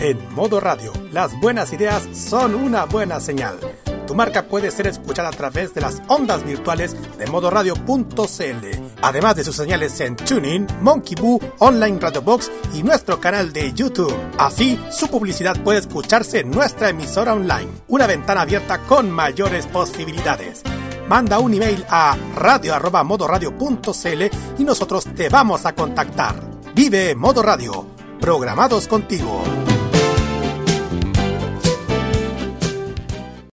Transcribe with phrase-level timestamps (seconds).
[0.00, 3.58] En modo radio, las buenas ideas son una buena señal.
[4.06, 9.44] Tu marca puede ser escuchada a través de las ondas virtuales de modoradio.cl, además de
[9.44, 14.14] sus señales en TuneIn, Monkey Boo, Online Radio Box y nuestro canal de YouTube.
[14.38, 20.62] Así, su publicidad puede escucharse en nuestra emisora online, una ventana abierta con mayores posibilidades.
[21.08, 24.22] Manda un email a radio@modoradio.cl
[24.58, 26.36] y nosotros te vamos a contactar.
[26.74, 27.86] Vive Modo Radio,
[28.20, 29.42] programados contigo.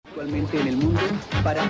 [0.06, 1.02] Actualmente en el mundo
[1.44, 1.70] para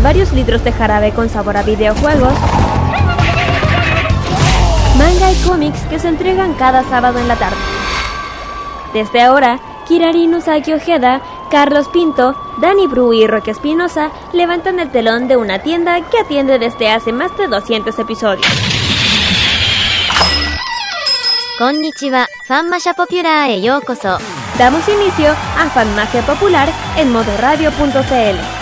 [0.00, 2.32] y varios litros de jarabe con sabor a videojuegos.
[4.96, 7.56] Manga y cómics que se entregan cada sábado en la tarde.
[8.94, 15.28] Desde ahora, Kirari Usagi Ojeda, Carlos Pinto, Dani Bru y Roque Espinosa levantan el telón
[15.28, 18.46] de una tienda que atiende desde hace más de 200 episodios.
[21.58, 22.26] Konnichiwa,
[22.96, 24.18] Popular e yokoso.
[24.58, 28.59] Damos inicio a Farmacia Popular en modoradio.cl.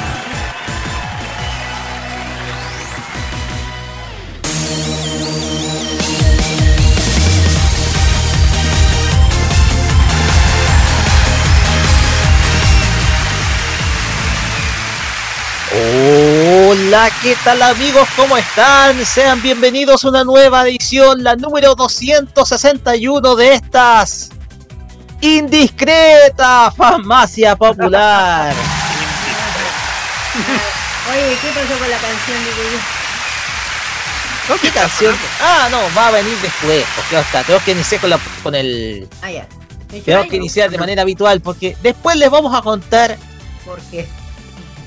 [16.88, 18.08] Hola, ¿qué tal amigos?
[18.16, 19.04] ¿Cómo están?
[19.04, 24.30] Sean bienvenidos a una nueva edición, la número 261 de estas
[25.20, 28.54] indiscreta farmacia popular.
[31.12, 32.50] Oye, ¿qué pasó con la canción de
[34.48, 35.14] ¿Con qué canción?
[35.42, 39.06] Ah, no, va a venir después, porque hasta tenemos que iniciar con, la, con el...
[39.20, 39.46] Ah, ya.
[39.88, 43.18] Tenemos que iniciar de manera habitual, porque después les vamos a contar
[43.66, 44.08] ¿Por qué?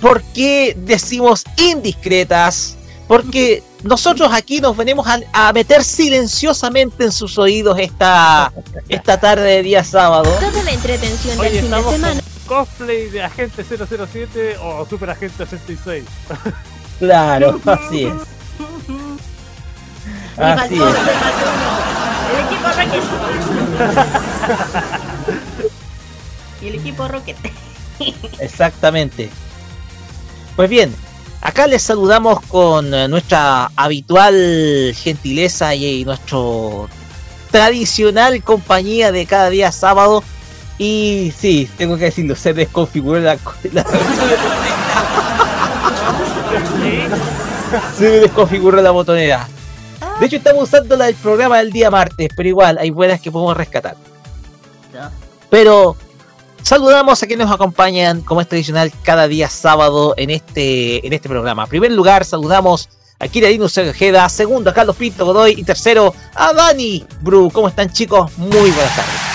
[0.02, 2.76] Por qué decimos indiscretas.
[3.08, 8.54] Porque nosotros aquí nos venimos a, a meter silenciosamente en sus oídos esta,
[8.88, 10.32] esta tarde de día sábado.
[10.40, 12.22] Toda la entretención Oye, del fin de semana.
[12.48, 16.04] con cosplay de Agente 007 o Super Agente 86.
[17.00, 18.14] Claro, así es.
[20.38, 20.82] Así es.
[22.32, 23.04] El equipo Rocket.
[26.62, 27.38] y el equipo Rocket.
[28.40, 29.32] Exactamente.
[30.62, 30.94] Pues bien,
[31.42, 36.88] acá les saludamos con eh, nuestra habitual gentileza y, nuestro
[37.50, 40.24] tradicional compañía de cada día sábado.
[40.78, 43.40] Y sí, tengo que decirlo, se desconfiguró la,
[43.74, 43.86] la
[47.98, 49.48] se desconfiguró la botonera.
[50.20, 53.32] De hecho, estamos usando la del programa del día martes, pero igual hay buenas que
[53.32, 53.96] podemos rescatar.
[55.50, 55.98] Pero
[56.64, 61.30] saludamos a quienes nos acompañan, como es tradicional, cada día sábado en este, en este
[61.30, 61.64] programa.
[61.64, 66.54] En primer lugar, saludamos a Kiradino Ojeda, segundo a Carlos Pinto Godoy y tercero a
[66.54, 67.52] Dani Bru.
[67.52, 68.36] ¿Cómo están, chicos?
[68.38, 69.32] Muy buenas tardes.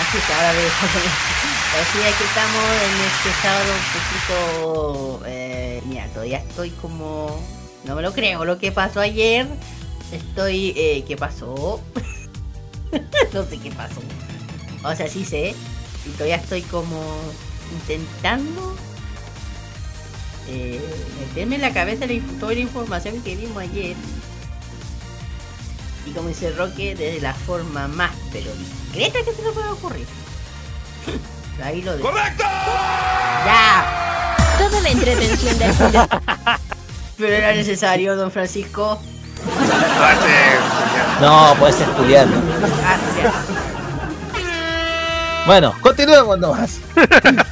[0.00, 0.50] Así que ahora.
[1.80, 5.22] Así que estamos en este sábado un poquito.
[5.26, 7.38] Eh, mira, todavía estoy como.
[7.84, 9.46] No me lo creo lo que pasó ayer.
[10.12, 10.72] Estoy.
[10.76, 11.80] Eh, ¿Qué pasó?
[13.32, 14.00] no sé qué pasó.
[14.82, 15.54] O sea, sí sé.
[16.06, 17.02] Y todavía estoy como
[17.72, 18.76] intentando
[20.48, 20.80] eh,
[21.18, 23.96] meterme en la cabeza la, toda la información que vimos ayer.
[26.06, 30.06] Y como dice Roque, de la forma más pero discreta que se nos puede ocurrir.
[31.62, 32.10] Ahí lo dejo.
[32.10, 32.44] ¡Correcto!
[32.44, 34.36] ¡Ya!
[34.58, 35.72] Toda la entretención del
[37.18, 39.00] Pero era necesario, don Francisco.
[41.20, 42.28] No, puede ser Julián.
[42.60, 43.34] Gracias.
[45.46, 46.78] Bueno, continuemos nomás.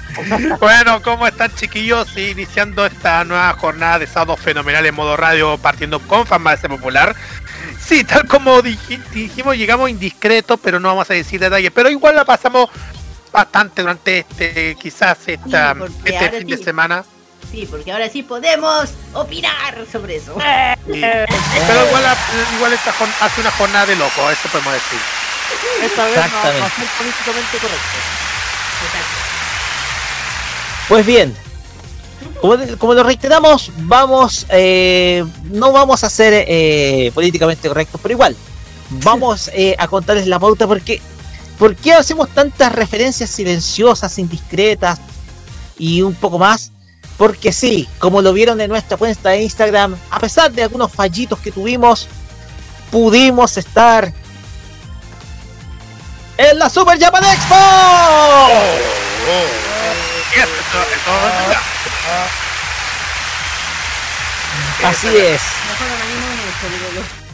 [0.61, 2.17] Bueno, ¿cómo están chiquillos?
[2.17, 7.17] Iniciando esta nueva jornada de sábado fenomenal en modo radio, partiendo con Fanbase Popular.
[7.85, 11.73] Sí, tal como dij- dijimos, llegamos indiscretos, pero no vamos a decir detalles.
[11.75, 12.71] Pero igual la pasamos
[13.33, 17.05] bastante durante este, quizás esta, Sí, este fin de semana.
[17.51, 20.35] Sí, porque ahora sí podemos opinar sobre eso.
[20.35, 21.01] Sí.
[21.01, 22.05] Pero igual,
[22.57, 24.99] igual esta jorn- hace una jornada de loco, eso podemos decir.
[25.83, 26.77] Esta vez no va a Exactamente.
[26.77, 27.99] ser políticamente correcto.
[30.89, 31.35] Pues bien,
[32.41, 38.37] como, como lo reiteramos, vamos, eh, no vamos a ser eh, políticamente correctos, pero igual,
[38.91, 41.01] vamos eh, a contarles la pauta porque,
[41.59, 44.99] ¿por qué hacemos tantas referencias silenciosas, indiscretas
[45.79, 46.71] y un poco más?
[47.17, 51.39] Porque sí, como lo vieron en nuestra cuenta de Instagram, a pesar de algunos fallitos
[51.39, 52.09] que tuvimos,
[52.91, 54.13] pudimos estar
[56.37, 57.55] en la Super Japan Expo.
[64.85, 65.41] Así es.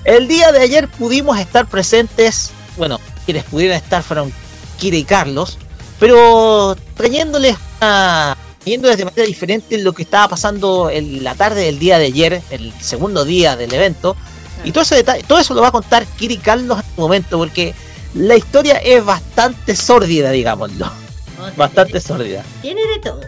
[0.04, 4.32] El día de ayer pudimos estar presentes, bueno, quienes pudieran estar fueron
[4.78, 5.58] Kira y Carlos,
[5.98, 11.78] pero trayéndoles, a- trayéndoles de manera diferente lo que estaba pasando en la tarde del
[11.78, 14.16] día de ayer, el segundo día del evento,
[14.64, 17.02] y todo, ese detalle, todo eso lo va a contar Kira y Carlos en un
[17.04, 17.74] momento, porque
[18.14, 22.44] la historia es bastante sórdida, digámoslo, O sea, bastante sórdida.
[22.60, 23.20] Tiene de todo.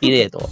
[0.00, 0.48] y de todo.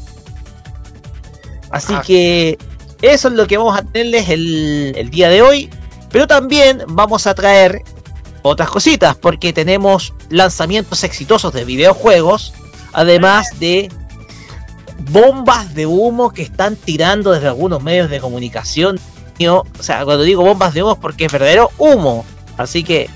[1.71, 2.03] Así Ah.
[2.07, 2.59] que
[3.01, 5.71] eso es lo que vamos a tenerles el, el día de hoy.
[6.11, 7.83] Pero también vamos a traer
[8.43, 12.53] otras cositas, porque tenemos lanzamientos exitosos de videojuegos,
[12.95, 13.91] además de
[14.99, 18.99] bombas de humo que están tirando desde algunos medios de comunicación.
[19.41, 22.25] O sea, cuando digo bombas de humo es porque es verdadero humo.
[22.57, 23.09] Así que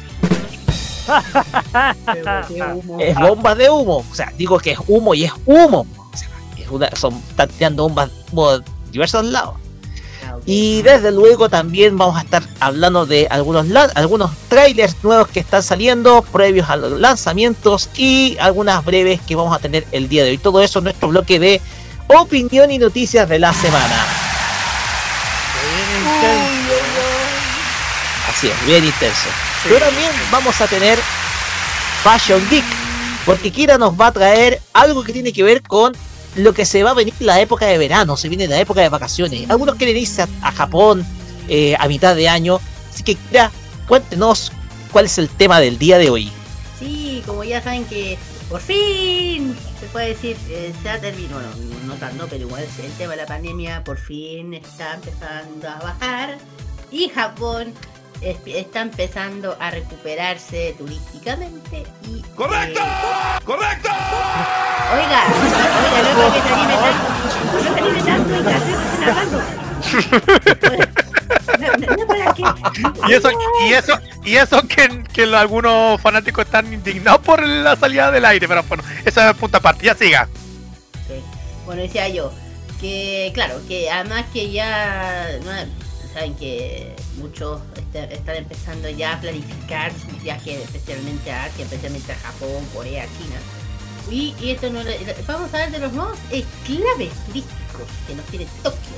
[3.01, 4.05] es bombas de humo.
[4.11, 5.87] O sea, digo que es humo y es humo.
[6.13, 9.55] O sea, es una- son, están tirando bombas de humo de diversos lados.
[10.45, 15.63] Y desde luego también vamos a estar hablando de algunos, algunos trailers nuevos que están
[15.63, 20.31] saliendo, previos a los lanzamientos y algunas breves que vamos a tener el día de
[20.31, 20.39] hoy.
[20.39, 21.61] Todo eso en nuestro bloque de
[22.09, 24.07] opinión y noticias de la semana.
[28.29, 29.29] Así es, bien intenso.
[29.63, 30.99] Pero también vamos a tener
[32.03, 32.65] Fashion Geek,
[33.25, 35.93] porque Kira nos va a traer algo que tiene que ver con
[36.37, 38.89] lo que se va a venir la época de verano, se viene la época de
[38.89, 39.49] vacaciones.
[39.51, 41.05] Algunos quieren irse a, a Japón
[41.49, 42.61] eh, a mitad de año,
[42.93, 43.51] así que Kira,
[43.89, 44.53] cuéntenos
[44.91, 46.33] cuál es el tema del día de hoy.
[46.79, 48.19] Sí, como ya saben que
[48.49, 52.93] por fin se puede decir, eh, se ha terminado, no, no tanto, pero igual el
[52.93, 56.39] tema de la pandemia por fin está empezando a bajar
[56.91, 57.73] y Japón
[58.23, 62.23] es- está empezando a recuperarse turísticamente y...
[62.35, 62.81] ¡Correcto!
[62.81, 63.89] eh, ¡Correcto!
[64.95, 65.25] oiga,
[65.93, 67.09] oiga, no es que se anime tanto,
[67.53, 69.39] no se anime tanto, oiga, estoy recién hablando.
[71.59, 72.43] No, no, no, ¿para qué?
[73.09, 73.31] Y eso,
[73.67, 78.47] y eso, y eso que, que algunos fanáticos están indignados por la salida del aire,
[78.49, 80.29] pero bueno, esa es punta aparte, ya siga.
[81.65, 82.33] Bueno, decía yo
[82.81, 85.51] que, claro, que además que ya, no,
[86.13, 92.13] saben que muchos está- están empezando ya a planificar sus viajes, especialmente a Asia, especialmente
[92.13, 93.37] a Japón, Corea, China.
[94.11, 94.81] Y, y esto no
[95.27, 98.97] vamos a ver de los nuevos enclaves turísticos que nos tiene Tokio.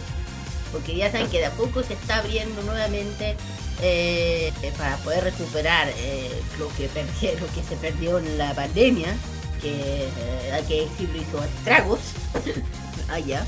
[0.73, 3.37] Porque ya saben que de a poco se está abriendo nuevamente
[3.83, 9.15] eh, para poder recuperar eh, lo, que perdi- lo que se perdió en la pandemia
[9.61, 11.99] que eh, hay que decirlo hizo estragos
[13.09, 13.45] allá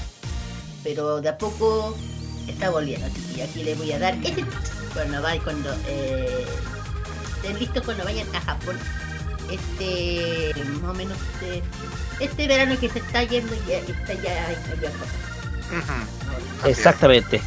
[0.83, 1.97] pero de a poco
[2.47, 4.45] está volviendo y aquí les voy a dar ese
[4.93, 6.47] cuando vayan cuando eh,
[7.37, 8.77] estén listos cuando vayan a Japón
[9.51, 11.63] este más o menos este,
[12.21, 14.51] este verano que se está yendo ya está ya,
[14.81, 14.91] ya
[16.65, 17.41] Exactamente.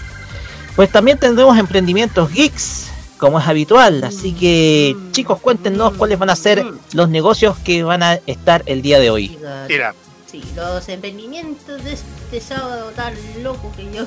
[0.75, 2.87] Pues también tendremos emprendimientos geeks,
[3.17, 4.03] como es habitual.
[4.03, 8.81] Así que, chicos, cuéntenos cuáles van a ser los negocios que van a estar el
[8.81, 9.37] día de hoy.
[9.67, 9.93] Tira.
[10.29, 14.05] Sí, los emprendimientos de este sábado tan loco que yo,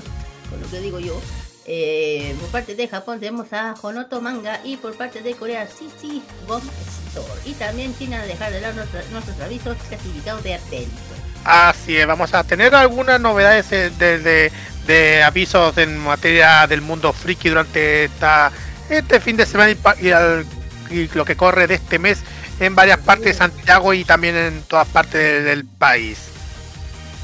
[0.53, 1.25] con lo que digo yo,
[1.65, 6.21] Eh, por parte de Japón tenemos a Honoto Manga y por parte de Corea CC
[6.49, 6.65] Bomb
[7.09, 7.41] Store.
[7.45, 11.15] Y también sin dejar de lado nuestros, nuestros avisos clasificados de atento.
[11.45, 14.53] Así es, vamos a tener algunas novedades de, de,
[14.87, 18.53] de avisos en materia del mundo friki durante esta,
[18.89, 20.47] este fin de semana y, y, al,
[20.91, 22.25] y, lo que corre de este mes
[22.59, 26.33] en varias partes de Santiago y también en todas partes del país.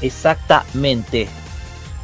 [0.01, 1.35] Exactamente.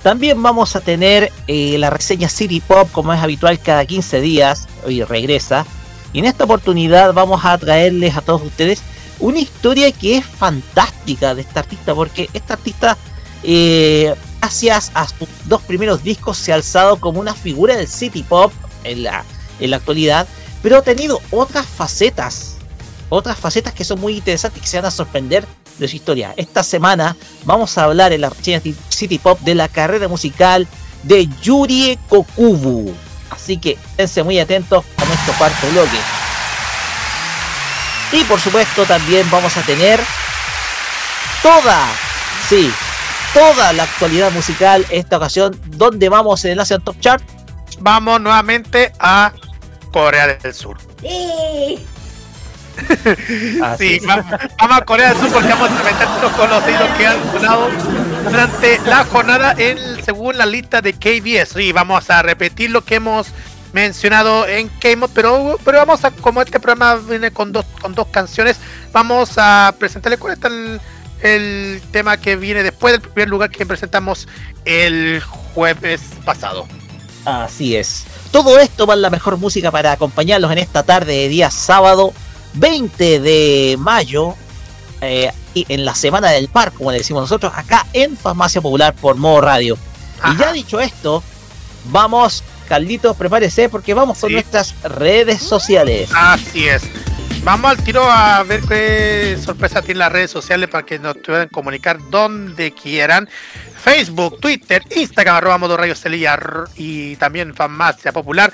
[0.05, 4.67] También vamos a tener eh, la reseña City Pop, como es habitual cada 15 días,
[4.85, 5.65] hoy regresa.
[6.13, 8.83] Y en esta oportunidad vamos a traerles a todos ustedes
[9.19, 12.95] una historia que es fantástica de esta artista, porque esta artista,
[13.41, 18.21] eh, gracias a sus dos primeros discos, se ha alzado como una figura del City
[18.21, 19.25] Pop en la,
[19.59, 20.27] en la actualidad,
[20.61, 22.57] pero ha tenido otras facetas,
[23.09, 25.47] otras facetas que son muy interesantes y que se van a sorprender
[25.77, 26.33] de su historia.
[26.37, 28.31] Esta semana vamos a hablar en la
[28.89, 30.67] City Pop de la carrera musical
[31.03, 32.93] de Yuri Kokubu.
[33.29, 35.97] Así que esténse muy atentos a nuestro cuarto bloque.
[38.11, 39.99] Y por supuesto también vamos a tener
[41.41, 41.85] toda,
[42.47, 42.71] sí,
[43.33, 45.59] toda la actualidad musical esta ocasión.
[45.65, 47.23] ¿Dónde vamos en el Asian Top Chart?
[47.79, 49.33] Vamos nuevamente a
[49.91, 50.77] Corea del Sur.
[51.01, 51.85] ¡Sí!
[53.77, 54.25] Sí, vamos,
[54.57, 57.69] vamos, a Corea del Sur porque vamos a meter los conocidos que han sonado
[58.29, 61.53] durante la jornada en, según la lista de KBS.
[61.55, 63.27] Sí, vamos a repetir lo que hemos
[63.73, 68.07] mencionado en K-Mod, pero, pero vamos a, como este programa viene con dos, con dos
[68.07, 68.57] canciones,
[68.93, 70.79] vamos a presentarle cuál está el,
[71.21, 74.27] el tema que viene después del primer lugar que presentamos
[74.63, 76.67] el jueves pasado.
[77.25, 78.05] Así es.
[78.31, 82.13] Todo esto va la mejor música para acompañarlos en esta tarde de día sábado
[82.55, 84.35] 20 de mayo,
[85.01, 88.93] eh, y en la Semana del Par, como le decimos nosotros, acá en Farmacia Popular
[88.93, 89.77] por Modo Radio.
[90.21, 90.33] Ajá.
[90.33, 91.23] Y ya dicho esto,
[91.85, 94.33] vamos, Carlitos, prepárese porque vamos con sí.
[94.33, 96.09] nuestras redes sociales.
[96.13, 96.83] Así es.
[97.43, 101.47] Vamos al tiro a ver qué sorpresa tienen las redes sociales para que nos puedan
[101.49, 103.29] comunicar donde quieran.
[103.83, 106.39] Facebook, Twitter, Instagram, arroba modo radio Celilla
[106.75, 108.51] y también Farmacia Popular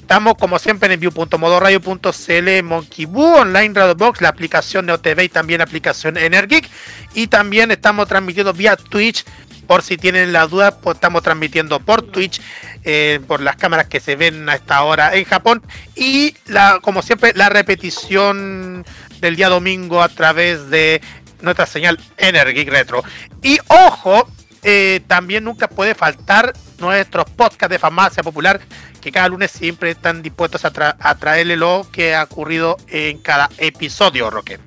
[0.00, 5.28] Estamos como siempre en view.modoradio.cl, Monkey Boo, Online Radio Box, la aplicación de OTV y
[5.28, 6.70] también aplicación Energic.
[7.12, 9.26] Y también estamos transmitiendo vía Twitch.
[9.66, 12.40] Por si tienen la duda, pues estamos transmitiendo por Twitch,
[12.84, 15.60] eh, por las cámaras que se ven a esta hora en Japón.
[15.94, 18.86] Y la, como siempre, la repetición
[19.24, 21.00] del día domingo a través de
[21.40, 23.02] nuestra señal Energy Retro.
[23.42, 24.28] Y ojo,
[24.62, 28.60] eh, también nunca puede faltar nuestros podcasts de farmacia popular
[29.00, 34.28] que cada lunes siempre están dispuestos a traerle lo que ha ocurrido en cada episodio,
[34.28, 34.58] Roque.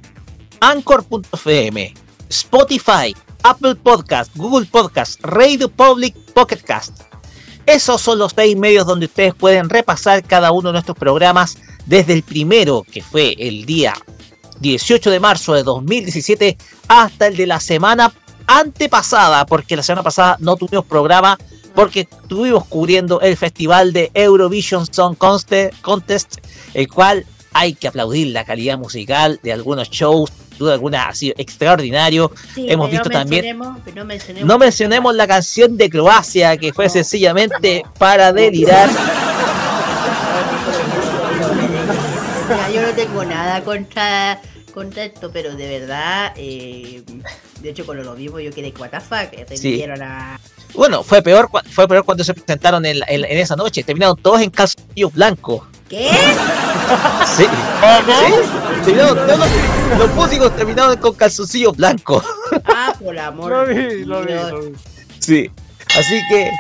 [0.60, 1.94] Anchor.fm,
[2.30, 7.02] Spotify, Apple Podcast, Google Podcast, Radio Public, Pocket Cast.
[7.68, 12.14] Esos son los seis medios donde ustedes pueden repasar cada uno de nuestros programas desde
[12.14, 13.94] el primero, que fue el día
[14.60, 18.14] 18 de marzo de 2017 hasta el de la semana
[18.48, 21.38] antepasada, porque la semana pasada no tuvimos programa
[21.76, 26.38] porque estuvimos cubriendo el festival de Eurovision Song Contest,
[26.74, 27.24] el cual
[27.54, 32.32] hay que aplaudir la calidad musical de algunos shows, duda alguna ha sido extraordinario.
[32.56, 33.60] Sí, Hemos visto también
[34.06, 38.90] mencionemos, no mencionemos la canción de Croacia, que fue sencillamente para delirar.
[42.50, 44.42] Mira, yo no tengo nada contra,
[44.74, 47.04] contra esto, pero de verdad, eh,
[47.62, 49.84] de hecho cuando lo vimos yo quedé what the fuck, eh, Sí.
[49.84, 50.40] a...
[50.74, 53.84] Bueno, fue peor, fue peor cuando se presentaron en, la- en- en esa noche.
[53.84, 55.64] Terminaron todos en calzoncillos blancos.
[55.90, 56.10] ¿Qué?
[57.38, 57.44] Sí.
[57.44, 58.34] Sí.
[58.86, 59.50] Terminaron todos,
[59.98, 62.24] los músicos terminaron con calzoncillos blancos.
[62.66, 64.74] Ah, por amor Lo vi, lo vi, lo vi.
[65.20, 65.52] Sí.
[65.98, 66.52] Así que,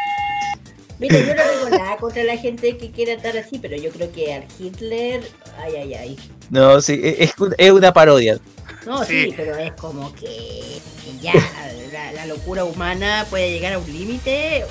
[1.00, 4.12] Mira, yo no tengo nada contra la gente que quiera estar así, pero yo creo
[4.12, 5.22] que al Hitler,
[5.64, 6.18] ay, ay, ay.
[6.50, 8.38] no, sí, e, es, un- es una parodia.
[8.86, 9.34] No, sí, Sí.
[9.36, 10.80] pero es como que
[11.22, 11.34] ya
[11.94, 14.66] la, la locura humana puede llegar a un límite.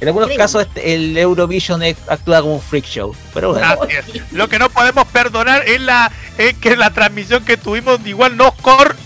[0.00, 3.14] En algunos casos este- el Eurovision actúa como un freak show.
[3.34, 4.32] Pero bueno, Así es.
[4.32, 8.52] Lo que no podemos perdonar es la es que la transmisión que tuvimos igual nos
[8.54, 8.96] cor.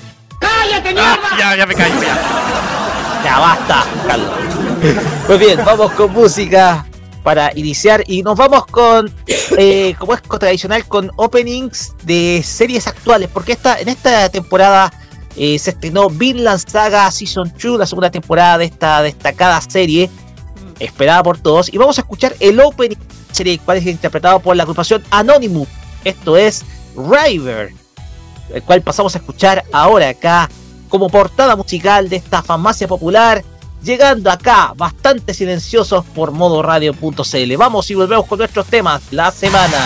[0.41, 2.17] ¡Cállate, ya, ya me callo, ya.
[3.25, 4.31] ya basta, Carlos.
[5.27, 6.87] Pues bien, vamos con música
[7.23, 9.13] para iniciar y nos vamos con,
[9.59, 14.93] eh, como es tradicional, con openings de series actuales, porque esta, en esta temporada
[15.37, 20.09] eh, se estrenó Vinland Saga Season 2, la segunda temporada de esta destacada serie,
[20.79, 24.41] esperada por todos, y vamos a escuchar el opening de la serie, cual es interpretado
[24.41, 25.69] por la agrupación Anonymous.
[26.05, 26.65] Esto es
[26.97, 27.73] River
[28.53, 30.49] el cual pasamos a escuchar ahora acá
[30.89, 33.45] como portada musical de esta farmacia popular,
[33.83, 37.57] llegando acá bastante silenciosos por modoradio.cl.
[37.57, 39.79] Vamos y volvemos con nuestros temas la semana.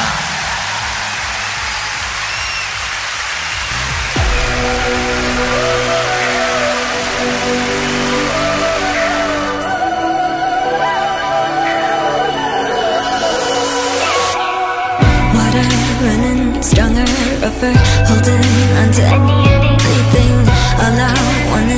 [16.62, 17.06] stronger,
[17.40, 17.74] rougher,
[18.10, 19.50] onto anything.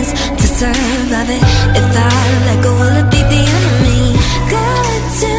[0.03, 1.43] Is to survive it.
[1.81, 2.11] If I
[2.47, 4.03] let go, will it be the enemy?
[4.55, 5.35] Got to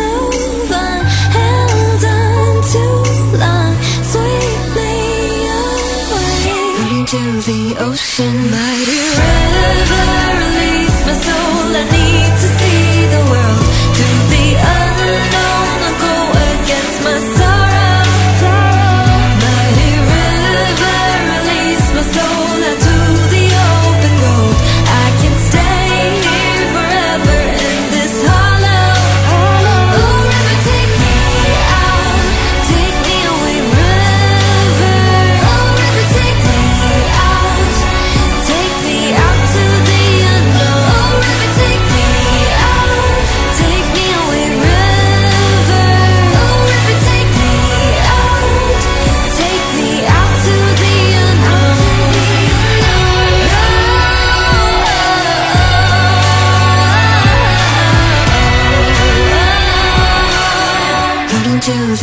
[0.00, 1.00] move on,
[1.36, 2.98] held on too
[3.42, 3.74] long.
[4.14, 4.46] Away
[6.90, 8.73] into the ocean, mighty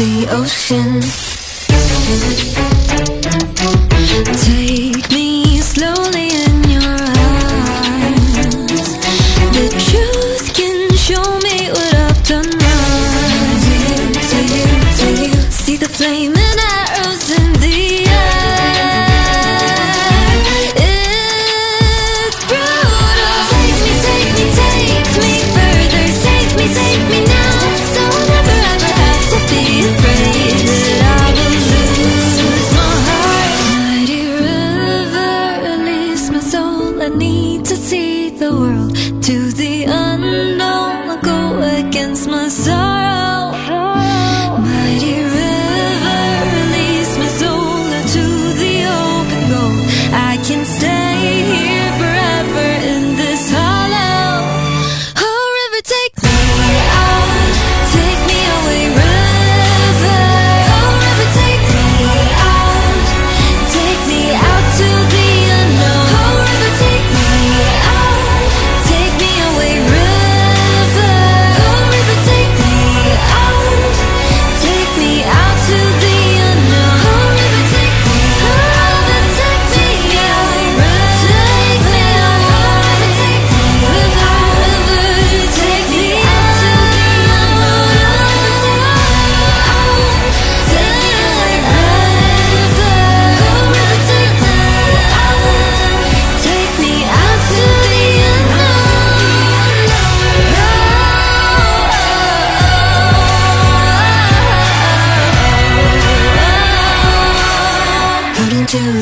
[0.01, 2.50] the ocean.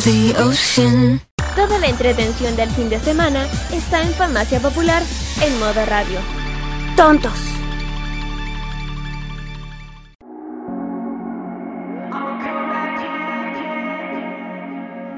[0.01, 1.21] The ocean.
[1.55, 5.03] Toda la entretención del fin de semana está en Farmacia Popular
[5.41, 6.19] en modo radio.
[6.95, 7.33] ¡Tontos!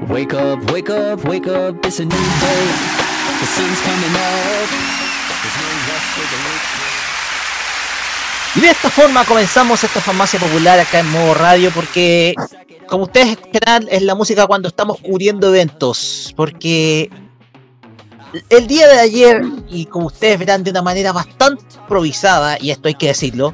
[0.08, 2.66] Wake up, wake up, wake up, it's a new day.
[3.40, 4.70] The sun's coming up.
[5.42, 7.02] There's no rest for the wicked.
[8.54, 12.36] Y de esta forma comenzamos esta farmacia popular acá en modo radio porque,
[12.92, 16.34] como ustedes escucharán, es la música cuando estamos cubriendo eventos.
[16.36, 17.10] Porque
[18.50, 22.90] el día de ayer, y como ustedes verán de una manera bastante improvisada, y esto
[22.90, 23.54] hay que decirlo,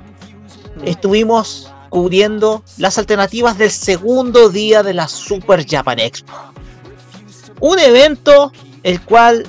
[0.84, 6.34] estuvimos cubriendo las alternativas del segundo día de la Super Japan Expo.
[7.60, 9.46] Un evento el cual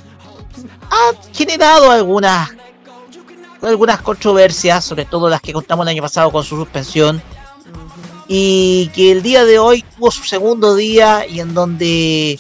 [0.90, 2.50] ha generado algunas
[3.62, 7.22] algunas controversias, sobre todo las que contamos el año pasado con su suspensión,
[8.28, 12.38] y que el día de hoy tuvo su segundo día y en donde,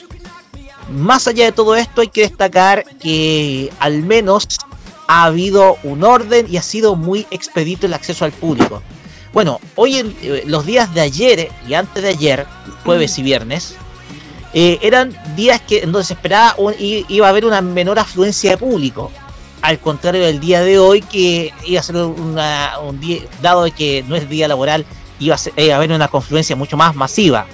[0.92, 4.46] más allá de todo esto, hay que destacar que al menos
[5.08, 8.82] ha habido un orden y ha sido muy expedito el acceso al público.
[9.32, 12.46] Bueno, hoy en eh, los días de ayer y antes de ayer,
[12.84, 13.74] jueves y viernes,
[14.52, 18.50] eh, eran días que en donde se esperaba un- iba a haber una menor afluencia
[18.50, 19.10] de público.
[19.60, 24.04] Al contrario del día de hoy, que iba a ser una- un día, dado que
[24.06, 24.86] no es día laboral,
[25.18, 27.46] iba a, ser- a haber una confluencia mucho más masiva.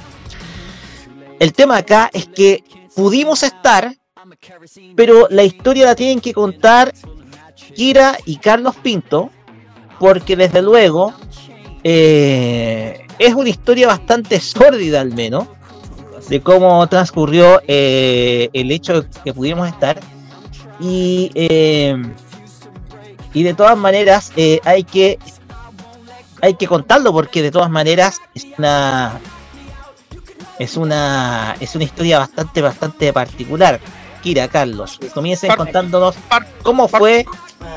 [1.38, 3.94] el tema acá es que pudimos estar,
[4.96, 6.92] pero la historia la tienen que contar
[7.74, 9.30] Kira y Carlos Pinto,
[9.98, 11.12] porque desde luego
[11.82, 15.46] eh, es una historia bastante sórdida al menos,
[16.28, 20.00] de cómo transcurrió eh, el hecho de que pudimos estar.
[20.80, 21.96] Y, eh,
[23.32, 25.18] y de todas maneras eh, hay que
[26.44, 29.18] hay que contarlo porque de todas maneras es una
[30.58, 33.80] es una es una historia bastante bastante particular.
[34.22, 36.14] Kira, Carlos, comiencen contándonos
[36.62, 37.26] cómo fue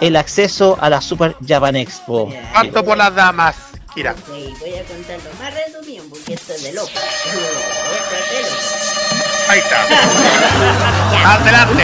[0.01, 2.29] el acceso a la Super Japan Expo.
[2.53, 3.55] Parto por las damas,
[3.93, 4.15] Kira.
[4.27, 6.89] Voy a contar lo más resumido porque esto es de loco.
[9.49, 11.35] Ahí está.
[11.35, 11.83] Adelante.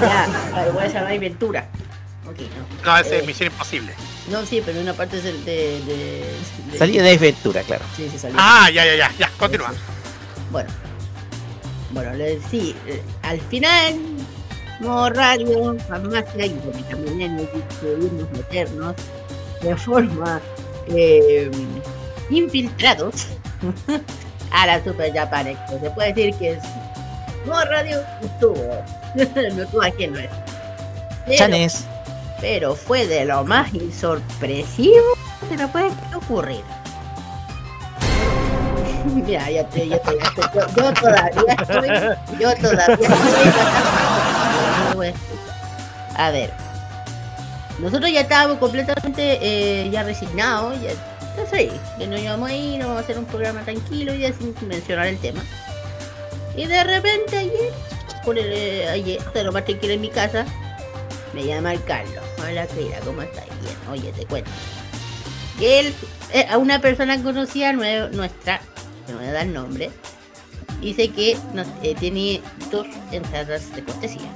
[0.00, 1.68] Ya, vale, voy a llamar Ventura.
[2.28, 2.38] Ok,
[2.84, 2.92] no.
[2.92, 3.94] No, ese Eh, es Misión Imposible.
[4.30, 5.80] No, sí, pero una parte es el de.
[5.86, 6.24] de,
[6.72, 7.84] de- Salida de aventura, claro.
[7.96, 8.36] Sí, sí, salió.
[8.40, 9.72] Ah, ya, ya, ya, ya, continúa.
[10.50, 10.68] Bueno.
[11.92, 13.94] Bueno, le- sí, eh, al final,
[14.80, 18.94] modo radio, farmacia y medicamentos pudimos meternos
[19.62, 20.40] de forma
[20.88, 21.50] eh,
[22.30, 23.28] infiltrados
[24.50, 25.78] a la Super Japan Expo.
[25.80, 26.58] Se puede decir que es
[27.46, 28.84] modo radio estuvo.
[29.54, 30.30] no estuvo aquí no es.
[31.26, 31.84] Pero- Chanes.
[32.40, 35.06] Pero fue de lo más sorpresivo
[35.48, 36.62] que te puede ocurrir.
[39.14, 40.32] Mira, ya te, ya te, ya
[40.76, 41.88] yo, todavía estoy,
[42.40, 43.52] yo todavía estoy.
[46.16, 46.50] A ver,
[47.78, 50.90] nosotros ya estábamos completamente eh, ya resignados, ya,
[51.36, 54.54] ya sé, que nos íbamos a ir, vamos a hacer un programa tranquilo y sin
[54.66, 55.42] mencionar el tema.
[56.56, 57.70] Y de repente ayer,
[58.24, 60.46] por el, eh, ayer, de lo más tranquilo en mi casa,
[61.36, 62.24] me llama el Carlos.
[62.38, 63.44] Hola, Kira, ¿cómo estás?
[63.62, 64.50] Bien, oye, te cuento.
[65.58, 65.94] Que él,
[66.32, 68.62] eh, a una persona conocida nue- nuestra,
[69.06, 69.90] no voy a dar nombre,
[70.80, 71.36] dice que
[71.82, 74.30] eh, tiene dos entradas de cortesía.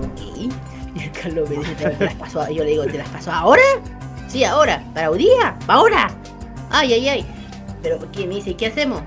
[0.00, 0.48] Ok.
[0.96, 2.48] Y el Carlos me dice, ¿te las pasó?
[2.50, 3.62] Yo le digo, ¿te las pasó ahora?
[4.28, 4.82] Sí, ahora.
[4.94, 5.58] ¿Para un día?
[5.66, 6.10] ¿Para ahora?
[6.70, 7.26] Ay, ay, ay.
[7.82, 8.54] Pero, ¿qué me dice?
[8.56, 9.02] ¿Qué hacemos?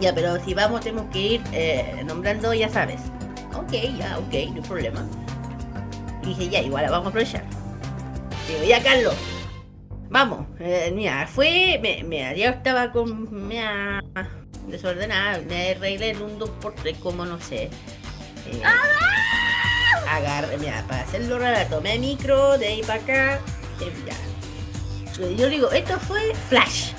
[0.00, 3.00] Ya, pero si vamos tenemos que ir eh, nombrando, ya sabes.
[3.58, 5.06] Ok, ya, ok, no hay problema.
[6.22, 7.44] Y dije, ya, igual vamos a aprovechar.
[8.48, 9.14] Digo, ya, Carlos,
[10.08, 10.46] vamos.
[10.60, 14.02] Eh, mira, fue, me, mira, yo estaba con, mira,
[14.68, 17.70] desordenada, me arreglé en un 2x3 como no sé.
[18.46, 18.62] Eh,
[20.08, 23.34] agarré, mira, para hacerlo raro, tomé micro de ahí para acá.
[23.80, 24.14] eh, ya.
[25.36, 26.92] Yo digo, esto fue flash.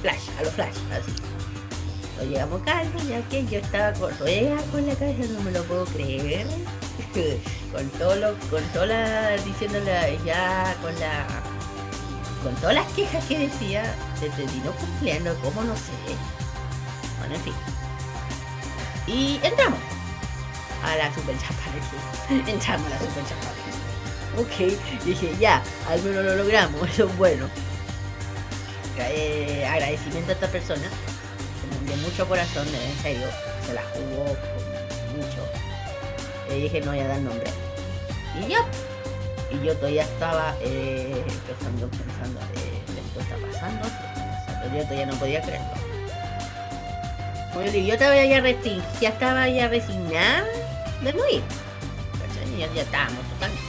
[0.00, 1.12] Flash, a lo flash, así.
[2.18, 5.62] Lo llegamos calma, ya que yo estaba con, todavía con la cabeza, no me lo
[5.64, 6.46] puedo creer.
[7.72, 11.26] con todo lo, con toda la, diciéndole ya, con la,
[12.42, 15.92] con todas las quejas que decía, se terminó cumpliendo, como no sé.
[17.20, 17.54] Bueno, en fin.
[19.06, 19.78] Y entramos
[20.82, 22.48] a la Super Japan.
[22.48, 23.58] Entramos a la Super Japan.
[24.38, 27.48] Ok, dije ya, al menos lo logramos, eso es bueno.
[28.98, 30.82] Eh, agradecimiento a esta persona
[31.88, 33.26] de mucho corazón, en serio,
[33.66, 34.24] se la jugó
[35.16, 35.42] mucho.
[36.48, 37.50] Le dije no voy a dar nombre.
[38.40, 38.64] Y ya.
[39.50, 44.76] Y yo todavía estaba eh, pensando, pensando, eh, esto está pasando, pasando.
[44.76, 45.88] Yo todavía no podía creerlo.
[47.52, 48.24] Como yo estaba ya
[49.00, 50.44] ya estaba ya resignada
[51.02, 51.42] de no ir.
[52.58, 53.62] Ya, ya estábamos totalmente.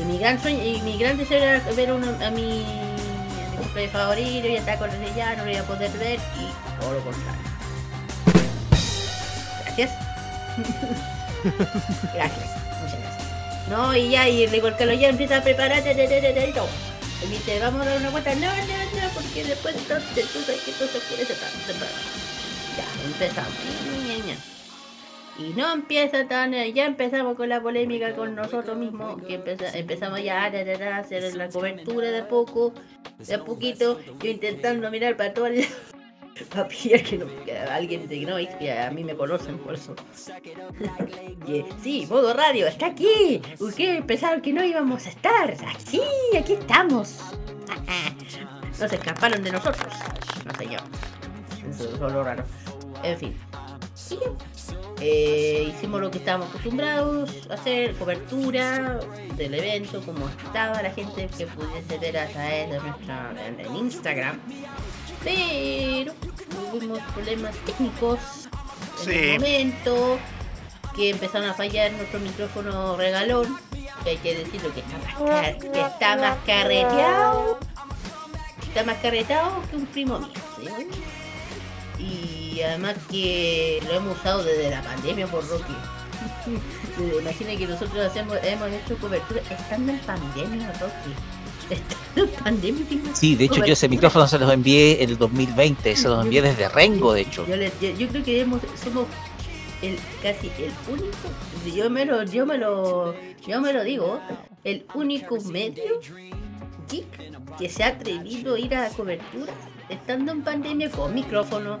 [0.00, 2.64] Y mi gran sueño, y mi gran deseo era ver a mi,
[3.58, 6.92] cumple favorito, ya estaba con ese ya, no lo iba a poder ver y todo
[6.94, 7.40] lo contrario.
[9.64, 9.90] Gracias.
[12.14, 12.46] gracias,
[12.82, 13.68] muchas gracias.
[13.68, 16.68] No, y ya, y el Carlos ya empieza a preparar ta, y todo.
[17.22, 18.34] Y me dice, vamos a dar una vuelta.
[18.34, 20.98] No, no, no, porque después entonces tú sabes que todo se
[21.34, 21.94] tan temprano.
[22.76, 24.57] Ya, empezamos.
[25.38, 30.22] Y no empieza tan, ya empezamos con la polémica con nosotros mismos, que empeza- empezamos
[30.22, 32.72] ya a hacer la cobertura de poco,
[33.18, 35.64] de poquito, yo intentando mirar para todo el
[36.50, 37.26] para que, no,
[37.70, 39.94] alguien de Noise, que a mí me conocen por eso.
[41.46, 43.40] que, sí, modo radio, está aquí.
[43.58, 45.50] Ustedes pensaron que no íbamos a estar.
[45.50, 46.00] Aquí,
[46.38, 47.18] aquí estamos.
[48.80, 49.92] no se escaparon de nosotros.
[50.44, 50.78] No yo.
[51.68, 52.44] Eso es lo raro.
[53.02, 53.36] En fin.
[55.00, 58.98] Eh, hicimos lo que estábamos acostumbrados a hacer, cobertura
[59.36, 63.76] del evento, como estaba la gente que pudiese ver a través de nuestra en, en
[63.76, 64.40] Instagram.
[65.22, 66.12] Pero
[66.72, 68.18] tuvimos problemas técnicos
[69.00, 69.10] en Sí.
[69.12, 70.18] el momento
[70.96, 73.56] que empezaron a fallar nuestro micrófono regalón.
[74.02, 77.58] Que hay que decirlo que está más, car- que está más carreteado.
[78.62, 80.30] Está más carreteado que un primo mío.
[82.58, 85.74] Y además que lo hemos usado desde la pandemia por Rocky.
[86.96, 91.14] Desde- Imagina que nosotros hacemos, hemos hecho cobertura estando en pandemia, Rocky.
[91.70, 92.84] Estando en pandemia.
[93.14, 96.40] Sí, de hecho yo ese micrófono se los envié en el 2020, se los envié
[96.42, 97.46] desde Rengo, de hecho.
[97.46, 99.06] Yo, le- yo- yo creo que hemos, somos
[99.82, 103.14] el casi el único, yo me lo, yo me lo,
[103.46, 104.18] yo me lo digo,
[104.64, 106.00] el único medio
[106.90, 109.54] geek que se ha atrevido a ir a coberturas
[109.88, 111.78] estando en pandemia con micrófono,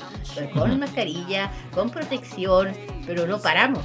[0.54, 2.72] con mascarilla, con protección,
[3.06, 3.82] pero no paramos.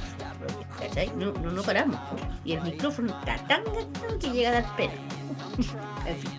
[0.78, 1.10] ¿cachai?
[1.16, 1.96] No, no, no paramos.
[2.44, 4.92] Y el micrófono está tan gastado que llega a dar pena.
[6.06, 6.30] En fin.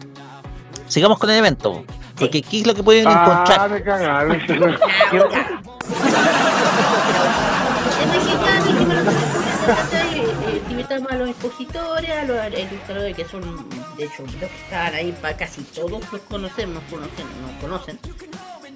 [0.88, 1.84] Sigamos con el evento,
[2.16, 3.70] porque aquí es lo que pueden Ah, encontrar.
[3.72, 4.38] me cagaron.
[10.96, 13.42] A los expositores, a los ilustradores que son,
[13.98, 18.00] de hecho, los que estaban ahí, para casi todos los conocemos, conocen, nos conocen.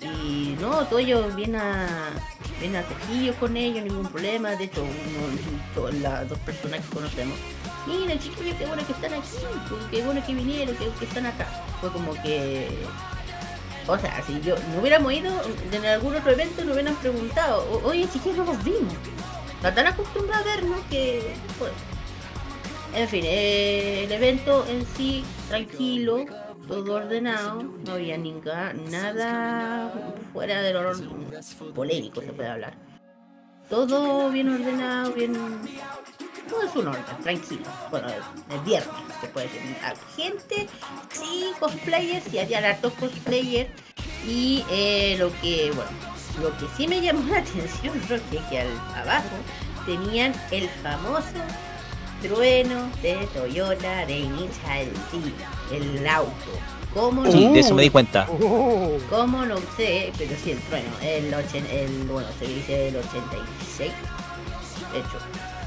[0.02, 2.10] Y no, todos ellos vienen a,
[2.80, 4.52] acogidos con ellos, ningún problema.
[4.52, 7.38] De hecho, uno, las dos personas que conocemos.
[7.88, 9.28] Mira, chiquillos, qué bueno que están aquí,
[9.70, 11.48] pues, qué bueno que vinieron, que, que están acá.
[11.80, 12.68] Fue como que
[13.88, 15.32] o sea, si yo no hubiéramos ido
[15.72, 18.94] en algún otro evento, nos hubieran preguntado, "O- oye chiquillos, no nos vimos.
[19.56, 21.34] Está tan acostumbrados a vernos que.
[21.58, 21.72] Pues.
[22.96, 26.26] En fin, eh, el evento en sí, tranquilo,
[26.68, 29.94] todo ordenado, no había ninguna, nada
[30.34, 30.92] fuera de lo
[31.74, 32.74] polémico, se puede hablar.
[33.70, 35.34] Todo bien ordenado, bien.
[36.50, 37.66] Todo es un orden, tranquilo.
[37.92, 38.08] Bueno,
[38.52, 39.78] el viernes, se puede decir.
[40.16, 40.68] Gente,
[41.12, 43.70] sí, cosplayers, y había hartos cosplayers.
[44.28, 45.92] Y eh, lo que, bueno,
[46.42, 49.36] lo que sí me llamó la atención, es que al abajo
[49.86, 51.38] tenían el famoso
[52.22, 54.28] trueno de Toyota de
[55.12, 56.32] T, el auto.
[56.94, 58.26] ¿Cómo Sí, de eso me di cuenta.
[59.10, 60.12] ¿Cómo no sé?
[60.18, 60.90] Pero sí, el trueno.
[61.02, 63.92] El, ochen- el bueno, se dice el 86.
[64.92, 65.20] De hecho,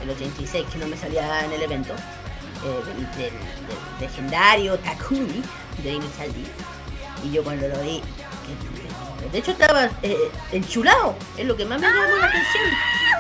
[0.02, 1.92] el 86 que no me salía en el evento.
[1.94, 5.42] eh, del, del- del legendario Takumi
[5.82, 6.40] de Initial D.
[7.28, 8.00] Y yo cuando lo vi.
[9.22, 10.16] Que- De hecho estaba eh,
[10.52, 11.14] enchulado.
[11.36, 12.64] Es lo que más me llamó la atención.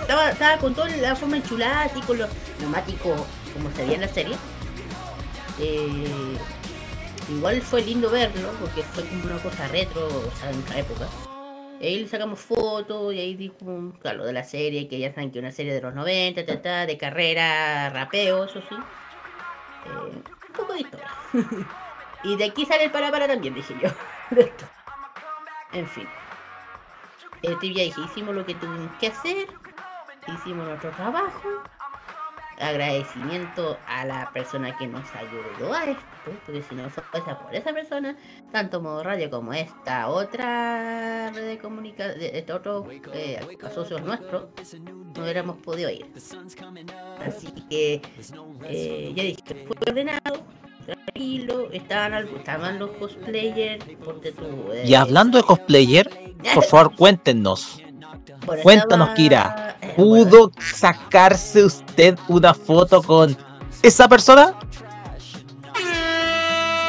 [0.00, 2.28] Estaba, estaba con toda la forma enchulada, así con los
[2.60, 3.20] neumáticos
[3.54, 4.36] como se veía en la serie.
[5.58, 6.36] Eh,
[7.28, 11.06] Igual fue lindo verlo, porque fue como una cosa retro, o sea, en otra época.
[11.80, 13.54] Y ahí le sacamos fotos y ahí dijo,
[14.00, 16.84] claro, de la serie, que ya saben que una serie de los 90, ta, ta,
[16.84, 18.74] de carrera, rapeo, eso sí.
[18.74, 21.08] Eh, un poco de historia.
[22.24, 23.88] y de aquí sale el para para también, dije yo.
[25.72, 26.06] En fin.
[27.42, 29.48] Este ya dije, hicimos lo que tuvimos que hacer,
[30.28, 31.48] hicimos nuestro trabajo.
[32.60, 36.04] Agradecimiento a la persona que nos ayudó a esto,
[36.46, 38.16] porque si no fuese por esa persona,
[38.52, 43.40] tanto Modo Radio como esta otra red de comunicación, este otro eh,
[43.74, 44.44] socios nuestros,
[44.78, 46.06] no hubiéramos podido ir.
[47.26, 48.02] Así que
[48.64, 50.44] eh, ya dije, fue ordenado,
[50.84, 56.08] tranquilo, estaban, algo- estaban los cosplayers, eh, Y hablando de cosplayer,
[56.54, 57.78] por favor cuéntenos.
[58.46, 59.76] Bueno, Cuéntanos, estaba- Kira.
[59.96, 63.36] ¿Pudo sacarse usted una foto con
[63.82, 64.54] esa persona?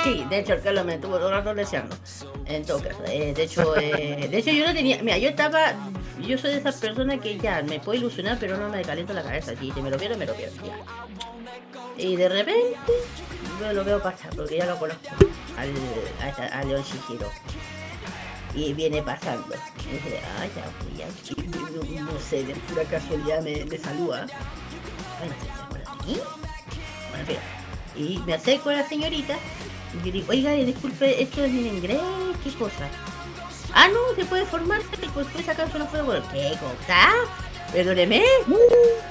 [0.03, 1.95] Sí, de hecho el Carlos me estuvo todo el rato deseando.
[2.45, 5.73] En todo caso, eh, de hecho, eh, de hecho yo no tenía, mira, yo estaba,
[6.21, 9.23] yo soy de esas personas que ya me puedo ilusionar, pero no me caliento la
[9.23, 9.53] cabeza.
[9.59, 10.55] Si me lo pierdo, me lo pierdo.
[10.65, 10.77] ya.
[12.03, 12.75] Y de repente
[13.59, 15.01] yo lo veo pasar, porque ya lo conozco,
[15.57, 15.73] al,
[16.21, 16.83] a, a León.
[18.55, 19.55] Y viene pasando.
[19.89, 21.07] Y dije, ah, ya, ya,
[22.05, 24.27] no, no sé, de pura casualidad me, me saluda.
[25.21, 26.23] Ay, no.
[27.95, 29.35] Y me acerco a la señorita
[29.93, 32.01] y le digo, oiga, eh, disculpe, ¿esto es en inglés?
[32.43, 32.89] ¿Qué cosa?
[33.73, 34.81] Ah, no, se puede formar,
[35.13, 36.05] pues puede sacarse una foto.
[36.05, 37.09] Bueno, ¿Qué cosa?
[37.73, 38.21] Perdóneme.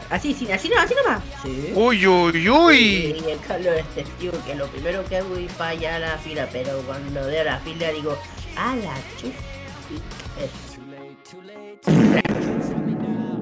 [0.09, 1.23] Así, sí, así no, así nomás.
[1.43, 1.73] Sí.
[1.75, 2.77] Uy, uy, uy.
[3.27, 5.99] Y el Carlos es testigo que lo primero que hago es ir para allá a
[5.99, 8.17] la fila, pero cuando veo la fila digo,
[8.57, 9.33] a la chu.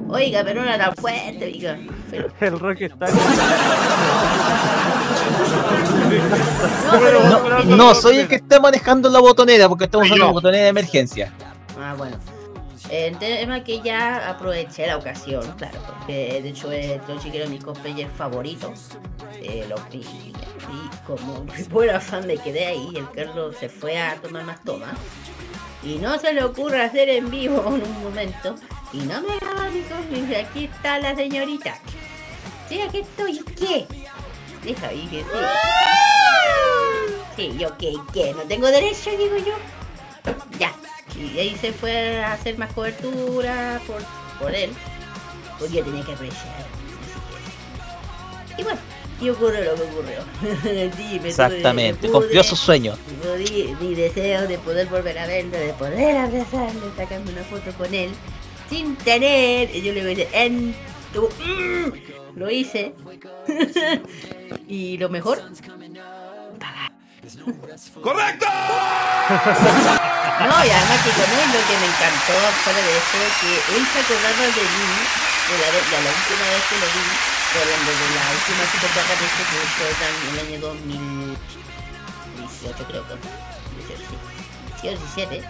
[0.08, 1.78] Oiga, pero no era tan fuerte, oiga.
[2.10, 3.06] Pero- El rock está.
[7.30, 10.70] No, no soy el que está manejando la botonera porque estamos usando la botonera de
[10.70, 11.32] emergencia.
[11.78, 12.16] Ah, bueno.
[12.90, 17.48] El tema que ya aproveché la ocasión, claro, porque de hecho eh, Tochi que era
[17.48, 18.72] mi cosplayer favorito.
[19.40, 22.90] Eh, lo vi y como buena fan me quedé ahí.
[22.96, 24.98] El Carlos se fue a tomar más tomas.
[25.84, 28.56] Y no se le ocurre hacer en vivo en un momento.
[28.92, 31.78] Y no me haga mi cosplayer, aquí está la señorita.
[32.68, 33.86] Sí, aquí estoy, ¿y ¿qué?
[34.64, 35.28] Deja ahí que sí.
[37.36, 39.54] Sí, yo qué, qué, no tengo derecho, digo yo.
[40.58, 40.74] Ya.
[41.16, 44.02] Y ahí se fue a hacer más cobertura por,
[44.40, 44.70] por él.
[45.58, 46.66] Porque yo tenía que apreciar.
[48.58, 48.78] Y bueno,
[49.20, 50.90] y ocurrió lo que ocurrió.
[50.96, 52.96] Sí, Exactamente, pude- cumplió su sueño.
[53.38, 57.94] Di- mi deseo de poder volver a verlo, de poder abrazarlo, sacarme una foto con
[57.94, 58.10] él,
[58.68, 60.74] sin tener, y yo le voy a decir, en
[61.12, 61.22] tu...
[61.28, 62.94] mm, lo hice.
[64.68, 65.42] y lo mejor,
[67.20, 68.46] ¡Correcto!
[70.48, 72.32] no, y además que con él lo que me encantó,
[72.64, 74.88] fuera de eso, que él se acordaba de mí,
[75.50, 77.04] de la, de la última vez que lo vi,
[77.60, 83.30] hablando de la última Super Bacanese que fue en el año 2018 creo que fue,
[83.86, 84.16] 18, sí,
[84.82, 85.44] 18, 17,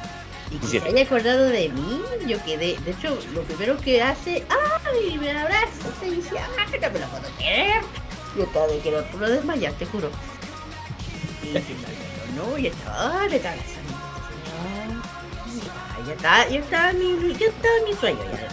[0.51, 0.89] y que se 17.
[0.89, 5.17] haya acordado de mí, yo quedé, de hecho, lo primero que hace, ¡ay!
[5.19, 6.81] me abraza y dice, ¡ay!
[6.81, 7.81] No me lo puedo creer.
[8.37, 10.11] Yo estaba de que lo, lo desmayar, te juro.
[11.43, 13.57] No, no, no, y estaba, le estaba
[16.07, 17.47] Ya está, ya está mi, ya
[17.95, 18.49] sueño ya.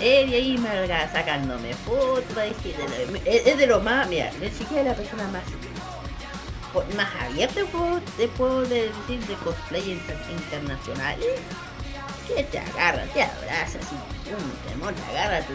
[0.00, 0.68] Él y ahí me
[1.12, 2.36] sacándome fotos,
[3.24, 5.42] es, de lo más, mira, ni siquiera la persona más
[6.96, 11.26] más abierta puedo, te puedo decir de cosplay inter- internacionales
[12.26, 13.94] que te agarra, te abraza, así,
[14.34, 15.54] un temor, te agarra tu,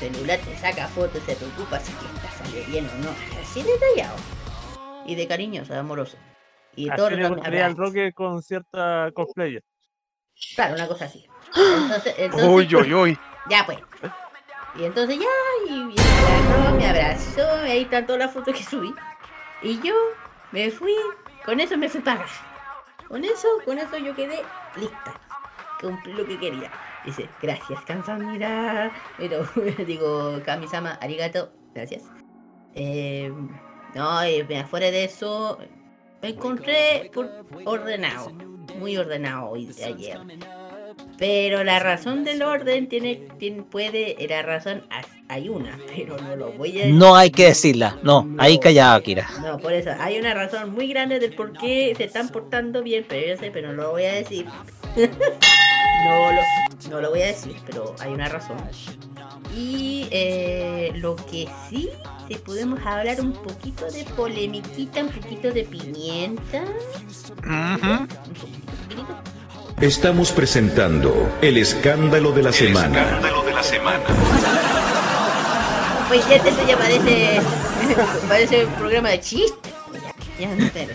[0.00, 4.16] celular, te saca fotos, se preocupa si que está salió bien o no, así detallado
[5.08, 6.18] y de cariñoso, amoroso.
[6.76, 7.76] Y todo Así le gustaría al.
[7.76, 9.64] Roque con cierta cosplayer.
[10.54, 11.26] Claro, una cosa así.
[11.56, 13.18] Entonces, entonces, Uy, uy, uy.
[13.48, 13.78] Ya pues.
[14.76, 15.26] Y entonces ya,
[15.66, 18.94] y, y me agarró, me abrazó, ahí están todas las fotos que subí.
[19.62, 19.94] Y yo
[20.52, 20.94] me fui,
[21.44, 22.44] con eso me fui para casa.
[23.08, 24.40] Con eso, con eso yo quedé
[24.76, 25.14] lista.
[25.80, 26.70] Cumplí lo que quería.
[27.06, 28.92] Dice, gracias, Kansamida.
[29.16, 29.48] Pero
[29.86, 32.04] digo, Kamisama, arigato, gracias.
[32.74, 33.32] Eh,
[33.94, 35.58] no, y mira, fuera de eso,
[36.22, 38.30] me encontré por- ordenado.
[38.78, 40.18] Muy ordenado hoy de ayer.
[41.16, 44.84] Pero la razón del orden tiene, tiene puede, la razón
[45.28, 47.98] hay una, pero no lo voy a No hay que decirla.
[48.02, 49.26] No, ahí callado, Akira.
[49.42, 53.04] No, por eso, hay una razón muy grande del por qué se están portando bien,
[53.08, 54.46] pero yo sé, pero no lo voy a decir.
[54.96, 56.40] no, lo,
[56.90, 58.56] no lo voy a decir, pero hay una razón.
[59.54, 61.88] Y eh, lo que sí,
[62.28, 66.64] si podemos hablar un poquito de polemiquita, un poquito de pimienta.
[69.80, 73.06] Estamos presentando el escándalo de la semana.
[76.08, 77.40] Pues ya esto ya parece,
[78.28, 79.70] parece un programa de chiste.
[80.38, 80.86] Ya, ya,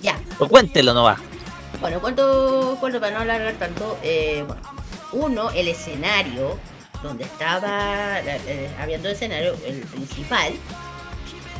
[0.00, 0.20] ya.
[0.38, 1.16] Pues cuéntelo, no va.
[1.80, 3.98] Bueno, cuento, cuento para no alargar tanto.
[4.02, 4.62] eh, bueno,
[5.12, 6.58] uno, el escenario
[7.04, 10.54] donde estaba, eh, habiendo escenario, el principal.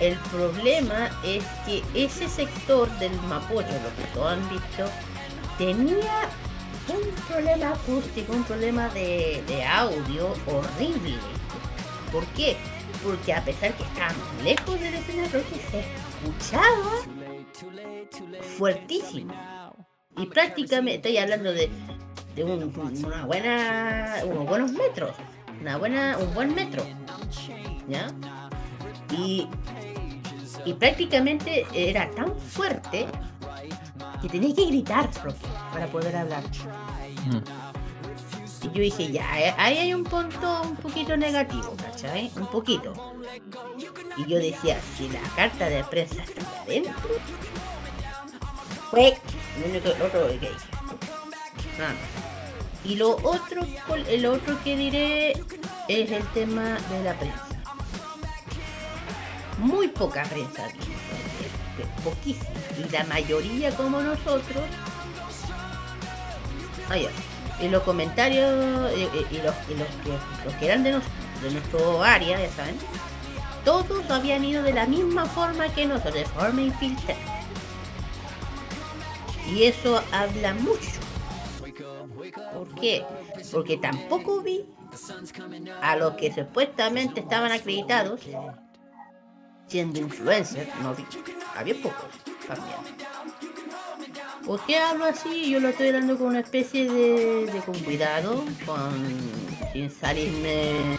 [0.01, 4.91] El problema es que ese sector del Mapocho, lo que todos han visto,
[5.57, 6.29] tenía
[6.89, 11.15] un problema acústico, un problema de, audio horrible.
[12.11, 12.57] ¿Por qué?
[13.05, 16.91] Porque a pesar que estábamos lejos del escenario, se escuchaba
[18.59, 19.35] fuertísimo.
[20.17, 21.71] Y prácticamente estoy hablando de,
[22.35, 22.73] de un-
[23.27, 25.13] buena, unos buenos metros,
[25.65, 26.85] una buena, un buen metro,
[27.89, 28.09] ¿ya?
[29.11, 29.49] Y,
[30.67, 33.07] y prácticamente era tan fuerte
[34.21, 36.45] que tenía que gritar, profe, para poder hablar.
[38.63, 42.31] Y yo dije, ya, eh, ahí hay un punto un poquito negativo, ¿cachai?
[42.37, 42.93] Un poquito.
[44.19, 46.93] Y yo decía, si la carta de prensa está adentro,
[48.91, 49.17] fue
[49.61, 50.69] lo único lo otro que dije.
[51.79, 52.34] Nada más.
[52.85, 53.63] Y lo otro,
[54.09, 55.33] el otro que diré
[55.89, 57.47] es el tema de la prensa.
[59.59, 62.51] Muy poca prensa eh, poquísima.
[62.79, 64.65] Y la mayoría como nosotros.
[66.91, 67.11] Ya.
[67.65, 71.05] Y los comentarios eh, eh, y, los, los que, los que eran de, nos-
[71.43, 72.77] de nuestro área, ya saben,
[73.65, 77.19] todos habían ido de la misma forma que nosotros, de forma infiltrada.
[79.49, 81.01] Y eso habla mucho.
[82.33, 83.05] ¿Por qué?
[83.53, 84.65] Porque tampoco vi
[85.83, 88.21] a los que supuestamente estaban acreditados
[89.67, 91.05] siendo influencers, no vi.
[91.57, 92.07] Había pocos
[92.47, 92.77] también.
[94.47, 95.51] ¿Por qué hablo así?
[95.51, 98.93] Yo lo estoy dando con una especie de, con cuidado, con
[99.73, 100.99] sin salirme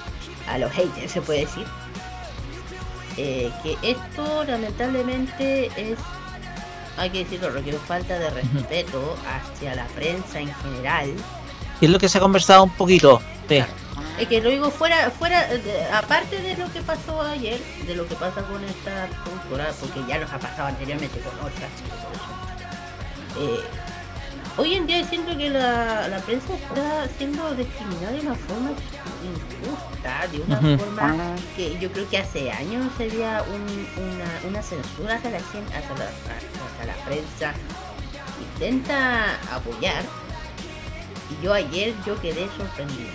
[0.49, 1.65] a los haters, se puede decir.
[3.17, 5.97] Eh, que esto lamentablemente es,
[6.97, 11.13] hay que decirlo, lo que es falta de respeto hacia la prensa en general.
[11.81, 13.21] Y es lo que se ha conversado un poquito.
[13.49, 13.63] Sí.
[14.17, 15.45] Es que lo digo fuera, fuera,
[15.93, 20.19] aparte de lo que pasó ayer, de lo que pasa con esta productora, porque ya
[20.19, 21.69] nos ha pasado anteriormente con otras.
[21.75, 23.41] eso.
[23.41, 23.59] Eh,
[24.57, 28.71] hoy en día siento que la, la prensa está siendo discriminada de una forma
[29.23, 35.15] injusta, de una forma que yo creo que hace años sería un- una, una censura
[35.15, 37.53] hacia la, hacia la, hacia la prensa.
[38.53, 40.03] Intenta apoyar
[41.31, 43.09] y yo ayer yo quedé sorprendido.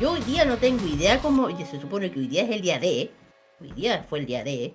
[0.00, 2.78] Yo hoy día no tengo idea cómo, se supone que hoy día es el día
[2.78, 3.10] de,
[3.60, 4.74] hoy día fue el día de,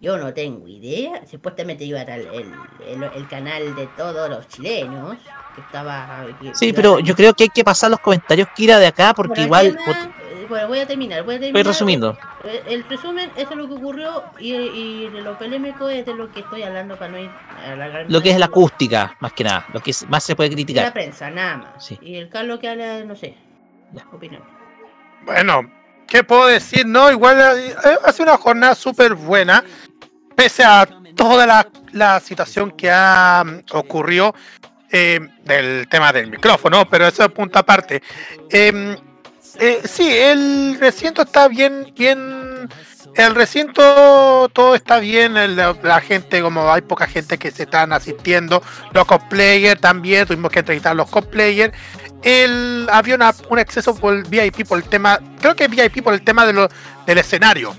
[0.00, 2.52] yo no tengo idea, supuestamente iba a estar el,
[2.86, 5.16] el, el canal de todos los chilenos,
[5.54, 6.24] que estaba...
[6.40, 9.12] que- Sí, que pero yo creo que hay que pasar los comentarios, Kira, de acá,
[9.14, 9.76] porque igual.
[9.76, 9.92] tema,
[10.32, 11.66] eh, bueno, voy a terminar, voy a terminar.
[11.66, 12.16] resumiendo.
[12.44, 16.14] Eh, El resumen, eso es lo que ocurrió y, y de lo polémico es de
[16.14, 19.32] lo que estoy hablando para no ir a alargar Lo que es la acústica, más
[19.32, 19.66] que nada.
[19.74, 20.92] Lo que es- más se puede la criticar.
[20.92, 21.84] prensa, nada más.
[21.84, 21.98] Sí.
[22.00, 23.34] Y el Carlos que habla, no sé,
[24.12, 24.42] opinión.
[25.24, 25.68] Bueno,
[26.06, 26.86] ¿qué puedo decir?
[26.86, 27.74] No, igual eh,
[28.04, 29.62] ha sido una jornada súper buena,
[30.38, 30.86] pese a
[31.16, 34.36] toda la, la situación que ha mm, ocurrido
[34.92, 38.00] eh, del tema del micrófono, pero eso es punto aparte.
[38.48, 38.96] Em,
[39.58, 42.68] eh, sí, el recinto está bien, bien.
[43.16, 48.62] El recinto todo está bien, la, gente, como hay poca gente que se están asistiendo,
[48.92, 51.76] los cosplayers también, tuvimos que entrevistar los cosplayers.
[52.22, 56.14] El, había una, un exceso por el VIP por el tema, creo que VIP por
[56.14, 56.68] el tema de lo,
[57.06, 57.74] del escenario.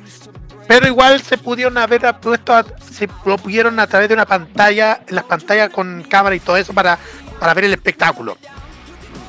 [0.70, 5.02] Pero igual se pudieron haber puesto, a- se lo pudieron a través de una pantalla,
[5.08, 6.96] las pantallas con cámara y todo eso para,
[7.40, 8.38] para ver el espectáculo.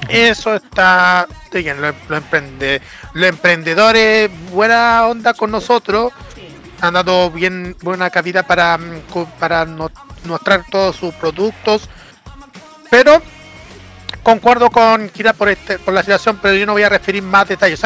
[0.07, 2.83] Eso está bien, los, los emprende-
[3.15, 6.13] los emprendedores, buena onda con nosotros,
[6.83, 9.03] han dado bien buena cabida para, mm,
[9.39, 9.65] para
[10.25, 11.89] mostrar todos sus productos.
[12.91, 13.23] Pero
[14.23, 17.49] concuerdo con Kira por, este, por la situación, pero yo no voy a referir más
[17.49, 17.81] detalles.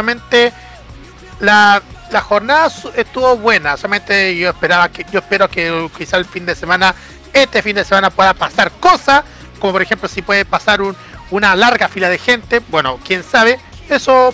[1.39, 1.81] La,
[2.15, 3.77] la jornada estuvo buena.
[3.77, 6.95] Solamente yo esperaba que, yo espero que quizá el fin de semana,
[7.33, 9.25] este fin de semana pueda pasar cosas,
[9.59, 10.97] como por ejemplo si puede pasar un-
[11.33, 12.61] una larga fila de gente.
[12.69, 13.59] Bueno, quién sabe,
[13.91, 14.33] eso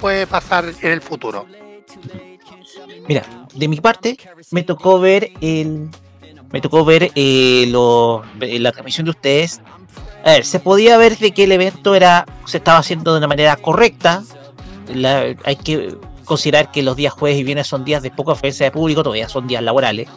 [0.00, 1.46] puede pasar en el futuro.
[3.08, 3.22] Mira,
[3.54, 4.16] de mi parte,
[4.50, 5.88] me tocó ver el.
[6.52, 7.64] Me tocó ver eh,
[8.40, 9.60] eh, la transmisión de ustedes.
[10.24, 13.26] A ver, se podía ver de que el evento era se estaba haciendo de una
[13.26, 14.22] manera correcta.
[15.44, 18.72] Hay que considerar que los días jueves y viernes son días de poca afluencia de
[18.72, 20.08] público, todavía son días laborales.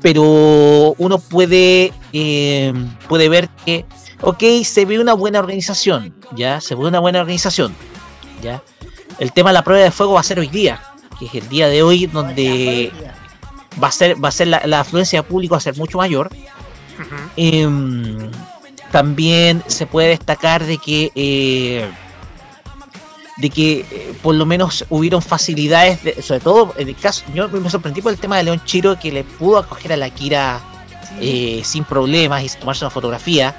[0.00, 2.72] Pero uno puede, eh,
[3.08, 3.84] puede ver que,
[4.20, 7.74] ok, se ve una buena organización, ya, se ve una buena organización,
[8.42, 8.62] ya.
[9.18, 10.80] El tema de la prueba de fuego va a ser hoy día,
[11.18, 12.92] que es el día de hoy donde
[13.82, 15.98] va a ser, va a ser la, la afluencia de público va a ser mucho
[15.98, 16.30] mayor.
[17.36, 18.30] Em,
[18.90, 21.88] también se puede destacar de que eh,
[23.38, 27.48] de que eh, por lo menos hubieron facilidades, de- sobre todo en el caso, yo
[27.48, 30.60] me sorprendí por el tema de León Chiro que le pudo acoger a la Kira
[31.20, 33.54] eh, sin problemas y tomarse una fotografía,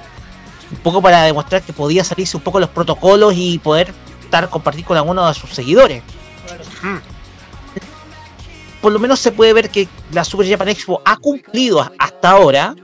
[0.71, 4.49] un poco para demostrar que podía salirse un poco de los protocolos y poder estar
[4.49, 6.03] compartir con alguno de sus seguidores.
[8.81, 12.75] Por lo menos se puede ver que la Super Japan Expo ha cumplido hasta ahora,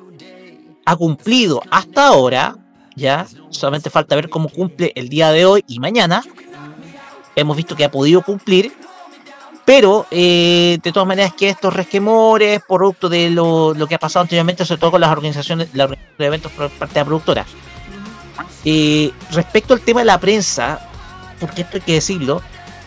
[0.86, 2.56] ha cumplido hasta ahora,
[2.98, 6.24] ya, solamente falta ver cómo cumple el día de hoy y mañana.
[7.36, 8.74] Hemos visto que ha podido cumplir,
[9.66, 14.22] pero eh, de todas maneras que estos resquemores, producto de lo, lo que ha pasado
[14.22, 17.46] anteriormente, sobre todo con las organizaciones, la organización de eventos por parte de la productora.
[18.64, 20.80] Eh, respecto al tema de la prensa,
[21.40, 22.42] porque esto hay que decirlo,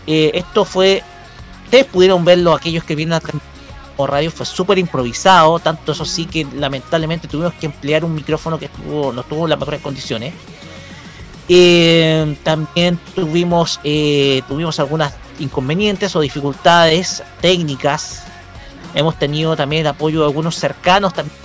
[0.07, 1.03] eh, esto fue,
[1.65, 3.21] ustedes pudieron verlo, aquellos que vienen a
[3.99, 8.57] por radio, fue súper improvisado, tanto eso sí que lamentablemente tuvimos que emplear un micrófono
[8.57, 10.35] que estuvo, no estuvo en las mejores condiciones.
[11.49, 18.25] Eh, también tuvimos, eh, tuvimos algunas inconvenientes o dificultades técnicas.
[18.95, 21.37] Hemos tenido también el apoyo de algunos cercanos también.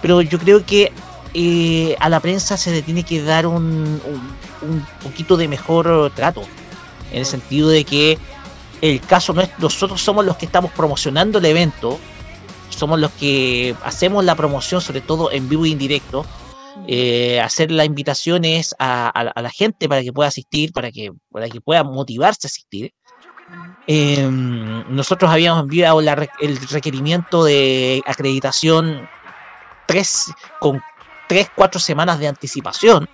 [0.00, 0.92] Pero yo creo que
[1.34, 6.10] eh, a la prensa se le tiene que dar un, un, un poquito de mejor
[6.14, 6.42] trato.
[7.12, 8.18] En el sentido de que
[8.80, 11.98] el caso no es, nosotros somos los que estamos promocionando el evento,
[12.70, 16.26] somos los que hacemos la promoción, sobre todo en vivo y en directo.
[16.86, 20.90] Eh, hacer las invitaciones a, a la- a la gente para que pueda asistir, para
[20.90, 22.92] que, para que pueda motivarse a asistir.
[23.86, 24.26] Eh,
[24.88, 29.08] nosotros habíamos enviado la el requerimiento de acreditación
[29.86, 30.80] tres, con
[31.28, 33.08] tres, cuatro semanas de anticipación.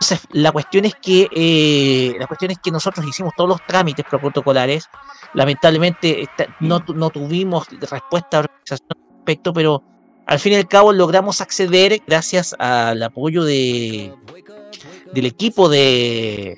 [0.00, 4.04] Entonces, la cuestión es que eh, la cuestión es que nosotros hicimos todos los trámites
[4.04, 4.84] protocolares.
[5.34, 6.24] Lamentablemente
[6.60, 9.82] no, no tuvimos respuesta de organización al respecto, pero
[10.28, 14.12] al fin y al cabo logramos acceder gracias al apoyo de
[15.12, 16.56] del equipo de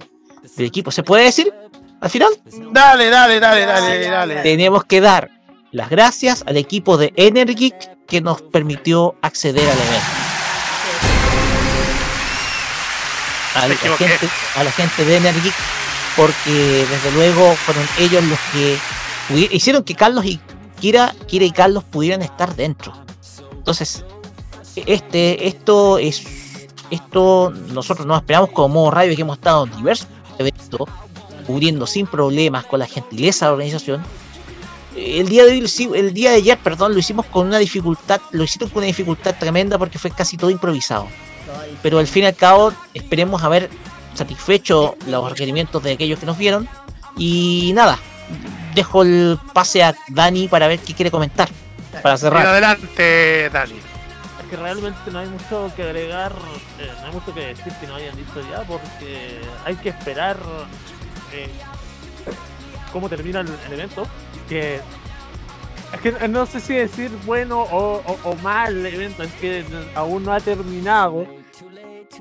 [0.56, 0.90] del equipo.
[0.90, 1.54] ¿Se puede decir?
[2.00, 2.30] Al final
[2.72, 4.36] Dale, dale, dale, dale, dale.
[4.42, 5.30] tenemos que dar
[5.70, 7.74] las gracias al equipo de Energic
[8.08, 10.06] que nos permitió acceder al evento.
[13.54, 15.54] A la, gente, a la gente de Energic,
[16.16, 20.40] porque desde luego fueron ellos los que hicieron que Carlos y
[20.80, 23.09] Kira, Kira y Carlos pudieran estar dentro.
[23.60, 24.04] Entonces,
[24.74, 26.22] este, esto es,
[26.90, 30.08] esto nosotros nos esperamos como modo radio que hemos estado en diversos
[30.38, 30.88] eventos,
[31.46, 34.02] cubriendo sin problemas con la gentileza de la organización.
[34.96, 38.44] El día de hoy, el día de ayer, perdón, lo hicimos con una dificultad, lo
[38.44, 41.06] hicieron con una dificultad tremenda porque fue casi todo improvisado.
[41.82, 43.68] Pero al fin y al cabo, esperemos haber
[44.14, 46.66] satisfecho los requerimientos de aquellos que nos vieron.
[47.18, 47.98] Y nada,
[48.74, 51.50] dejo el pase a Dani para ver qué quiere comentar.
[52.02, 52.46] Para cerrar.
[52.46, 53.74] adelante, Dani.
[54.42, 56.32] Es que realmente no hay mucho que agregar,
[56.78, 60.36] eh, no hay mucho que decir que no hayan dicho ya, porque hay que esperar
[61.32, 61.48] eh,
[62.92, 64.06] cómo termina el, el evento.
[64.48, 64.80] Que
[65.92, 69.64] es que no sé si decir bueno o, o- o mal el evento, es que
[69.94, 71.26] aún no ha terminado.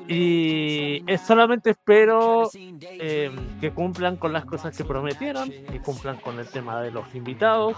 [0.07, 6.39] Y es solamente espero eh, que cumplan con las cosas que prometieron, que cumplan con
[6.39, 7.77] el tema de los invitados,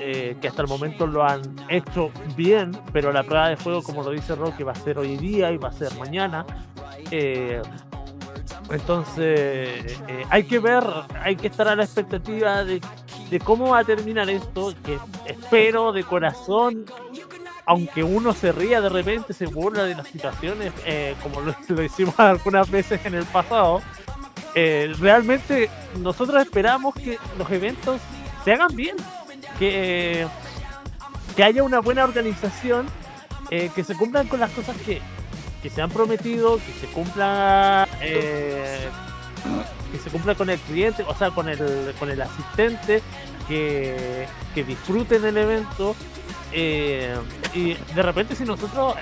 [0.00, 4.02] eh, que hasta el momento lo han hecho bien, pero la prueba de fuego, como
[4.02, 6.44] lo dice Rocky, va a ser hoy día y va a ser mañana.
[7.10, 7.62] Eh,
[8.70, 10.82] entonces, eh, hay que ver,
[11.22, 12.80] hay que estar a la expectativa de,
[13.30, 16.84] de cómo va a terminar esto, que espero de corazón,
[17.66, 21.82] aunque uno se ría de repente, se burla de las situaciones, eh, como lo, lo
[21.82, 23.82] hicimos algunas veces en el pasado,
[24.58, 28.00] eh, realmente nosotros esperamos que los eventos
[28.42, 28.96] se hagan bien,
[29.58, 30.26] que,
[31.36, 32.86] que haya una buena organización,
[33.50, 35.02] eh, que se cumplan con las cosas que,
[35.62, 38.88] que se han prometido, que se cumpla eh,
[39.92, 43.02] que se cumpla con el cliente, o sea, con el, con el asistente,
[43.46, 45.94] que, que disfruten el evento.
[46.56, 47.16] Eh,
[47.54, 48.94] y de repente si nosotros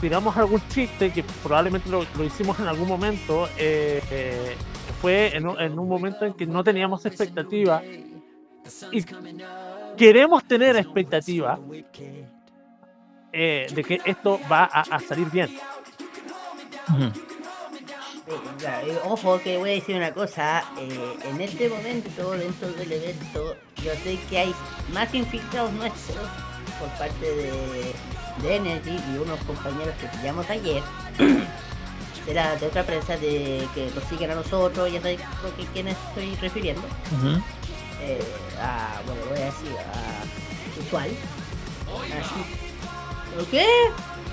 [0.00, 4.54] tiramos algún chiste, que probablemente lo, lo hicimos en algún momento, eh, eh,
[5.00, 7.82] fue en un, en un momento en que no teníamos expectativa
[8.92, 9.04] y
[9.96, 11.58] queremos tener expectativa
[13.32, 15.50] eh, de que esto va a, a salir bien.
[16.96, 17.10] Eh,
[18.86, 23.56] eh, ojo que voy a decir una cosa, eh, en este momento dentro del evento
[23.82, 24.54] yo sé que hay
[24.92, 26.26] más infiltrados nuestros
[26.78, 27.94] por parte de,
[28.42, 30.82] de Energy y unos compañeros que pillamos ayer
[32.26, 35.66] de, la, de otra prensa de que nos siguen a nosotros, ya sabéis a qué-
[35.72, 36.82] quién estoy refiriendo.
[38.00, 38.20] Eh,
[38.60, 41.10] a, bueno, voy a decir a Usual.
[42.20, 42.44] Así.
[43.36, 43.66] ¿Por qué?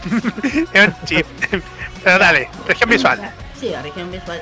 [0.73, 1.61] Es un chiste.
[2.03, 3.31] Pero dale, región visual.
[3.59, 4.41] Sí, a región visual.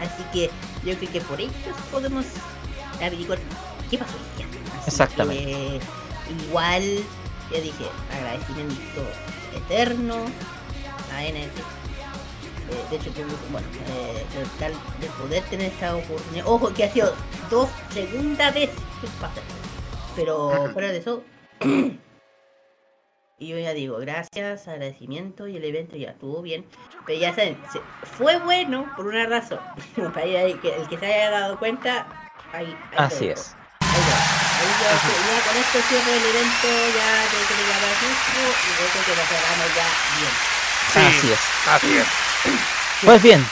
[0.00, 0.50] Así que
[0.88, 1.52] yo creo que por ellos
[1.90, 2.24] podemos
[2.96, 3.38] averiguar
[3.90, 4.14] qué pasó.
[4.80, 5.44] Así Exactamente.
[5.44, 5.80] que,
[6.30, 6.82] igual,
[7.50, 9.02] ya dije, agradecimiento
[9.54, 10.16] eterno
[11.14, 11.58] a NF.
[12.70, 13.10] Eh, de hecho,
[13.50, 16.46] bueno, eh, de, tal, de poder tener esta oportunidad.
[16.46, 17.14] Ojo, que ha sido
[17.50, 18.70] dos segunda vez
[19.00, 19.40] que pasa.
[20.16, 21.22] Pero fuera de eso,
[23.38, 26.64] y yo ya digo, gracias, agradecimiento y el evento ya estuvo bien.
[27.04, 27.80] Pero ya saben, se-
[28.16, 29.58] fue bueno por una razón.
[30.14, 32.06] Para el que se haya dado cuenta,
[32.52, 33.54] ahí, ahí Así es.
[34.84, 39.14] Ya, ya con esto cierro el evento, ya de que le llama y creo que
[39.16, 39.86] lo cerramos ya
[40.18, 40.34] bien.
[41.08, 41.40] Así es.
[41.68, 43.04] Así es.
[43.04, 43.46] Pues bien,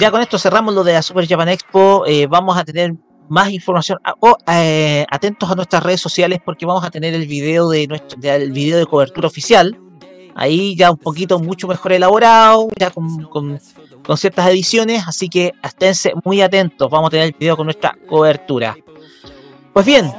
[0.00, 2.04] ya con esto cerramos lo de la Super Japan Expo.
[2.06, 2.94] eh, vamos a tener
[3.28, 3.98] más información.
[4.04, 7.86] Ah, oh, eh, atentos a nuestras redes sociales porque vamos a tener el video de
[7.86, 9.78] nuestro, del video de cobertura oficial.
[10.34, 13.60] Ahí ya un poquito mucho mejor elaborado, ya con, con-
[14.02, 16.90] con ciertas ediciones, así que esténse muy atentos.
[16.90, 18.74] Vamos a tener el video con nuestra cobertura.
[19.72, 20.12] Pues bien,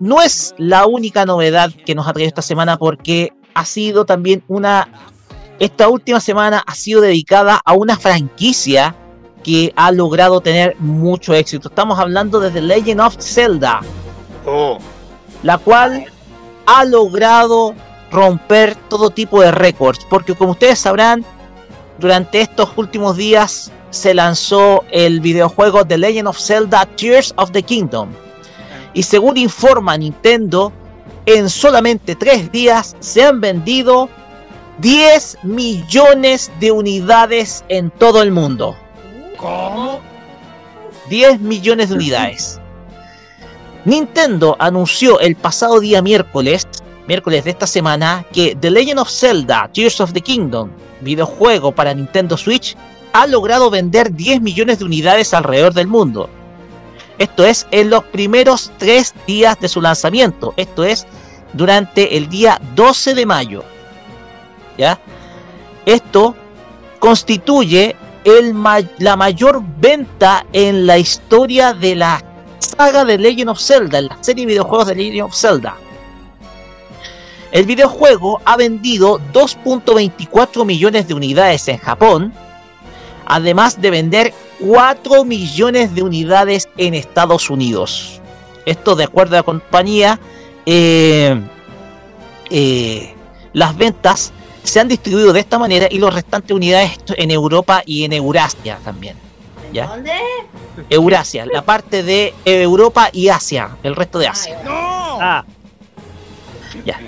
[0.00, 4.42] no es la única novedad que nos ha traído esta semana porque ha sido también
[4.48, 4.88] una
[5.58, 8.94] esta última semana ha sido dedicada a una franquicia
[9.42, 11.68] que ha logrado tener mucho éxito.
[11.68, 13.80] Estamos hablando de The Legend of Zelda,
[14.44, 14.78] Oh,
[15.42, 16.04] la cual
[16.66, 17.74] ha logrado
[18.12, 21.24] romper todo tipo de récords, porque como ustedes sabrán,
[21.98, 27.62] durante estos últimos días se lanzó el videojuego The Legend of Zelda Tears of the
[27.62, 28.10] Kingdom.
[28.96, 30.72] Y según informa Nintendo,
[31.26, 34.08] en solamente tres días se han vendido
[34.78, 38.74] 10 millones de unidades en todo el mundo.
[39.36, 40.00] ¿Cómo?
[41.10, 42.58] 10 millones de unidades.
[43.84, 46.66] Nintendo anunció el pasado día miércoles,
[47.06, 50.70] miércoles de esta semana, que The Legend of Zelda Tears of the Kingdom,
[51.02, 52.74] videojuego para Nintendo Switch,
[53.12, 56.30] ha logrado vender 10 millones de unidades alrededor del mundo.
[57.18, 60.52] Esto es en los primeros tres días de su lanzamiento.
[60.56, 61.06] Esto es
[61.52, 63.64] durante el día 12 de mayo.
[64.76, 65.00] ¿Ya?
[65.86, 66.34] Esto
[66.98, 67.96] constituye
[68.98, 72.22] la mayor venta en la historia de la
[72.58, 75.76] saga de Legend of Zelda, en la serie de videojuegos de Legend of Zelda.
[77.52, 82.34] El videojuego ha vendido 2.24 millones de unidades en Japón,
[83.26, 88.20] además de vender 4 millones de unidades en Estados Unidos.
[88.64, 90.18] Esto de acuerdo a la compañía,
[90.64, 91.40] eh,
[92.50, 93.14] eh,
[93.52, 98.04] las ventas se han distribuido de esta manera y los restantes unidades en Europa y
[98.04, 99.16] en Eurasia también.
[99.72, 99.86] ¿ya?
[99.86, 100.12] ¿Dónde?
[100.90, 104.60] Eurasia, la parte de Europa y Asia, el resto de Asia.
[104.66, 105.44] Ah,
[106.84, 107.00] Ya.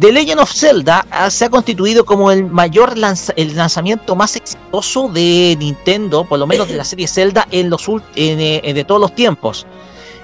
[0.00, 2.94] The Legend of Zelda ah, se ha constituido como el mayor
[3.36, 7.86] el lanzamiento más exitoso de Nintendo, por lo menos de la serie Zelda, en los
[7.86, 9.66] ult- en, eh, de todos los tiempos.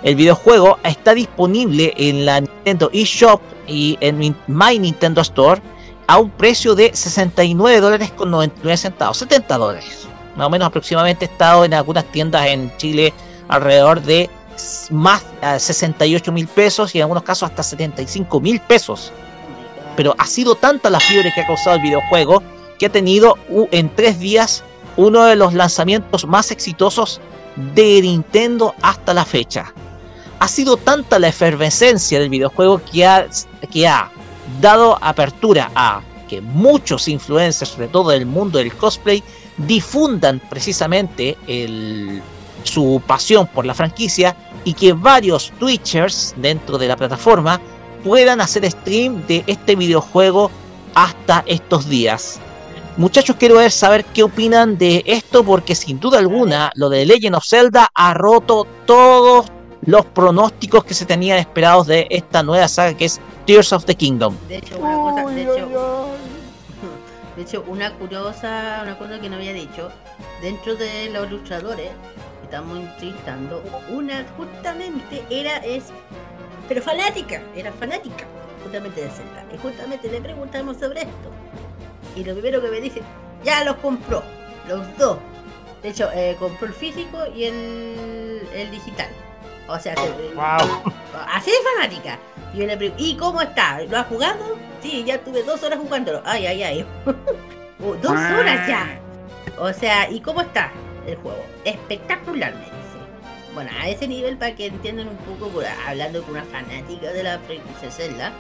[0.03, 5.61] El videojuego está disponible en la Nintendo eShop y en My Nintendo Store
[6.07, 10.07] a un precio de 69 dólares con 99 centavos, 70 dólares.
[10.37, 13.13] Más o menos aproximadamente ha estado en algunas tiendas en Chile
[13.49, 14.31] alrededor de
[14.91, 19.13] más a 68 mil pesos y en algunos casos hasta 75 mil pesos.
[19.97, 22.43] Pero ha sido tanta la fiebre que ha causado el videojuego
[22.79, 23.37] que ha tenido
[23.71, 24.63] en tres días
[24.97, 27.21] uno de los lanzamientos más exitosos
[27.75, 29.73] de Nintendo hasta la fecha.
[30.39, 33.27] Ha sido tanta la efervescencia del videojuego que ha,
[33.71, 34.11] que ha
[34.61, 39.23] dado apertura a que muchos influencers, sobre todo del mundo del cosplay,
[39.57, 41.37] difundan precisamente
[42.65, 47.61] su pasión por la franquicia y que varios Twitchers dentro de la plataforma
[48.07, 50.49] puedan hacer stream de este videojuego
[50.95, 52.39] hasta estos días.
[52.97, 57.35] Muchachos, quiero ver saber qué opinan de esto porque sin duda alguna lo de Legend
[57.35, 59.47] of Zelda ha roto todos
[59.85, 63.97] los pronósticos que se tenían esperados de esta nueva saga que es Tears of the
[63.97, 64.37] Kingdom.
[64.47, 66.07] De hecho, una cosa, de hecho,
[67.35, 69.91] de hecho, una curiosa, una cosa que no había dicho,
[70.41, 71.91] dentro de los ilustradores
[72.45, 75.87] estamos entrevistando, una justamente era, es,
[76.69, 78.25] pero fanática, era fanática
[78.63, 79.45] justamente de Zelda.
[79.55, 81.31] Y justamente le preguntamos sobre esto.
[82.17, 83.01] Y lo primero que me dice,
[83.45, 84.23] ya los compró,
[84.67, 85.19] los dos.
[85.83, 89.09] De hecho, eh, compró el físico y el, el digital.
[89.69, 90.35] O sea, se-
[91.33, 92.19] así de fanática.
[92.55, 93.81] Y yo le pregunto, ¿y cómo está?
[93.83, 94.57] ¿Lo has jugado?
[94.83, 96.23] Sí, ya tuve dos horas jugándolo.
[96.25, 96.87] Ay, ay, ay.
[97.85, 98.99] Oh, dos horas ya.
[99.59, 100.73] O sea, ¿y cómo está
[101.07, 101.45] el juego?
[101.65, 102.73] Espectacular, me dice.
[103.57, 105.51] Bueno, a ese nivel para que entiendan un poco,
[105.89, 108.31] hablando con una fanática de la franquicia Zelda,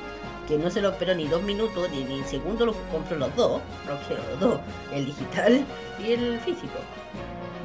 [0.47, 3.63] que no se lo esperó ni dos minutos ni, ni segundos, los compró los dos,
[3.89, 4.61] los quiero los dos,
[4.93, 5.65] el digital
[5.99, 6.79] y el físico.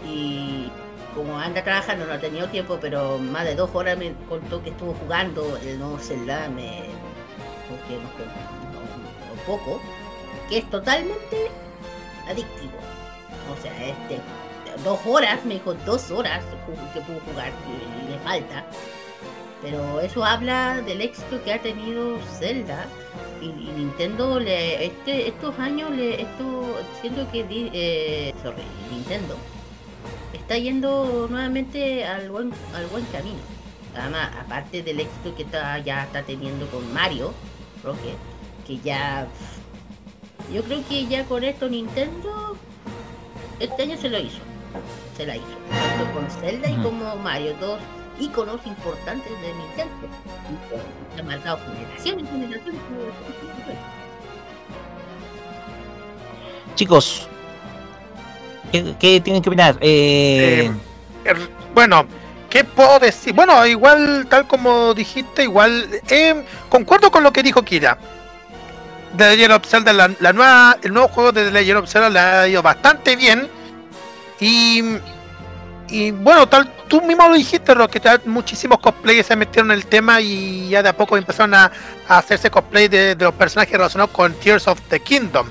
[0.08, 0.72] Y
[1.14, 4.70] como anda trabajando, no ha tenido tiempo, pero más de dos horas me contó que
[4.70, 6.86] estuvo jugando el nuevo Zelda, me,
[7.68, 8.00] porque
[9.46, 9.82] poco,
[10.48, 11.50] que es totalmente
[12.30, 12.78] adictivo.
[13.52, 14.22] O sea, este,
[14.84, 16.44] dos horas, me dijo dos horas
[16.94, 18.66] que pudo jugar y, le falta.
[19.62, 22.86] Pero eso habla del éxito que ha tenido Zelda
[23.42, 29.36] y, Nintendo le, este, estos años le esto siento que eh, sorry, Nintendo
[30.34, 33.40] está yendo nuevamente al buen al buen camino.
[33.96, 37.34] Además, aparte del éxito que está, ya está teniendo con Mario,
[37.84, 38.16] Roque,
[38.66, 39.28] que ya
[40.52, 42.58] yo creo que ya con esto Nintendo
[43.60, 44.51] este año se lo hizo.
[45.18, 45.46] Se la hizo.
[45.70, 47.80] Tanto con Zelda y como Mario, dos
[48.20, 50.08] íconos importantes de Nintendo.
[51.16, 53.80] Y Han marcado generaciones, generaciones, generaciones.
[56.76, 57.28] Chicos,
[58.72, 59.78] ¿qué, qué tienen que opinar?
[59.82, 60.72] Eh,
[61.26, 61.38] Er,
[61.74, 62.06] Bueno,
[62.50, 63.34] ¿qué puedo decir?
[63.34, 67.98] Bueno, igual, tal como dijiste, igual eh, concuerdo con lo que dijo Kira.
[69.18, 72.10] The Legend of Zelda, la, la nueva, el nuevo juego de The Legend of Zelda
[72.10, 73.50] le ha ido bastante bien.
[74.42, 74.82] Y,
[76.12, 80.20] bueno, tal, tú mismo lo dijiste, Roque, tal, muchísimos cosplayers se metieron en el tema
[80.20, 81.72] y ya de a poco empezaron a,
[82.08, 85.48] hacerse cosplay de, los personajes relacionados con Tears of the Kingdom.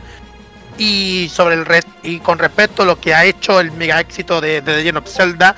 [0.77, 1.67] Y sobre el
[2.03, 4.99] y con respecto a lo que ha hecho el mega éxito de, de The Legend
[4.99, 5.57] of Zelda,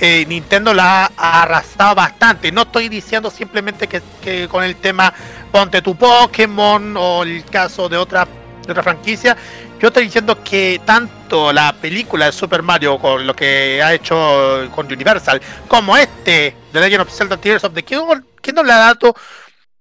[0.00, 2.52] eh, Nintendo la ha arrasado bastante.
[2.52, 5.12] No estoy diciendo simplemente que, que con el tema
[5.50, 8.28] ponte tu Pokémon o el caso de otra,
[8.66, 9.36] de otra franquicia.
[9.80, 14.68] Yo estoy diciendo que tanto la película de Super Mario con lo que ha hecho
[14.74, 18.22] con Universal como este de Legend of Zelda Tears of the Kingdom,
[18.66, 19.14] le ha dado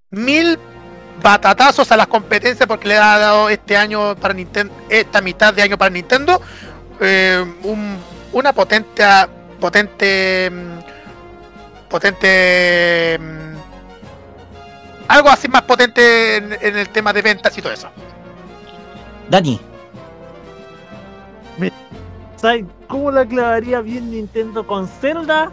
[0.09, 0.57] mil
[1.21, 5.61] batatazos a las competencias porque le ha dado este año para Nintendo, esta mitad de
[5.61, 6.41] año para Nintendo,
[6.99, 7.97] eh, un-
[8.33, 9.03] una potente
[9.59, 10.49] potente.
[10.51, 10.73] mm,
[11.89, 13.17] Potente.
[13.19, 13.53] mm,
[15.07, 17.87] Algo así más potente en, en el tema de ventas y todo eso.
[19.29, 19.59] Dani,
[22.35, 25.49] ¿Sabes cómo la clavaría bien Nintendo con Zelda?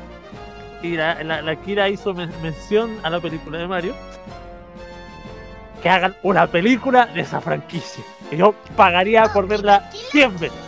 [0.82, 3.94] Y la, la, la Kira hizo men- mención a la película de Mario.
[5.82, 8.02] Que hagan una película de esa franquicia.
[8.28, 10.58] Que yo pagaría por verla 100 veces.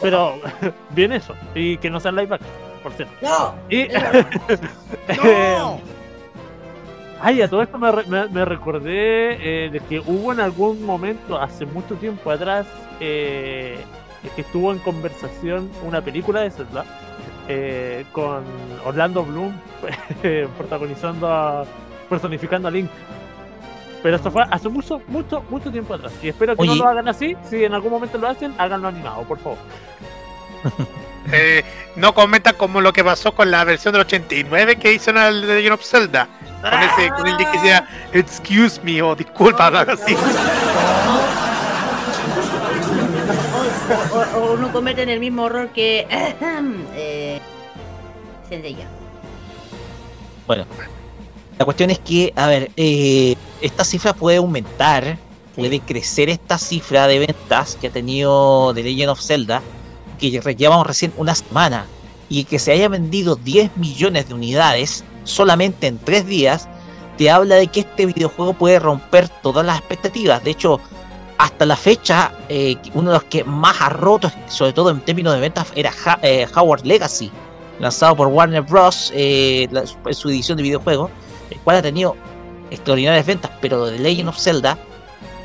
[0.00, 0.36] Pero,
[0.90, 1.34] bien eso.
[1.54, 2.50] Y que no sea live action,
[2.82, 3.14] por cierto.
[3.20, 3.54] ¡No!
[3.68, 3.88] Y.
[5.24, 5.80] ¡No!
[7.20, 11.40] Ay, a todo esto me, me- me recordé eh, de que hubo en algún momento,
[11.40, 12.66] hace mucho tiempo atrás,
[13.00, 13.78] eh,
[14.34, 16.84] que estuvo en conversación una película de Zelda
[17.48, 18.44] eh, con
[18.84, 19.52] Orlando Bloom
[20.58, 21.64] protagonizando, a-
[22.08, 22.90] personificando a Link.
[24.02, 26.12] Pero eso fue hace mucho, mucho, mucho tiempo atrás.
[26.22, 26.80] Y espero que no Oye.
[26.82, 27.36] lo hagan así.
[27.48, 29.58] Si en algún momento lo hacen, háganlo animado, por favor.
[31.30, 31.62] Eh,
[31.96, 35.42] no comentan como lo que pasó con la versión del 89 que hizo en el
[35.46, 36.26] de Legend of Zelda.
[36.62, 40.16] Con ese, con el de que decía, excuse me o disculpa, algo así.
[44.12, 46.06] O, o- no cometen el mismo error que.
[46.94, 47.40] eh,
[48.48, 48.86] Zendaya.
[50.46, 50.64] Bueno,
[51.58, 55.18] la cuestión es que, a ver, eh, esta cifra puede aumentar,
[55.54, 59.60] puede crecer esta cifra de ventas que ha tenido The Legend of Zelda,
[60.18, 61.84] que llevamos recién una semana,
[62.30, 66.68] y que se haya vendido 10 millones de unidades solamente en 3 días,
[67.18, 70.42] te habla de que este videojuego puede romper todas las expectativas.
[70.44, 70.80] De hecho,
[71.38, 75.32] hasta la fecha, eh, uno de los que más ha roto, sobre todo en términos
[75.34, 77.30] de ventas, era eh, Howard Legacy,
[77.78, 79.12] lanzado por Warner Bros.
[79.14, 79.68] eh,
[80.10, 81.10] su edición de videojuego,
[81.50, 82.16] el cual ha tenido
[82.70, 84.76] extraordinarias ventas, pero The Legend of Zelda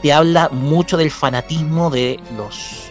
[0.01, 2.89] te habla mucho del fanatismo de los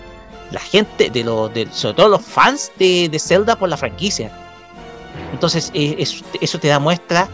[0.52, 4.30] la gente, de los, de, sobre todo los fans de, de Zelda por la franquicia.
[5.32, 7.26] Entonces, eh, es- eso te da muestra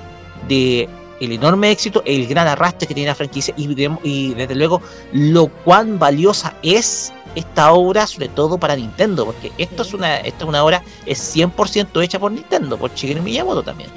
[0.46, 0.88] de
[1.20, 3.68] el enorme éxito, el gran arrastre que tiene la franquicia y,
[4.02, 4.80] y desde luego
[5.12, 10.44] lo cuán valiosa es esta obra, sobre todo para Nintendo, porque esto es una, esto
[10.44, 13.90] es una obra es 100% hecha por Nintendo, por Shigeru Miyamoto también.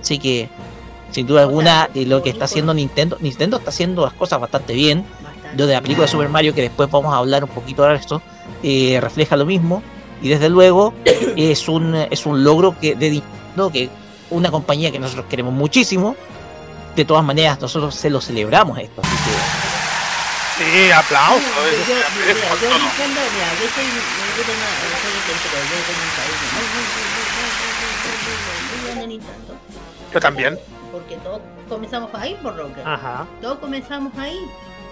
[0.00, 0.48] Así que,
[1.10, 5.04] sin duda alguna, lo que está haciendo Nintendo, Nintendo está haciendo las cosas bastante bien.
[5.56, 7.94] Lo de la película de Super Mario, que después vamos a hablar un poquito de
[7.94, 8.20] esto,
[8.62, 9.82] eh, refleja lo mismo.
[10.20, 10.92] Y desde luego
[11.36, 13.88] es un, es un logro que de Nintendo, que
[14.30, 16.16] una compañía que nosotros queremos muchísimo
[16.94, 19.02] de todas maneras, nosotros se lo celebramos esto.
[19.02, 19.74] Así que...
[20.56, 21.42] Sí, aplauso.
[30.12, 30.58] Yo también.
[30.92, 32.82] Porque todos comenzamos ahí, por lo que.
[32.82, 33.26] Ajá.
[33.42, 34.38] Todos comenzamos ahí.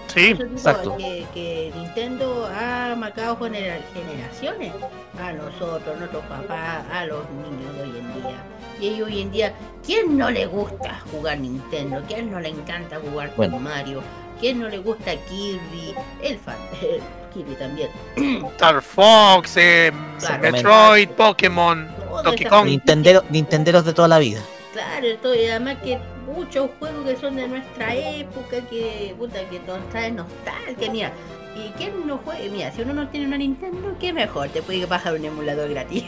[0.07, 0.97] Sí, digo exacto.
[0.97, 4.71] Que, que Nintendo ha marcado genera- generaciones.
[5.19, 8.43] A nosotros, a nuestros papás, a los niños de hoy en día.
[8.79, 9.53] Y ellos hoy en día,
[9.85, 12.01] ¿quién no le gusta jugar Nintendo?
[12.07, 13.59] ¿Quién no le encanta jugar con Bueno.
[13.59, 14.01] Mario?
[14.39, 15.93] ¿Quién no le gusta Kirby?
[16.21, 16.99] El fan, el
[17.33, 17.89] Kirby también.
[18.53, 20.51] Star Fox, eh, Claro.
[20.51, 21.87] Metroid, Pokémon,
[22.23, 22.65] Donkey Kong.
[22.65, 24.41] Nintendero, Nintenderos de toda la vida.
[24.73, 29.59] Claro, esto, y además que muchos juegos que son de nuestra época, que puta, que
[29.59, 31.11] nos traen nostalgia, mira.
[31.55, 32.39] ¿Y quién no juega?
[32.51, 34.49] Mira, si uno no tiene una Nintendo, ¿qué mejor?
[34.49, 36.03] Te puede bajar un emulador gratis.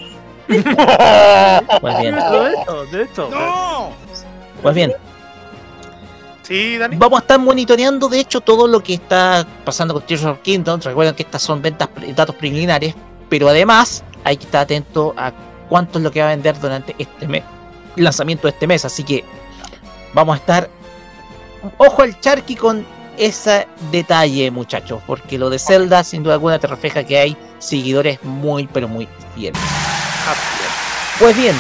[1.82, 2.16] Pues bien.
[2.16, 3.30] De hecho, de hecho.
[4.62, 4.94] Pues bien.
[6.44, 6.96] Sí, Dani.
[6.98, 10.80] Vamos a estar monitoreando, de hecho, todo lo que está pasando con Tears of Kingdom.
[10.82, 12.94] Recuerden que estas son ventas, datos preliminares,
[13.30, 15.34] pero además hay que estar atento a
[15.70, 17.44] cuánto es lo que va a vender durante este mes,
[17.96, 18.86] el lanzamiento de este mes.
[18.86, 19.24] Así que
[20.16, 20.70] vamos a estar
[21.78, 22.86] ojo al charqui con
[23.18, 28.24] ese detalle, muchachos, porque lo de Zelda, sin duda alguna, te refleja que hay seguidores
[28.24, 29.62] muy, pero muy fieles.
[31.20, 31.56] Pues bien,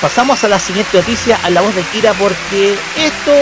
[0.00, 3.32] pasamos a la siguiente noticia, a la voz de Kira, porque esto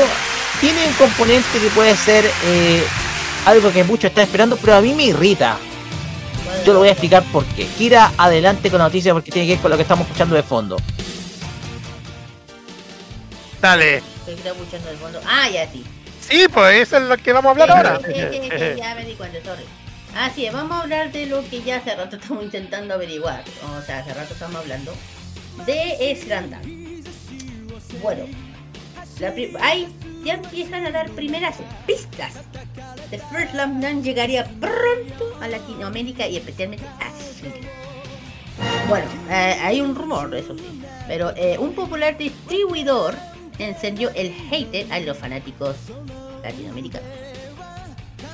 [0.60, 2.84] tiene un componente que puede ser eh,
[3.46, 5.56] algo que muchos están esperando, pero a mí me irrita.
[6.66, 7.66] Yo lo voy a explicar por qué.
[7.78, 10.42] Kira, adelante con la noticia porque tiene que ver con lo que estamos escuchando de
[10.42, 10.76] fondo.
[13.60, 14.19] Dale.
[14.32, 15.20] Estoy escuchando el fondo.
[15.26, 15.84] Ah, ya sí.
[16.20, 18.00] Sí, pues eso es lo que vamos a hablar ahora.
[18.76, 19.64] Ya me di cuenta, sorry.
[20.16, 23.44] Así es, vamos a hablar de lo que ya hace rato estamos intentando averiguar.
[23.78, 24.92] O sea, hace rato estamos hablando
[25.66, 26.62] de Slandam.
[28.02, 28.24] Bueno,
[29.18, 29.88] la ahí
[30.24, 31.56] ya empiezan a dar primeras
[31.86, 32.34] pistas.
[33.10, 37.68] The First Dunk llegaría pronto a Latinoamérica y especialmente a Chile.
[38.88, 40.82] Bueno, eh, hay un rumor, eso sí.
[41.06, 43.16] Pero eh, un popular distribuidor
[43.60, 45.76] encendió el hater a los fanáticos
[46.42, 47.08] latinoamericanos.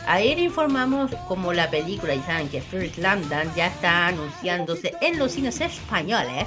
[0.06, 5.32] Ayer informamos como la película y saben que First Dunk ya está anunciándose en los
[5.32, 6.46] cines españoles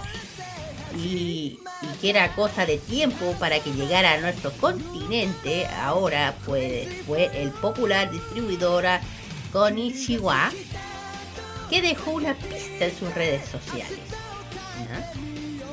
[0.97, 1.59] y,
[2.01, 7.51] que era cosa de tiempo para que llegara a nuestro continente, ahora pues fue el
[7.51, 9.01] popular distribuidora
[9.51, 10.51] Konichiwa
[11.69, 13.99] que dejó una pista en sus redes sociales.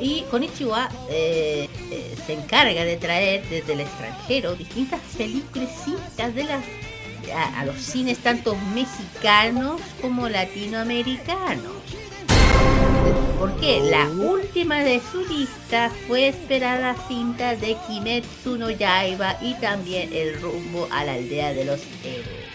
[0.00, 5.70] Y Konichiwa eh, eh, se encarga de traer desde el extranjero distintas películas
[6.34, 6.64] de las
[7.34, 11.72] a, a los cines tanto mexicanos como latinoamericanos.
[13.38, 13.80] ¿Por qué?
[13.80, 20.40] La última de su lista fue esperada cinta de Kimetsu no Yaiba y también el
[20.40, 22.46] rumbo a la aldea de los héroes.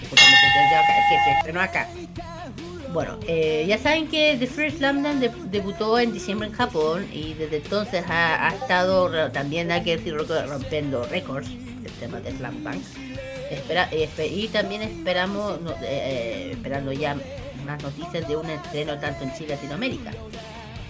[0.00, 2.69] Que justamente se estrenó acá- que se estrenó acá.
[2.92, 7.06] Bueno, eh, ya saben que The First Slam Dunk de- debutó en diciembre en Japón
[7.12, 11.48] y desde entonces ha, estado también, hay que decirlo, que rompiendo récords
[11.84, 12.82] el tema de Slam Dunk.
[13.50, 17.16] Espera, espe- y también esperamos, no, eh, eh, esperando ya
[17.64, 20.10] más noticias de un estreno tanto en Chile y Latinoamérica.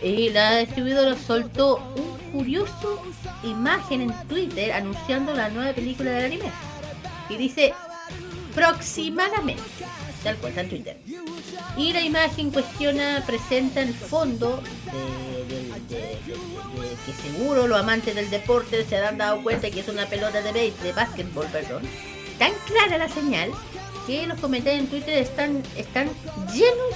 [0.03, 3.03] Y la distribuidora soltó un curioso
[3.43, 6.51] imagen en Twitter anunciando la nueva película del anime.
[7.29, 7.75] Y dice
[8.53, 9.63] aproximadamente,
[10.23, 10.97] tal cual está en Twitter.
[11.77, 16.19] Y la imagen cuestiona, presenta el fondo de, de- de-
[17.07, 20.53] que seguro los amantes del deporte se han dado cuenta que es una pelota de
[20.53, 21.83] base, de básquetbol, perdón.
[22.39, 23.51] Tan clara la señal
[24.07, 26.09] que los comentarios en Twitter están, están
[26.53, 26.95] llenos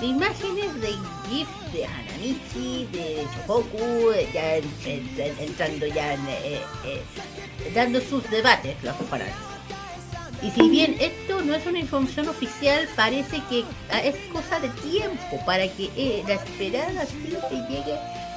[0.00, 0.88] de imágenes de
[1.28, 7.02] GIF de Hanamichi, de Shohoku, ya en- en- en- entrando ya en, eh, eh,
[7.74, 9.51] dando sus debates los fanáticos.
[10.42, 14.68] Y si bien esto no es una información oficial, parece que ah, es cosa de
[14.90, 17.94] tiempo para que eh, la esperada cinta llegue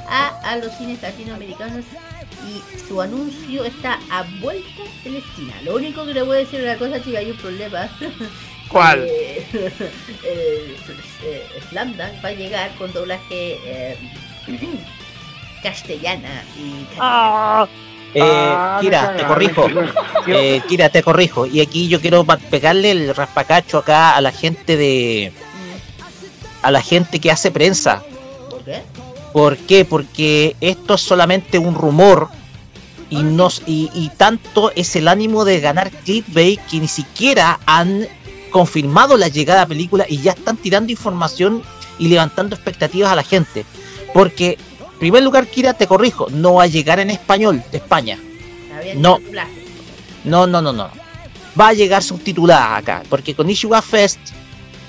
[0.08, 1.84] a, a los cines latinoamericanos
[2.48, 5.54] y su anuncio está a vuelta de la esquina.
[5.64, 7.90] Lo único que le voy a decir una cosa, chica, hay un problema.
[8.70, 9.08] ¿Cuál?
[10.28, 10.76] Eh,
[11.24, 13.98] eh, Slam Dunk va a llegar con doblaje eh,
[15.64, 17.68] castellana y Ah,
[18.16, 19.68] Eh, Ah, Kira, te corrijo.
[20.26, 21.46] Eh, Kira, te corrijo.
[21.46, 25.34] Y aquí yo quiero pegarle el raspacacho acá a la gente de.
[26.62, 28.02] a la gente que hace prensa.
[28.50, 28.82] ¿Por qué?
[29.34, 29.86] ¿Por qué?
[29.86, 32.30] Porque esto es solamente un rumor
[33.10, 38.08] y, nos, y, y tanto es el ánimo de ganar clickbait que ni siquiera han
[38.50, 41.62] confirmado la llegada a la película y ya están tirando información
[42.00, 43.66] y levantando expectativas a la gente.
[44.14, 44.58] Porque,
[45.00, 48.20] primer lugar, Kira, te corrijo, no va a llegar en español de España.
[48.96, 49.20] No.
[50.24, 50.90] No, no, no, no.
[51.60, 54.20] Va a llegar subtitulada acá, porque con Ishiwa Fest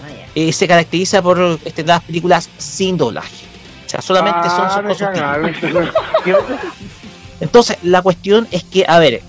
[0.07, 3.47] Ah, eh, se caracteriza por estrenar películas sin doblaje.
[3.87, 5.91] O sea, solamente son, son con subtítulos.
[7.41, 9.23] Entonces, la cuestión es que, a ver,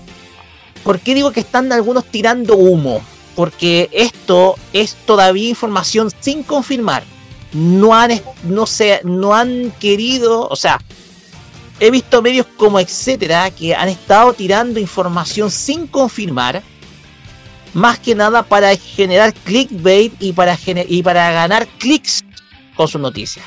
[0.82, 3.00] ¿por qué digo que están algunos tirando humo?
[3.36, 7.04] Porque esto es todavía información sin confirmar.
[7.52, 10.78] No han, no se, no han querido, o sea,
[11.80, 16.62] he visto medios como etcétera que han estado tirando información sin confirmar,
[17.72, 22.22] más que nada para generar clickbait y para, gener- y para ganar clics
[22.76, 23.44] con sus noticias.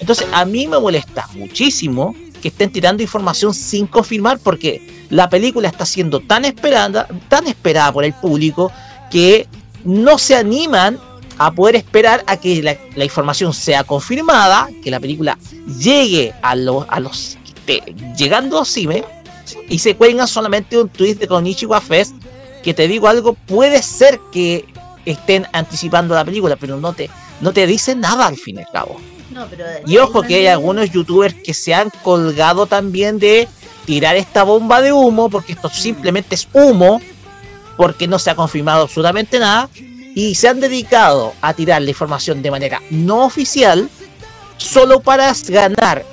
[0.00, 5.68] Entonces, a mí me molesta muchísimo que estén tirando información sin confirmar porque la película
[5.68, 8.70] está siendo tan esperada, tan esperada por el público
[9.10, 9.46] que
[9.84, 10.98] no se animan
[11.38, 15.38] a poder esperar a que la, la información sea confirmada, que la película
[15.78, 17.00] llegue a los, a
[18.16, 19.04] llegando a cine
[19.68, 22.14] y se cuelgan solamente un tweet de Konichiwa Fest
[22.62, 24.64] que te digo algo, puede ser que
[25.04, 27.08] estén anticipando la película, pero no te,
[27.40, 29.00] no te dicen nada al fin y al cabo.
[29.30, 33.48] No, pero Y ojo que hay algunos youtubers que se han colgado también de
[33.84, 37.00] tirar esta bomba de humo, porque esto simplemente es humo,
[37.76, 39.68] porque no se ha confirmado absolutamente nada,
[40.16, 43.90] y se han dedicado a tirar la información de manera no oficial,
[44.56, 46.06] solo para ganar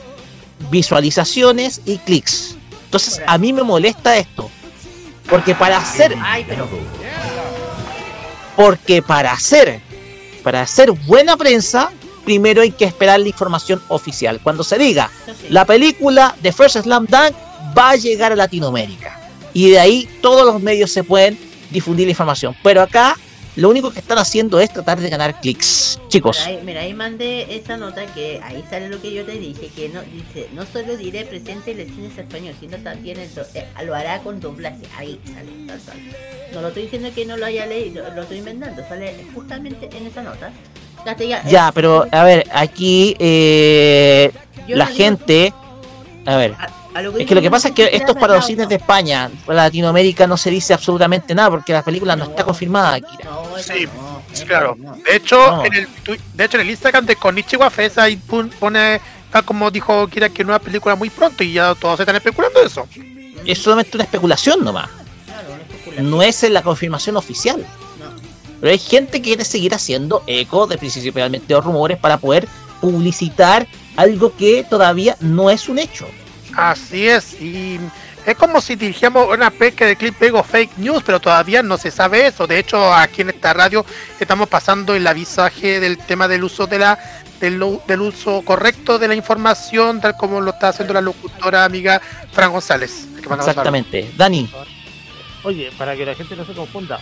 [0.69, 2.57] visualizaciones y clics.
[2.83, 4.51] Entonces a mí me molesta esto,
[5.29, 6.67] porque para hacer Ay, pero.
[8.57, 9.79] porque para hacer
[10.43, 11.89] para hacer buena prensa
[12.25, 15.09] primero hay que esperar la información oficial cuando se diga
[15.49, 17.33] la película de First Slam Dunk
[17.77, 19.17] va a llegar a Latinoamérica
[19.53, 21.39] y de ahí todos los medios se pueden
[21.71, 23.17] difundir la información pero acá
[23.55, 26.93] lo único que están haciendo es tratar de ganar clics chicos Mira ahí, mira, ahí
[26.93, 30.65] mandé esa nota que ahí sale lo que yo te dije, que no dice, no
[30.65, 34.39] solo diré presente en el cine español, sino también el do- eh, lo hará con
[34.39, 34.83] doblaje.
[34.97, 35.97] Ahí sale, tal, tal.
[36.53, 40.07] No lo estoy diciendo que no lo haya leído, lo estoy inventando, sale justamente en
[40.07, 40.51] esa nota.
[41.05, 44.31] Castellano- ya pero a ver aquí eh,
[44.67, 45.53] la digo- gente
[46.25, 46.69] a ver a
[47.01, 48.75] lo Es que lo que pasa es que no esto es para los cines de
[48.75, 49.29] España.
[49.45, 53.17] Para Latinoamérica no se dice absolutamente nada porque la película no está confirmada aquí.
[53.59, 53.87] Sí,
[54.45, 54.75] claro.
[54.77, 55.87] De hecho, en el
[56.33, 60.43] de hecho en el Instagram de Konichiwa Fest ahí pone tal como dijo Kira, que
[60.43, 62.87] nueva película muy pronto y ya todos están especulando eso.
[63.45, 64.89] Es solamente una especulación nomás.
[66.01, 67.65] No es la confirmación oficial.
[68.61, 72.47] Pero hay gente que quiere seguir haciendo eco de principalmente los rumores para poder
[72.79, 73.67] publicitar
[73.97, 76.07] algo que todavía no es un hecho.
[76.55, 77.79] Así es, y
[78.25, 81.91] es como si dijéramos una pesca de clip pego fake news, pero todavía no se
[81.91, 82.47] sabe eso.
[82.47, 83.85] De hecho, aquí en esta radio
[84.19, 86.99] estamos pasando el avisaje del tema del uso de la
[87.41, 87.61] del,
[88.01, 92.01] uso correcto de la información, tal como lo está haciendo la locutora amiga
[92.31, 93.07] Fran González.
[93.17, 94.11] Exactamente.
[94.15, 94.49] Dani,
[95.43, 97.01] Oye, para que la gente no se confunda,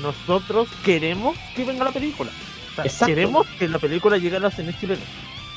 [0.00, 2.30] nosotros queremos que venga la película.
[2.70, 3.06] O sea, Exacto.
[3.06, 5.04] queremos que la película llegue a los cines chilenos.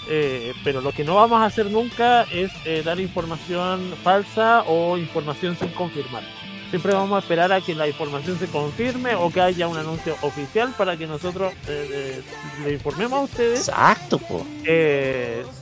[0.10, 4.98] Eh, pero lo que no vamos a hacer nunca es eh, dar información falsa o
[4.98, 6.24] información sin confirmar.
[6.70, 10.16] Siempre vamos a esperar a que la información se confirme o que haya un anuncio
[10.22, 12.22] oficial para que nosotros eh, eh,
[12.66, 14.20] le informemos a ustedes exacto,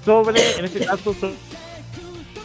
[0.06, 1.34] sobre, en este caso, so-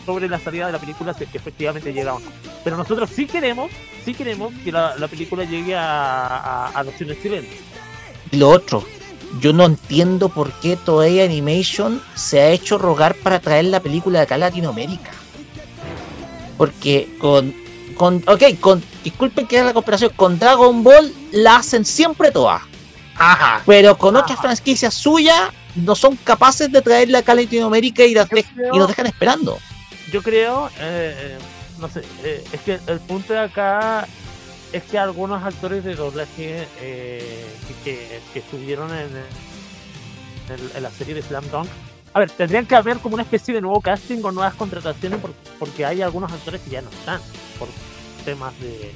[0.04, 2.26] sobre la salida de la película, si efectivamente llega o no.
[2.62, 3.70] Pero nosotros sí queremos,
[4.04, 7.50] sí queremos que la, la película llegue a, a, a los cines chilenos.
[8.32, 8.84] Y lo otro,
[9.40, 14.18] yo no entiendo por qué Toei Animation se ha hecho rogar para traer la película
[14.20, 15.10] de acá a Latinoamérica.
[16.56, 17.54] Porque con,
[17.96, 22.62] con ok, con, disculpen que haga la comparación, con Dragon Ball la hacen siempre todas.
[23.16, 23.62] Ajá.
[23.66, 28.28] Pero con otras franquicias suyas no son capaces de traerla acá a Latinoamérica y, las
[28.28, 29.58] de- y nos dejan esperando.
[30.12, 31.38] Yo creo, eh, eh,
[31.78, 34.06] no sé, eh, es que el punto de acá
[34.72, 37.46] es que algunos actores de doblaje eh,
[37.84, 39.08] que, que- estuvieron en,
[40.48, 41.68] en- en la serie de Slam Dunk,
[42.14, 45.32] a ver, tendrían que haber como una especie de nuevo casting con nuevas contrataciones por-
[45.58, 47.20] porque hay algunos actores que ya no están
[47.58, 47.68] por
[48.24, 48.92] temas de,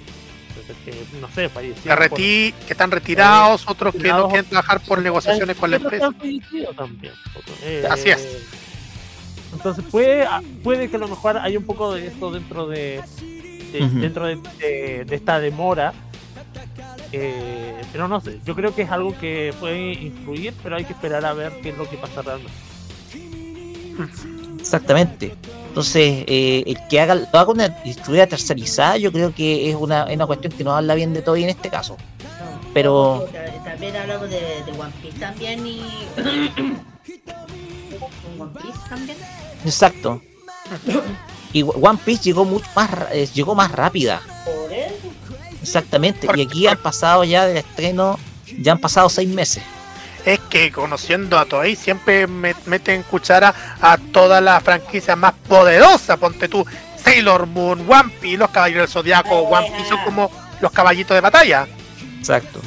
[0.85, 1.99] que, no sé, fallecieron.
[2.53, 6.07] por- que están retirados, otros que no quieren trabajar por negociaciones con la empresa.
[6.07, 7.13] también.
[7.63, 8.27] Eh, Así es.
[9.53, 10.27] Entonces puede,
[10.63, 13.03] puede que a lo mejor hay un poco de esto dentro de,
[13.73, 15.93] de- dentro de, de- de esta demora.
[17.13, 20.93] Eh, pero no sé, yo creo que es algo que puede influir, pero hay que
[20.93, 22.53] esperar a ver qué es lo que pasa realmente.
[24.61, 25.35] Exactamente.
[25.69, 30.05] Entonces, eh, el que haga, lo haga una distribuidora tercerizada, yo creo que es una,
[30.05, 31.97] es una cuestión que no habla bien de todo en este caso.
[32.75, 35.81] Pero, Ta- También hablamos de, de One Piece también y.
[38.37, 39.19] ¿Un One Piece también?
[39.65, 40.21] exacto.
[41.53, 44.21] Y One Piece llegó mucho más, ra- eh, llegó más rápida.
[44.45, 44.95] Por eso.
[45.63, 46.29] Exactamente.
[46.37, 48.19] Y aquí han pasado ya del estreno,
[48.61, 49.63] ya han pasado seis meses.
[50.25, 56.17] Es que conociendo a Toei siempre me- meten cuchara a toda la franquicia más poderosa.
[56.19, 56.65] Ponte tú,
[57.03, 60.31] Sailor Moon, One Piece, los Caballeros del Zodiaco, One Piece son como
[60.61, 61.67] los caballitos de batalla.
[62.19, 62.61] Exacto.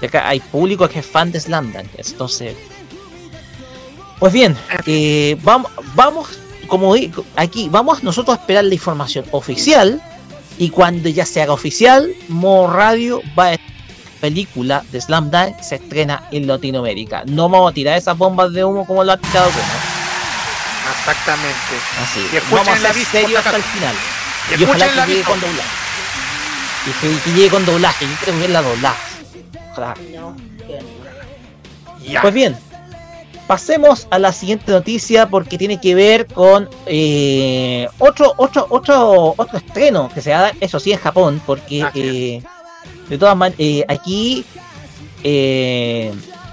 [0.00, 2.56] Y acá hay público que es fan de Slamdance, entonces.
[4.18, 6.28] Pues bien, eh, vamos, vamos,
[6.66, 10.00] como digo, aquí, vamos nosotros a esperar la información oficial.
[10.56, 13.58] Y cuando ya se haga oficial, Mo Radio va a
[14.24, 17.24] película de Slam Dunk se estrena en Latinoamérica.
[17.26, 19.64] No vamos a tirar esas bombas de humo como lo ha tirado Kuno.
[20.98, 21.74] Exactamente.
[22.02, 23.94] Así, Y vamos a el ser por hasta el final.
[24.50, 25.68] Y Y, ojalá que llegue con doblaje.
[26.86, 28.06] Y que, que llegue con doblaje.
[28.06, 29.12] Yo quiero ver la doblaje.
[29.72, 29.94] Ojalá.
[30.14, 30.36] No,
[30.66, 32.04] que no.
[32.06, 32.22] Ya.
[32.22, 32.56] Pues bien,
[33.46, 39.58] pasemos a la siguiente noticia porque tiene que ver con eh, otro, otro, otro, otro
[39.58, 42.42] estreno que se da, eso sí, en Japón, porque eh,
[43.08, 44.44] de todas maneras, aquí
[45.22, 46.12] eh,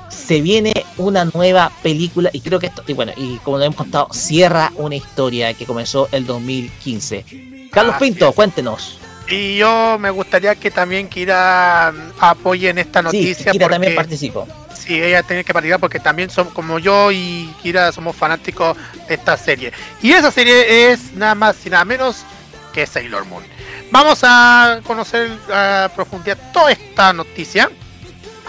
[0.09, 3.75] se viene una nueva película y creo que esto, y bueno, y como lo hemos
[3.77, 7.69] contado, cierra una historia que comenzó el 2015.
[7.71, 8.35] Carlos Así Pinto, es.
[8.35, 8.97] cuéntenos.
[9.29, 13.51] Y yo me gustaría que también Kira mm, apoye en esta Sí, noticia.
[13.53, 14.47] Kira también porque- participó.
[14.82, 18.75] Sí, ella tiene que participar porque también son como yo y Kira somos fanáticos
[19.07, 19.71] de esta serie.
[20.01, 22.25] Y esa serie es nada más y nada menos
[22.73, 23.43] que Sailor Moon.
[23.91, 27.69] Vamos a conocer a profundidad toda esta noticia.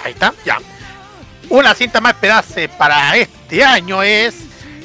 [0.03, 0.59] Ahí está, ya.
[1.51, 2.43] Una cinta más esperada
[2.79, 4.35] para este año es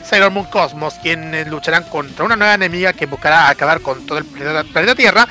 [0.03, 4.25] Sailor Moon Cosmos, quienes lucharán contra una nueva enemiga que buscará acabar con todo el
[4.25, 5.25] planeta, planeta Tierra.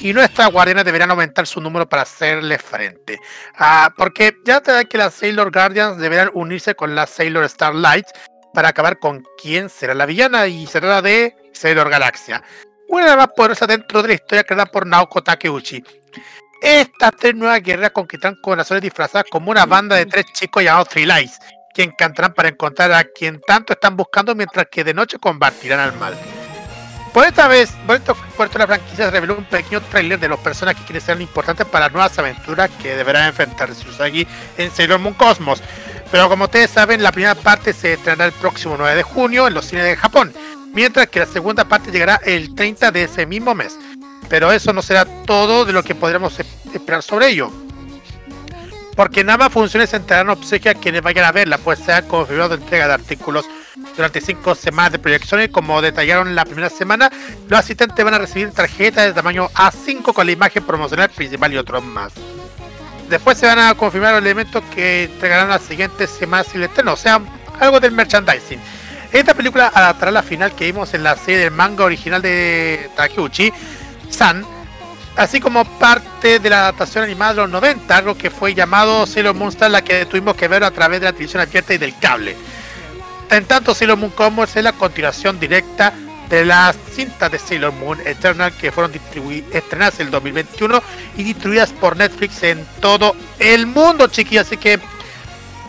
[0.00, 3.18] Y nuestras guardianes deberán aumentar su número para hacerle frente.
[3.58, 8.06] Ah, porque ya te da que las Sailor Guardians deberán unirse con las Sailor Starlight
[8.54, 12.42] para acabar con quién será la villana y se trata de Sailor Galaxia,
[12.88, 15.84] una de las más poderosas dentro de la historia creada por Naoko Takeuchi.
[16.62, 21.06] Estas tres nuevas guerreras conquistarán corazones disfrazadas como una banda de tres chicos llamados Three
[21.06, 21.38] Lights,
[21.74, 25.96] que encantarán para encontrar a quien tanto están buscando mientras que de noche combatirán al
[25.96, 26.18] mal.
[27.12, 28.16] Por esta vez, por esto,
[28.56, 31.92] la franquicia reveló un pequeño tráiler de los personajes que quieren ser importantes para las
[31.92, 35.60] nuevas aventuras que deberán enfrentarse Usagi en Sailor Moon Cosmos.
[36.12, 39.54] Pero como ustedes saben, la primera parte se estrenará el próximo 9 de junio en
[39.54, 40.32] los cines de Japón,
[40.72, 43.76] mientras que la segunda parte llegará el 30 de ese mismo mes.
[44.28, 46.38] Pero eso no será todo de lo que podremos
[46.72, 47.50] esperar sobre ello.
[48.94, 52.02] Porque en ambas funciones se entregarán obsequios a quienes vayan a verla, pues se ha
[52.02, 53.46] confirmado entrega de artículos
[53.96, 55.50] durante cinco semanas de proyecciones.
[55.50, 57.10] Como detallaron la primera semana,
[57.48, 61.56] los asistentes van a recibir tarjetas de tamaño A5 con la imagen promocional principal y
[61.56, 62.12] otros más.
[63.08, 66.92] Después se van a confirmar los elementos que entregarán las siguientes semanas y el estreno,
[66.92, 67.20] o sea,
[67.58, 68.60] algo del merchandising.
[69.12, 73.52] Esta película adaptará la final que vimos en la serie del manga original de Takeuchi,
[74.08, 74.44] San,
[75.16, 79.34] así como parte de la adaptación animada de los 90, algo que fue llamado Sailor
[79.34, 82.36] Moon la que tuvimos que ver a través de la televisión abierta y del cable.
[83.30, 85.92] En tanto, Sailor Moon Commerce es la continuación directa
[86.28, 88.92] de las cintas de Sailor Moon Eternal que fueron
[89.52, 90.82] estrenadas en el 2021
[91.16, 94.46] y distribuidas por Netflix en todo el mundo, chiquillos.
[94.46, 94.80] Así que,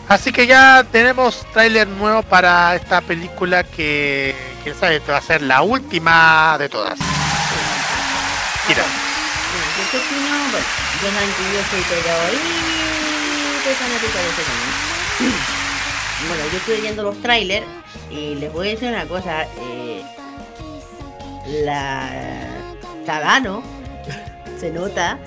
[0.08, 4.34] así que ya tenemos tráiler nuevo para esta película que,
[4.64, 6.98] quién sabe, va a ser la última de todas.
[8.68, 8.82] Mira.
[16.28, 17.66] Bueno, yo estuve viendo los trailers
[18.10, 20.02] y les voy a decir una cosa, eh,
[21.64, 22.08] la
[23.04, 23.62] Tadano
[24.58, 25.18] se nota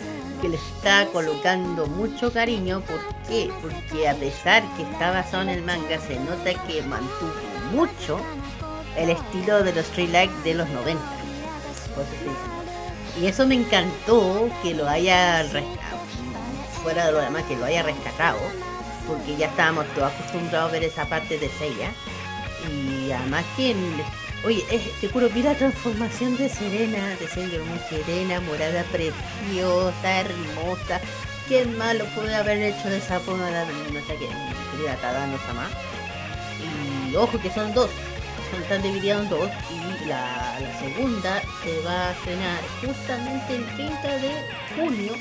[0.41, 3.50] que le está colocando mucho cariño, ¿por qué?
[3.62, 7.34] Porque a pesar que está basado en el manga, se nota que mantuvo
[7.72, 8.20] mucho
[8.98, 11.04] el estilo de los Street Light de los 90.
[11.93, 12.56] Por eso estoy diciendo.
[13.22, 16.00] Y eso me encantó que lo haya rescatado,
[16.84, 18.38] fuera de lo demás, que lo haya rescatado,
[19.08, 21.91] porque ya estábamos todos acostumbrados a ver esa parte de Seiya.
[22.70, 23.76] Y además que,
[24.43, 24.64] oye,
[24.99, 31.01] te juro, vi la transformación de Serena, de Sailor Moon, Serena, morada, preciosa, hermosa.
[31.47, 34.28] ¿Qué más lo puede haber hecho de esa forma la nuestra que
[34.72, 35.70] querida Tadano Sama?
[37.10, 37.89] Y ojo que son dos,
[38.62, 44.18] están divididos en dos y la, la segunda se va a estrenar justamente el 30
[44.18, 44.32] de
[44.76, 45.14] junio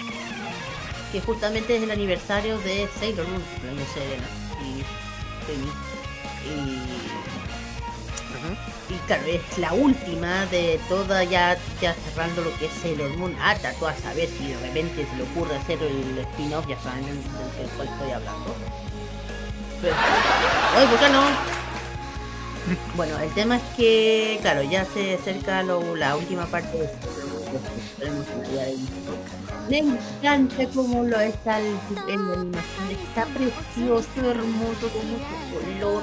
[1.15, 3.41] que justamente es el aniversario de Sailor Moon,
[3.95, 4.27] Serena
[4.61, 4.83] y
[5.47, 5.71] Penny.
[6.45, 6.83] Y,
[8.93, 13.37] y claro, es la última de toda ya, ya cerrando lo que es Sailor Moon.
[13.41, 17.07] Hasta tú a saber si de repente se le ocurre hacer el spin-off, ya saben
[17.07, 17.23] del,
[17.77, 18.57] cual estoy hablando.
[19.81, 19.95] Pero,
[20.77, 21.23] oye, ¿por qué no?
[22.97, 26.89] Bueno, el tema es que, claro, ya se acerca lo- la última parte de
[29.69, 31.77] Me encanta cómo lo está el,
[32.09, 36.03] en la animación, está precioso, hermoso, con mucho color.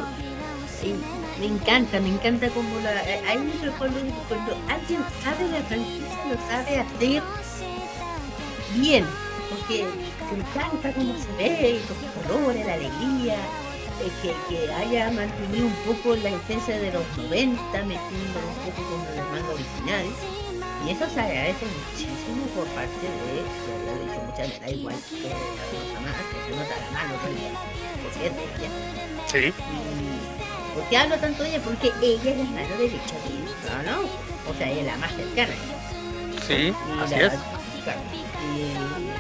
[1.40, 2.90] Me encanta, me encanta cómo la.
[3.30, 7.24] Ahí me recuerdo cuando alguien sabe la franquicia, lo sabe hacer
[8.74, 9.06] bien,
[9.50, 9.86] porque
[10.32, 15.76] me encanta cómo se ve, los colores, la alegría eh, que, que haya mantenido un
[15.86, 20.06] poco la esencia de los 90, metiéndolo un poco con el manga original.
[20.86, 24.70] Y eso se agradece muchísimo por parte de, ya lo he dicho muchas veces, da
[24.70, 27.14] igual que la cosa más, que se nota la mano,
[28.18, 28.70] es de ella.
[29.32, 29.48] Sí.
[29.48, 31.60] Y, ¿Por qué hablo tanto de ella?
[31.64, 34.50] Porque ella es la mano derecha de Yukio, ¿no?
[34.50, 35.54] O sea, ella es la más cercana.
[36.48, 37.34] Sí, Y así la- es.
[37.84, 38.00] claro,
[38.56, 39.12] y-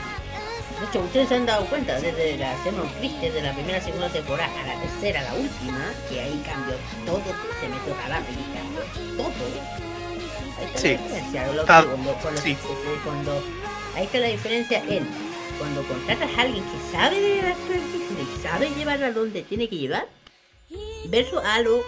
[0.82, 4.10] de hecho, ustedes se han dado cuenta desde la Xenon Christie de la primera segunda
[4.10, 6.74] temporada a la tercera, la última, que ahí cambió
[7.06, 7.22] todo,
[7.62, 8.82] se metió Karate y cambió
[9.16, 9.91] todo.
[10.76, 10.88] Sí.
[10.94, 11.48] la diferencia.
[11.54, 12.58] Lo- Está- cuando, cuando, sí.
[13.04, 13.44] cuando-
[13.96, 15.08] ahí está la diferencia en
[15.60, 20.08] cuando contratas a alguien que sabe de la y sabe llevarla donde tiene que llevar,
[21.10, 21.82] versus a lo,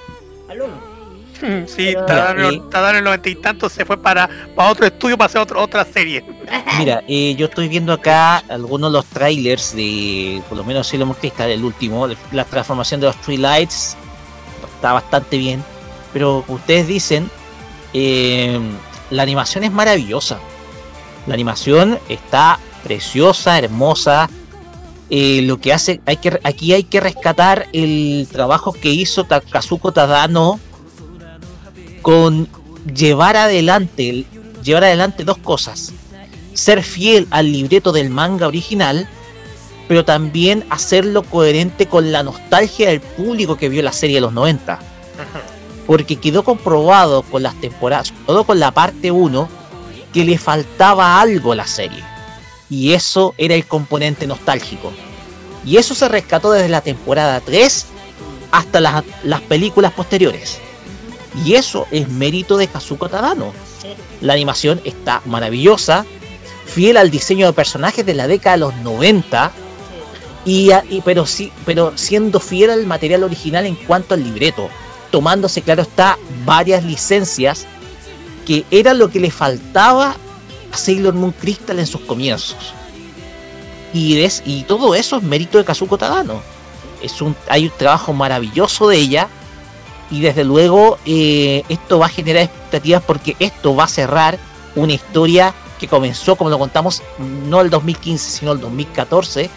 [0.49, 0.93] a lo no.
[1.41, 5.41] Mm, Sí, Tadano el noventa y tanto se fue para, para otro estudio para hacer
[5.41, 6.23] otro- otra serie.
[6.77, 11.07] Mira, eh, yo estoy viendo acá algunos de los trailers de, por lo menos Sailor
[11.07, 13.97] Moon Crystal, el último, la transformación de los Three Lights,
[14.75, 15.63] está bastante bien.
[16.13, 17.29] Pero ustedes dicen,
[17.93, 18.59] eh,
[19.09, 20.39] la animación es maravillosa.
[21.27, 24.29] La animación está preciosa, hermosa.
[25.09, 29.91] Eh, lo que hace, hay que, aquí hay que rescatar el trabajo que hizo Takazuko
[29.91, 30.59] Tadano
[32.01, 32.47] con
[32.93, 34.25] llevar adelante,
[34.63, 35.93] llevar adelante dos cosas.
[36.53, 39.07] Ser fiel al libreto del manga original,
[39.87, 44.33] pero también hacerlo coherente con la nostalgia del público que vio la serie de los
[44.33, 44.79] 90.
[45.85, 49.49] Porque quedó comprobado con las temporadas, todo con la parte 1,
[50.13, 52.03] que le faltaba algo a la serie.
[52.69, 54.91] Y eso era el componente nostálgico.
[55.65, 57.85] Y eso se rescató desde la temporada 3
[58.51, 60.59] hasta las, las películas posteriores.
[61.45, 63.51] Y eso es mérito de Kazuko Tadano.
[64.21, 66.05] La animación está maravillosa,
[66.65, 69.51] fiel al diseño de personajes de la década de los 90.
[70.45, 74.69] y, y- pero sí, pero siendo fiel al material original en cuanto al libreto,
[75.13, 77.67] tomándose claro está varias licencias
[78.47, 80.15] que era lo que le faltaba
[80.71, 82.73] a Sailor Moon Crystal en sus comienzos.
[83.93, 86.41] Y, es, y todo eso es mérito de Kazuko Tadano.
[87.03, 89.27] Es un, hay un trabajo maravilloso de ella.
[90.09, 94.39] Y desde luego eh, esto va a generar expectativas porque esto va a cerrar
[94.75, 99.47] una historia que comenzó, como lo contamos, no el 2015, sino el 2014,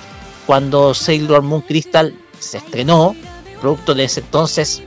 [0.47, 3.17] cuando Sailor Moon Crystal se estrenó,
[3.63, 4.83] producto de ese entonces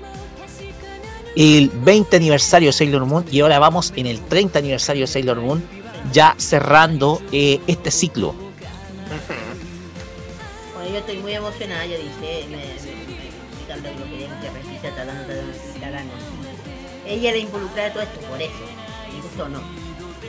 [1.39, 5.39] el 20 aniversario de Sailor Moon y ahora vamos en el 30 aniversario de Sailor
[5.39, 5.63] Moon,
[6.11, 8.35] ya cerrando eh, este ciclo.
[10.73, 12.67] Bueno, yo estoy muy emocionada, yo dije, me, me,
[13.77, 15.23] lo que que repita Tadano,
[15.79, 16.11] Tadano.
[17.07, 18.51] Ella era involucrada en todo esto, por eso,
[19.15, 19.61] me gustó o no.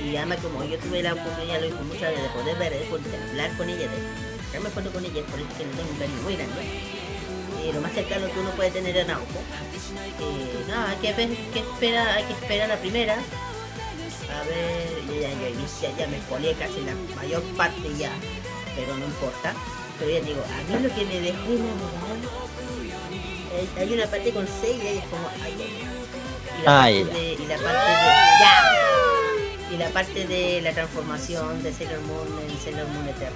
[0.07, 3.21] Y además como yo tuve la oportunidad, lo dijo muchas de poder ver, de poder
[3.31, 3.99] hablar con ella, de
[4.47, 7.01] sacarme foto con ella, por eso que le tengo un cariño muy grande.
[7.63, 9.03] Eh, lo más cercano que uno puede tener a.
[9.03, 13.15] Eh, nada, hay que ver, que espera, hay que esperar la primera.
[13.15, 15.51] A ver, ya, ya,
[15.83, 18.13] ya, ya me spoileé casi la mayor parte ya,
[18.77, 19.55] pero no importa.
[19.99, 22.15] Pero ya digo, a mí lo que me dejó enamorado,
[23.53, 25.55] eh, hay una parte con 6 y es como, ay.
[26.61, 28.07] Y la, Ay, parte de, y la parte de,
[28.41, 29.75] ya.
[29.75, 33.35] Y la parte de la transformación de Sailor Moon en Sailor Moon Eternal.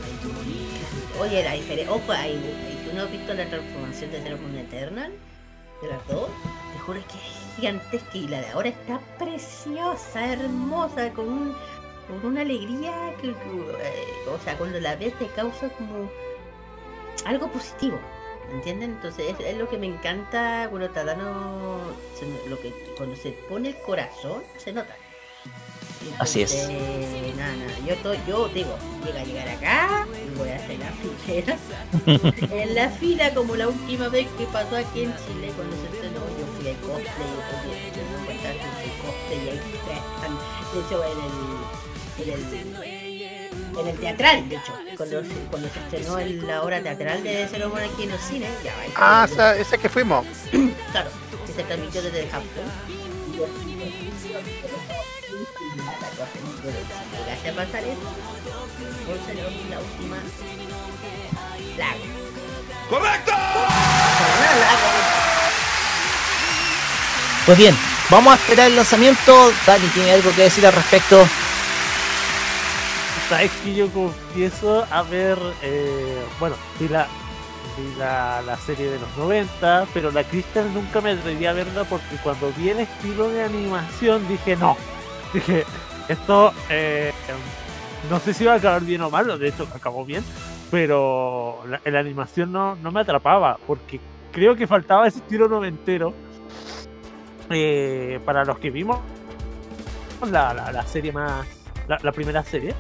[1.20, 5.12] Oye, la diferencia, ojo, ¿tú no has visto la transformación de Sailor Moon Eternal?
[5.82, 6.28] De las dos,
[6.72, 11.56] te juro que es gigantesca y la de ahora está preciosa, hermosa, con un,
[12.06, 13.34] con una alegría que, eh,
[14.32, 16.08] o sea, cuando la ves te causa como
[17.26, 17.98] algo positivo,
[18.52, 18.92] ¿entienden?
[18.92, 21.78] Entonces es, es lo que me encanta cuando Tadano,
[22.48, 24.94] lo que cuando se pone el corazón se nota.
[26.18, 26.54] Así es.
[27.36, 30.92] Nada, nada, yo, to- yo digo, llega a llegar acá y voy a hacer la
[30.92, 31.56] filera
[32.62, 36.20] en la fila como la última vez que pasó aquí en Chile cuando se estrenó
[36.20, 37.34] yo fui al cosplay
[37.94, 40.38] yo encuentro el cosplay y ahí están
[40.72, 41.34] de hecho en el
[42.22, 46.80] en el en el teatral de hecho cuando, se- cuando se estrenó en la obra
[46.80, 49.28] teatral de Sailor Moon aquí en los cines ya va Ah,
[49.60, 50.24] esa- que fuimos.
[50.92, 51.10] claro
[51.46, 52.48] que se transmitió desde Japón
[56.22, 58.00] a pasar eso,
[59.06, 59.16] por
[59.70, 60.16] la última
[61.78, 62.04] Lago.
[62.88, 63.32] ¡Correcto!
[67.46, 67.76] Pues bien,
[68.10, 69.52] vamos a esperar el lanzamiento.
[69.66, 71.26] Dani tiene algo que decir al respecto.
[73.28, 77.08] Sabes que yo confieso haber, eh, bueno, vi la,
[77.76, 81.84] vi la, la serie de los 90, pero la Crystal nunca me atreví a verla
[81.84, 84.76] porque cuando vi el estilo de animación dije no.
[85.32, 85.64] Dije,
[86.08, 87.12] esto eh,
[88.10, 90.22] no sé si va a acabar bien o mal, de hecho acabó bien,
[90.70, 94.00] pero la, animación no, no me atrapaba porque
[94.32, 96.12] creo que faltaba ese estilo noventero.
[97.50, 98.98] eh, para los que vimos
[100.30, 101.46] la, la, serie más,
[101.86, 102.74] la primera serie,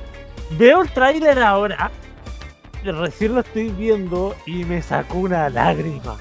[0.58, 1.90] Veo el tráiler ahora,
[2.84, 6.16] recién lo estoy viendo y me sacó una lágrima.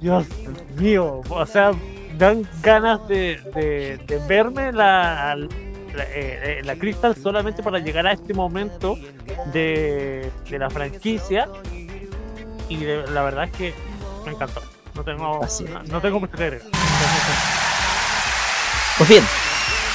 [0.00, 0.26] Dios
[0.78, 1.72] mío, o sea,
[2.16, 5.36] dan ganas de, de- de verme la,
[5.96, 8.96] la, eh, eh, la Crystal solamente para llegar a este momento
[9.52, 11.48] de, de la franquicia.
[12.68, 13.74] Y de- la verdad es que
[14.24, 14.62] me encantó.
[14.94, 15.40] No tengo,
[15.72, 16.66] no, no tengo mucho que agregar.
[18.96, 19.24] Pues bien,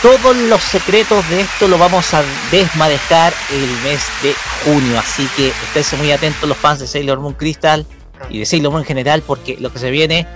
[0.02, 4.99] todos los secretos de esto lo vamos a desmadejar el mes de junio.
[4.99, 7.86] Así que esténse muy atentos los fans de Sailor Moon Crystal
[8.30, 10.28] y de Sailor Moon en general, porque lo que se viene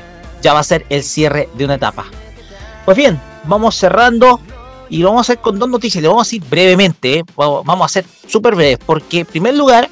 [0.41, 2.05] ya va a ser el cierre de una etapa.
[2.85, 4.39] Pues bien, vamos cerrando
[4.89, 6.01] y vamos a hacer con dos noticias.
[6.01, 7.23] Le vamos a decir brevemente, ¿eh?
[7.35, 9.89] vamos a hacer súper breves, porque en primer lugar,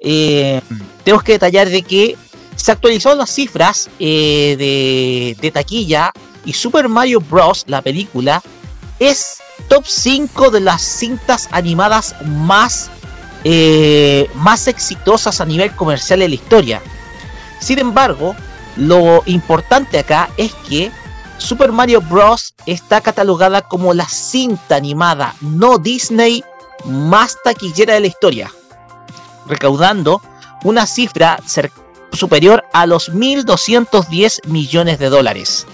[0.00, 0.60] eh,
[1.04, 2.16] tenemos que detallar de que
[2.54, 6.12] se actualizaron las cifras eh, de, de taquilla
[6.44, 7.64] y Super Mario Bros.
[7.66, 8.42] la película
[8.98, 9.38] es
[9.68, 12.90] top 5 de las cintas animadas más,
[13.44, 16.82] eh, más exitosas a nivel comercial en la historia.
[17.60, 18.34] Sin embargo,
[18.76, 20.90] lo importante acá es que
[21.38, 22.54] Super Mario Bros.
[22.66, 26.42] está catalogada como la cinta animada no Disney
[26.84, 28.50] más taquillera de la historia,
[29.46, 30.20] recaudando
[30.64, 31.38] una cifra
[32.12, 35.66] superior a los 1.210 millones de dólares.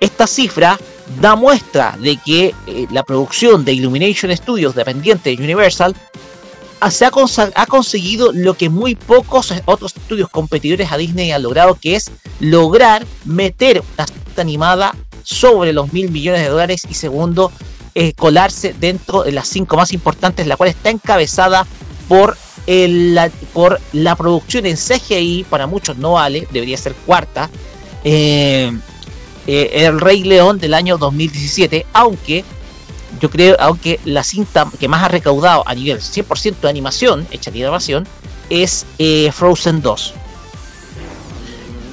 [0.00, 0.78] Esta cifra
[1.20, 5.94] da muestra de que eh, la producción de Illumination Studios dependiente de Universal
[6.90, 11.96] se ha, conseguido lo que muy pocos otros estudios competidores a Disney han logrado, que
[11.96, 17.50] es lograr meter una cinta animada sobre los mil millones de dólares y segundo,
[17.94, 21.66] eh, colarse dentro de las cinco más importantes, la cual está encabezada
[22.08, 22.36] por
[22.66, 27.48] la, por la producción en CGI, para muchos no vale, debería ser cuarta,
[28.04, 28.72] eh,
[29.46, 32.44] eh, El Rey León del año 2017, aunque
[33.20, 37.50] yo creo, aunque la cinta que más ha recaudado a nivel 100% de animación, hecha
[37.50, 38.06] de animación,
[38.50, 40.14] es eh, Frozen 2.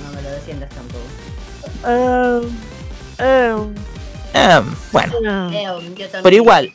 [0.06, 1.04] No me lo defiendas tampoco.
[1.88, 2.48] Eh,
[4.36, 5.14] Eh, bueno,
[6.24, 6.74] pero igual,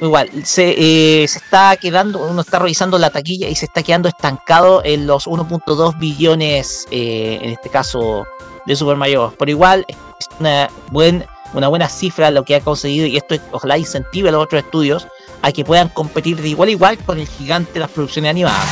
[0.00, 4.08] igual, se, eh, se está quedando, uno está revisando la taquilla y se está quedando
[4.08, 8.24] estancado en los 1.2 billones, eh, en este caso,
[8.66, 9.34] de Super Mario.
[9.36, 13.78] Pero igual, es una, buen, una buena cifra lo que ha conseguido y esto ojalá
[13.78, 15.06] incentive a los otros estudios
[15.42, 18.66] a que puedan competir de igual a igual con el gigante de las producciones animadas.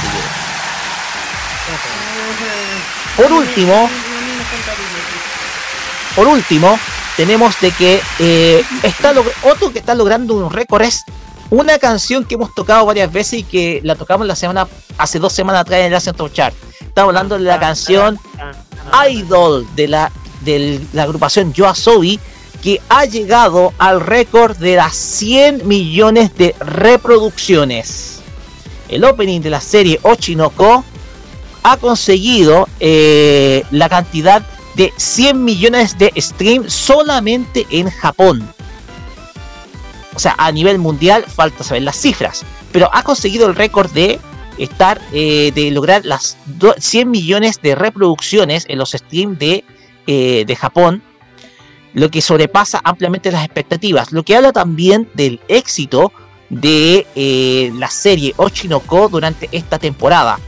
[3.16, 3.90] Por último,
[6.16, 6.78] por último,
[7.16, 9.14] tenemos de que eh, está
[9.44, 11.04] otro que está logrando un récord es
[11.50, 15.34] una canción que hemos tocado varias veces y que la tocamos la semana hace dos
[15.34, 16.54] semanas atrás en el Asian Top Chart.
[16.80, 18.18] Estamos hablando de la canción
[19.10, 20.10] Idol de la,
[20.40, 22.18] de la agrupación Yoasobi
[22.62, 28.20] que ha llegado al récord de las 100 millones de reproducciones.
[28.88, 30.84] El opening de la serie Ochinoko
[31.64, 34.42] ha conseguido eh, la cantidad
[34.76, 38.48] de 100 millones de streams solamente en Japón.
[40.14, 44.20] O sea, a nivel mundial falta saber las cifras, pero ha conseguido el récord de
[44.58, 49.64] estar eh, de lograr las do- 100 millones de reproducciones en los streams de,
[50.06, 51.02] eh, de Japón,
[51.94, 56.12] lo que sobrepasa ampliamente las expectativas, lo que habla también del éxito
[56.48, 60.38] de eh, la serie Ochinoko durante esta temporada.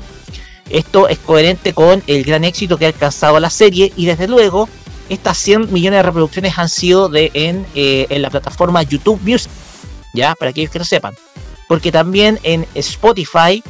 [0.70, 4.68] Esto es coherente con el gran éxito que ha alcanzado la serie y desde luego
[5.08, 9.50] estas 100 millones de reproducciones han sido en, eh, en la plataforma YouTube Music,
[10.14, 11.14] ya, para aquellos que no sepan.
[11.68, 13.62] Porque también en Spotify,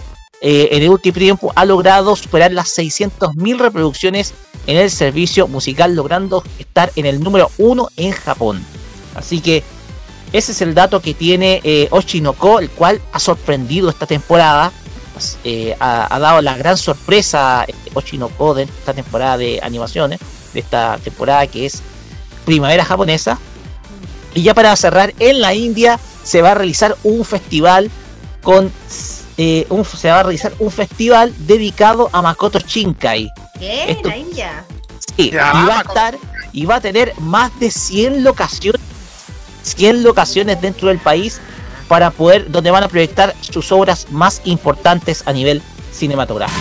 [0.46, 4.34] eh, en el último tiempo, ha logrado superar las 600.000 reproducciones
[4.66, 8.62] en el servicio musical, logrando estar en el número uno en Japón.
[9.14, 9.64] Así que
[10.34, 14.70] ese es el dato que tiene eh, Oshinoko, el cual ha sorprendido esta temporada.
[15.44, 17.64] Eh, ha, ha dado la gran sorpresa
[17.94, 20.20] Oshinoko de esta temporada de animaciones,
[20.52, 21.80] de esta temporada que es
[22.44, 23.38] primavera japonesa.
[24.34, 27.90] Y ya para cerrar, en la India se va a realizar un festival
[28.42, 28.70] con
[29.36, 33.28] eh, un- se va a realizar un festival dedicado a Makoto Shinkai.
[33.58, 33.90] ¿Qué?
[33.92, 34.64] Esto- ¿La India?
[35.16, 35.30] Sí, y
[35.66, 36.18] va a estar
[36.52, 38.80] y va a tener más de 100 locaciones
[39.62, 41.40] 100 locaciones dentro del país
[41.88, 45.62] para poder donde van a proyectar sus obras más importantes a nivel
[45.92, 46.60] cinematográfico.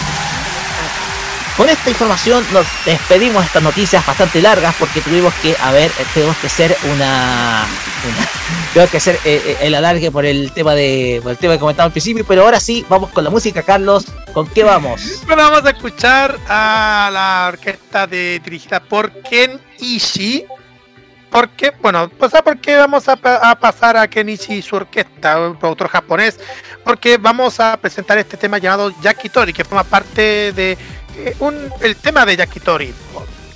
[1.58, 5.92] Con esta información nos despedimos de estas noticias bastante largas porque tuvimos que, a ver,
[6.00, 7.64] eh, tenemos que hacer una,
[8.76, 11.60] una- que hacer eh, eh, el alargue por el tema de por el tema que
[11.60, 14.06] comentaba al principio, pero ahora sí vamos con la música, Carlos.
[14.34, 15.02] ¿Con qué vamos?
[15.28, 20.46] Bueno, vamos a escuchar a la orquesta de, dirigida por Ken Ishii.
[21.30, 21.72] ¿Por qué?
[21.82, 24.76] Bueno, pues ¿sabe por qué vamos a, pa- a pasar a Ken Ishii y su
[24.76, 26.40] orquesta, un productor japonés?
[26.84, 30.78] Porque vamos a presentar este tema llamado Yakitori, que forma parte de
[31.40, 32.94] un, el tema de Yakitori,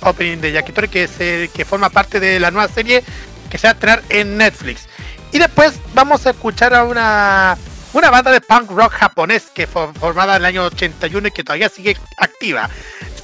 [0.02, 3.02] opening de Yakitori, que, es, eh, que forma parte de la nueva serie
[3.50, 4.88] que se va a estrenar en Netflix.
[5.32, 7.56] Y después vamos a escuchar a una,
[7.92, 11.44] una banda de punk rock japonés que fue formada en el año 81 y que
[11.44, 12.70] todavía sigue activa.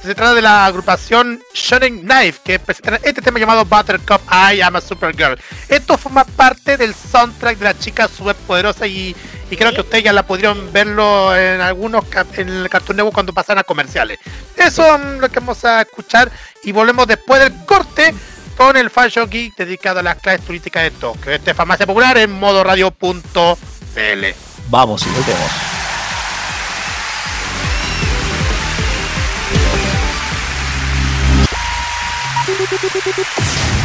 [0.01, 4.75] Se trata de la agrupación Shonen Knife que presenta este tema llamado Buttercup I Am
[4.75, 5.39] a Supergirl.
[5.67, 9.15] Esto forma parte del soundtrack de la chica superpoderosa y,
[9.49, 12.05] y creo que ustedes ya la pudieron verlo en algunos
[12.37, 14.19] en el Cartoon Network cuando pasan a comerciales.
[14.55, 16.31] Eso es lo que vamos a escuchar
[16.63, 18.13] y volvemos después del corte
[18.57, 21.31] con el Fashion Geek dedicado a las clases turísticas de Tokio.
[21.31, 24.25] Este es Farmacia Popular en modoradio.cl.
[24.69, 25.51] Vamos y volvemos.
[32.47, 33.84] Thank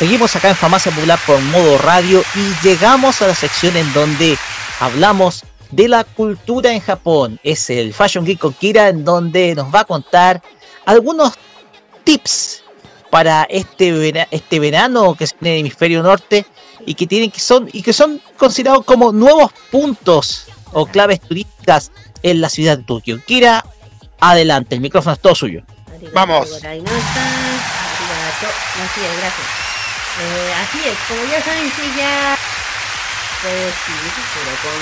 [0.00, 4.38] Seguimos acá en Farmacia Popular por modo radio y llegamos a la sección en donde
[4.80, 7.38] hablamos de la cultura en Japón.
[7.44, 10.40] Es el Fashion Geek con Kira en donde nos va a contar
[10.86, 11.34] algunos
[12.04, 12.62] tips
[13.10, 16.46] para este, vera- este verano que es en el hemisferio norte
[16.86, 21.92] y que tienen que son y que son considerados como nuevos puntos o claves turísticas
[22.22, 23.20] en la ciudad de Tokio.
[23.26, 23.66] Kira,
[24.18, 25.62] adelante, el micrófono es todo suyo.
[26.14, 26.48] Vamos.
[26.64, 26.88] Arigato.
[28.82, 29.69] Así es, gracias.
[30.22, 32.36] Eh, así es, como ya saben que ya
[33.42, 33.92] pues sí,
[34.34, 34.80] pero con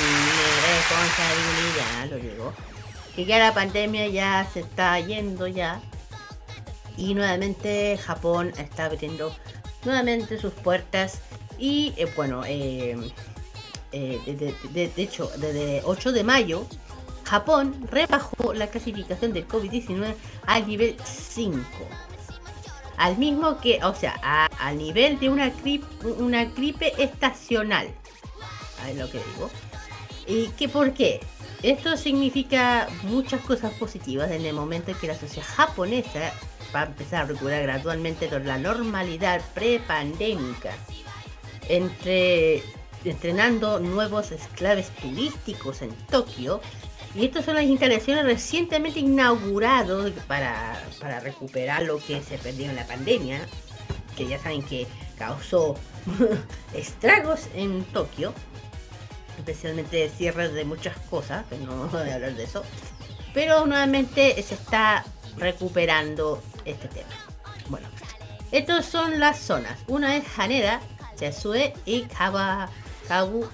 [0.68, 2.52] responsabilidad, lo digo,
[3.14, 5.80] que ya la pandemia ya se está yendo ya
[6.96, 9.32] y nuevamente Japón está abriendo
[9.84, 11.20] nuevamente sus puertas
[11.56, 12.96] y eh, bueno, eh,
[13.92, 16.66] de- de hecho, desde 8 de mayo
[17.24, 20.14] Japón rebajó la clasificación del COVID-19
[20.46, 21.60] al nivel 5.
[22.98, 25.86] Al mismo que, o sea, a- nivel de una gripe,
[26.18, 27.88] una gripe estacional.
[28.88, 29.50] Es lo que digo.
[30.26, 31.20] ¿Y qué por qué?
[31.62, 36.32] Esto significa muchas cosas positivas en el momento en que la sociedad japonesa
[36.74, 40.72] va a empezar a recuperar gradualmente la normalidad prepandémica.
[41.68, 42.62] Entre
[43.04, 46.60] estrenando nuevos esclaves turísticos en Tokio.
[47.14, 52.76] Y estas son las instalaciones recientemente inauguradas para, para recuperar lo que se perdió en
[52.76, 53.40] la pandemia.
[54.16, 54.86] Que ya saben que
[55.16, 55.76] causó
[56.74, 58.34] estragos en Tokio.
[59.38, 62.62] Especialmente cierres de muchas cosas, pero no voy a hablar de eso.
[63.32, 65.04] Pero nuevamente se está
[65.36, 67.08] recuperando este tema.
[67.68, 67.88] Bueno,
[68.50, 69.78] estas son las zonas.
[69.86, 70.80] Una es Haneda,
[71.16, 72.68] Chesue y Kaba,
[73.06, 73.46] Kabu,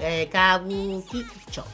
[0.00, 1.64] eh, Kabukicho.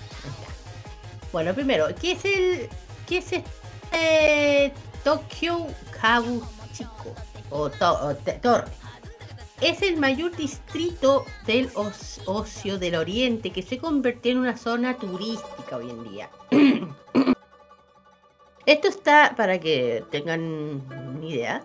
[1.33, 2.69] Bueno, primero, ¿qué es el.
[3.07, 4.73] ¿Qué es este
[5.05, 5.67] Tokyo
[6.01, 7.15] Kabuchiko?
[7.51, 8.67] O, to- o te- torre.
[9.61, 15.77] Es el mayor distrito del ocio del oriente que se convirtió en una zona turística
[15.77, 16.31] hoy en día.
[18.67, 20.41] Esto está, para que tengan
[21.17, 21.63] una idea,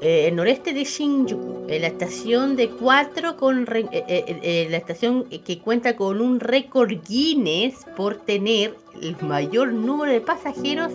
[0.00, 4.76] eh, el noreste de Shinjuku, en la estación de 4 con eh, eh, eh, la
[4.76, 10.92] estación que cuenta con un récord Guinness por tener el mayor número de pasajeros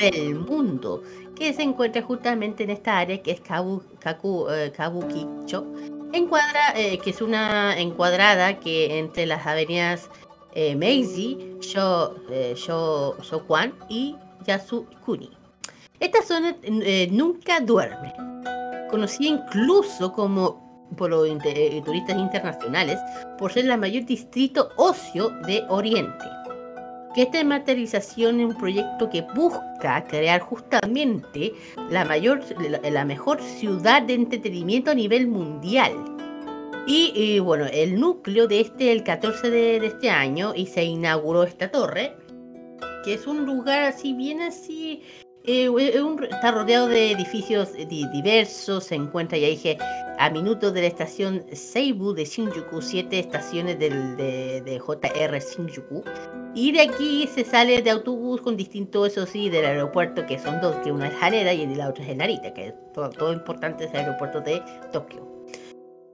[0.00, 1.02] del mundo,
[1.34, 5.64] que se encuentra justamente en esta área que es Kabu, Kaku, eh, Kabukicho,
[6.12, 10.08] eh, que es una encuadrada que entre las avenidas
[10.54, 15.30] eh, Meiji, Sho, eh, Sho- Shokwan y Yasukuni.
[15.98, 18.12] Esta zona eh, nunca duerme.
[18.90, 20.66] Conocida incluso como
[20.96, 22.98] por los eh, turistas internacionales
[23.38, 26.24] por ser la mayor distrito ocio de Oriente.
[27.14, 31.54] que esta materialización es un proyecto que busca crear justamente
[31.90, 32.42] la, mayor,
[32.82, 35.94] la, mejor ciudad de entretenimiento a nivel mundial.
[36.86, 41.42] Y, bueno, el núcleo de este, el 14 de, de este año, y se inauguró
[41.42, 42.14] esta torre,
[43.02, 45.02] que es un lugar así, bien así,
[45.46, 45.64] eh,
[45.94, 49.78] eh, un- está rodeado de edificios eh, di- diversos, se encuentra, ya dije,
[50.18, 56.02] a minutos de la estación Seibu de Shinjuku, siete estaciones del, de, de JR Shinjuku.
[56.54, 60.60] Y de aquí se sale de autobús con distintos, eso sí, del aeropuerto, que son
[60.60, 63.84] dos, que una es Haneda y la otra es Narita, que es todo, todo importante
[63.84, 64.62] es el aeropuerto de
[64.92, 65.26] Tokio.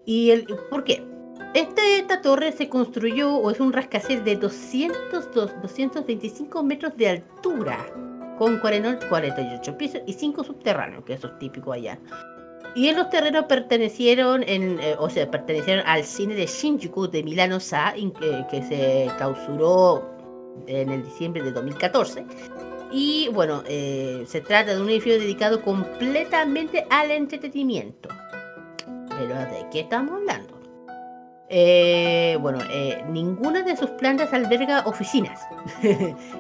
[0.04, 1.02] ¿Y el, por qué?
[1.54, 7.08] Esta, esta torre se construyó, o es un rascacielos de 200, dos- 225 metros de
[7.08, 7.78] altura,
[8.42, 12.00] con 40 48 pisos y 5 subterráneos, que eso es típico allá.
[12.74, 17.22] Y en los terrenos pertenecieron, en, eh, o sea, pertenecieron al cine de Shinjuku de
[17.22, 20.10] Milano Sa, que, que se clausuró
[20.66, 22.26] en el diciembre de 2014.
[22.90, 28.08] Y bueno, eh, se trata de un edificio dedicado completamente al entretenimiento.
[29.08, 30.51] Pero ¿de qué estamos hablando?
[31.54, 35.38] Eh, bueno, eh, ninguna de sus plantas alberga oficinas.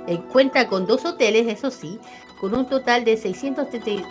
[0.08, 2.00] Eh, Cuenta con dos hoteles, eso sí,
[2.40, 4.08] con un total de 630,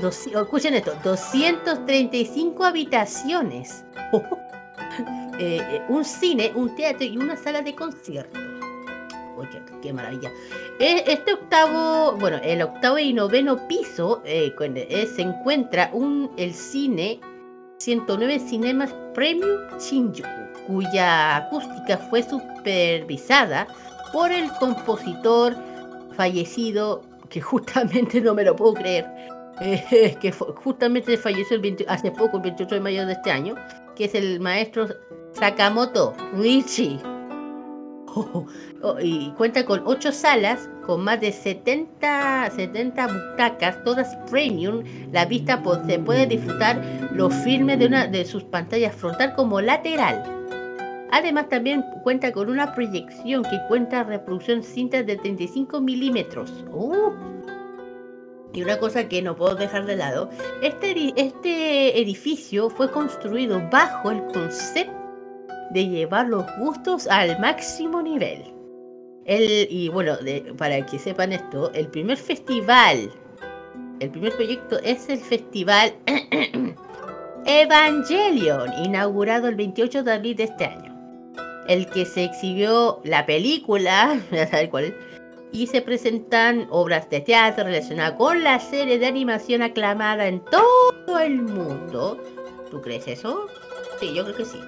[0.00, 3.84] dos- escuchen esto, 235 habitaciones.
[5.88, 8.40] Un cine, un teatro y una sala de conciertos.
[9.36, 9.48] Uy,
[9.82, 10.30] qué, maravilla.
[10.78, 17.18] Este octavo, bueno, el octavo y noveno piso se encuentra un, el cine
[17.80, 20.28] 109 Cinemas Premium Shinjuku,
[20.66, 23.66] cuya acústica fue supervisada
[24.12, 25.56] por el compositor
[26.16, 29.06] fallecido, que justamente no me lo puedo creer,
[29.60, 33.54] eh, que justamente falleció el 20 hace poco, el 28 de mayo de este año,
[33.96, 34.88] que es el maestro
[35.32, 37.00] Sakamoto Rishi.
[38.86, 44.82] Oh, y cuenta con 8 salas, con más de 70, 70 butacas, todas premium.
[45.10, 46.82] La vista po- se puede disfrutar
[47.12, 50.22] los filmes de una de sus pantallas frontal como lateral.
[51.12, 56.52] Además también cuenta con una proyección que cuenta reproducción cintas de 35 milímetros.
[56.70, 57.10] ¡Uh!
[58.52, 60.28] Y una cosa que no puedo dejar de lado,
[60.62, 65.03] este, este edificio fue construido bajo el concepto
[65.70, 68.52] de llevar los gustos al máximo nivel.
[69.24, 70.16] El, y bueno,
[70.58, 73.10] para que sepan esto, el primer festival,
[74.00, 75.94] el primer proyecto es el festival
[77.46, 80.94] Evangelion, inaugurado el 28 de abril de este año.
[81.66, 84.20] El que se exhibió la película,
[84.70, 84.94] cuál
[85.54, 91.18] y se presentan obras de teatro relacionadas con la serie de animación aclamada en todo
[91.20, 92.20] el mundo.
[92.72, 93.46] ¿Tú crees eso?
[94.00, 94.58] Sí, yo creo que sí.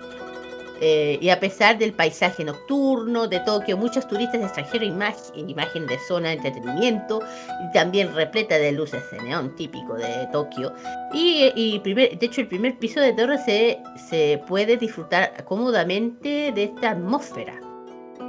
[0.80, 5.98] Eh, y a pesar del paisaje nocturno de Tokio, muchos turistas extranjeros imagen, imagen de
[6.06, 7.22] zona de entretenimiento
[7.66, 10.72] y también repleta de luces de neón típico de Tokio.
[11.14, 13.78] Y, primer- de hecho el primer piso de torre se,
[14.10, 17.54] se puede disfrutar cómodamente de esta atmósfera.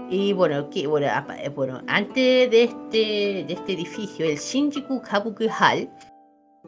[0.09, 5.47] Y bueno, que, bueno, eh, bueno, antes de este, de este edificio, el Shinjuku Kabuki
[5.49, 5.89] Hall,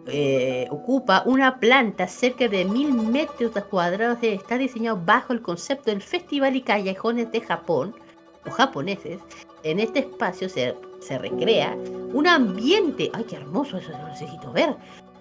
[0.07, 4.17] eh, ocupa una planta cerca de mil metros cuadrados.
[4.21, 7.95] Está diseñado bajo el concepto del Festival y Callejones de Japón,
[8.47, 9.19] o japoneses.
[9.63, 11.75] En este espacio se, se recrea
[12.13, 13.11] un ambiente.
[13.13, 13.77] ¡Ay, qué hermoso!
[13.77, 14.75] Eso necesito ver.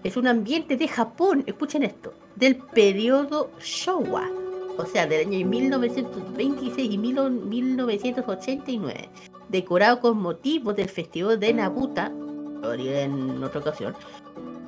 [0.05, 4.31] Es un ambiente de Japón, escuchen esto, del periodo Showa,
[4.77, 9.09] o sea, del año 1926 y mil- 1989,
[9.49, 12.13] decorado con motivos del Festival de Nabuta,
[12.63, 13.95] en otra ocasión,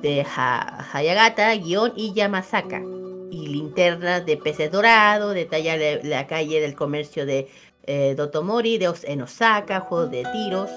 [0.01, 2.81] de Ha- Hayagata, guion y Yamasaka.
[3.29, 7.47] Y linternas de peces dorados, detalla la, calle del comercio de
[7.83, 10.69] eh, Dotomori, de Os- Osaka, juegos de tiros,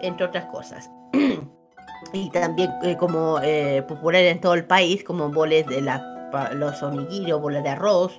[0.00, 0.90] entre otras cosas.
[2.12, 5.82] y también eh, como eh, popular en todo el país, como boles de
[6.54, 8.18] los onigiri, o boles de arroz,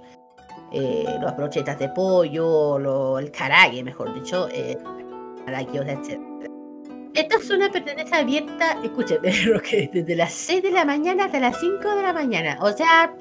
[0.72, 4.78] eh, las brochetas de pollo, lo- el karage, mejor dicho, eh,
[5.48, 6.20] etc.
[7.14, 11.60] Esta zona pertenece abierta, escuchen, pero que desde las 6 de la mañana hasta las
[11.60, 13.14] 5 de la mañana, o sea,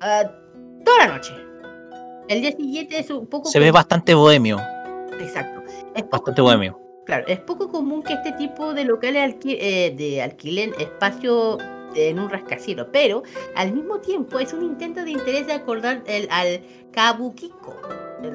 [0.00, 0.30] ah,
[0.84, 1.32] toda la noche.
[2.28, 3.48] El día siguiente es un poco...
[3.48, 4.58] Se ve bastante bohemio.
[5.18, 5.62] Exacto.
[5.94, 6.78] Es poco Bastante bohemio.
[7.06, 11.56] Claro, es poco común que este tipo de locales alqui- eh, de alquilen espacio
[11.94, 13.22] en un rascacielos, pero
[13.56, 16.60] al mismo tiempo es un intento de interés de acordar el, al
[16.92, 17.74] Kabukiko.
[18.22, 18.30] Lo,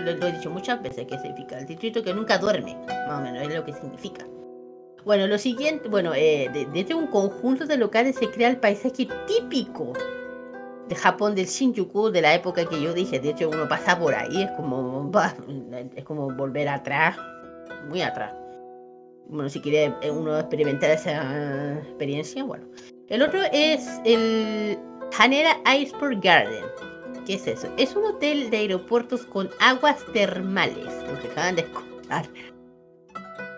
[0.00, 2.76] lo- he dicho muchas veces que significa el distrito que nunca duerme,
[3.08, 4.26] más o menos es lo que significa.
[5.04, 9.06] Bueno, lo siguiente, bueno, eh, de- desde un conjunto de locales se crea el paisaje
[9.26, 9.92] típico
[10.88, 13.18] de Japón del Shinjuku de la época que yo dije.
[13.20, 15.10] De hecho, uno pasa por ahí, es como,
[15.96, 17.16] es como volver atrás
[17.88, 18.34] muy atrás.
[19.26, 22.66] Bueno, si quiere eh, uno experimentar esa experiencia, bueno.
[23.08, 24.78] El otro es el
[25.18, 26.64] Haneda Iceport Garden.
[27.26, 27.68] ¿Qué es eso?
[27.78, 30.92] Es un hotel de aeropuertos con aguas termales,
[31.22, 32.26] que acaban de escuchar.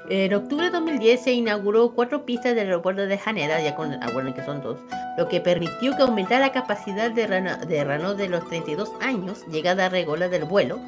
[0.09, 4.35] En octubre de 2010 se inauguró cuatro pistas del aeropuerto de Haneda, ya con acuerden
[4.35, 4.79] que son dos,
[5.19, 9.45] lo que permitió que aumentara la capacidad de Rano de, Rano de los 32 años,
[9.51, 10.79] llegada a regola del vuelo,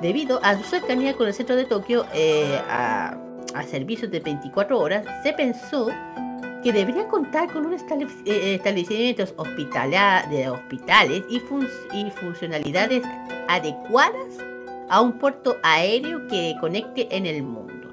[0.00, 3.18] debido a su cercanía con el centro de Tokio eh, a,
[3.54, 5.88] a servicios de 24 horas, se pensó
[6.62, 13.02] que debería contar con un eh, establecimientos hospitala- de hospitales y, fun- y funcionalidades
[13.48, 14.38] adecuadas
[14.88, 17.88] a un puerto aéreo que conecte en el mundo.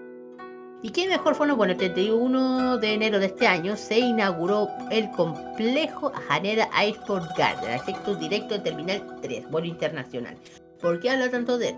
[0.84, 1.54] ¿Y qué mejor forma?
[1.56, 7.72] Bueno, el 31 de enero de este año se inauguró el complejo Haneda Airport Garden,
[7.74, 10.36] acceso directo al Terminal 3, vuelo internacional.
[10.82, 11.76] ¿Por qué habla tanto de él?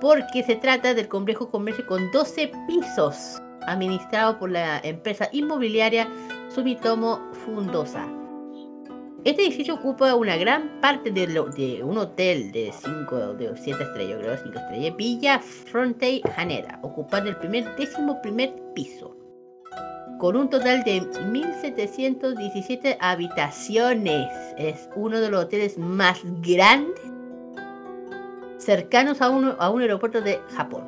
[0.00, 6.08] Porque se trata del complejo comercio con 12 pisos, administrado por la empresa inmobiliaria
[6.54, 8.06] Sumitomo Fundosa.
[9.24, 13.82] Este edificio ocupa una gran parte de, lo- de un hotel de 5 de 7
[13.82, 19.16] estrellas, creo 5 estrellas, Villa Fronte Haneda, ocupando el primer décimo primer piso,
[20.18, 24.28] con un total de 1.717 habitaciones.
[24.58, 27.00] Es uno de los hoteles más grandes
[28.58, 30.84] cercanos a un, a un aeropuerto de Japón.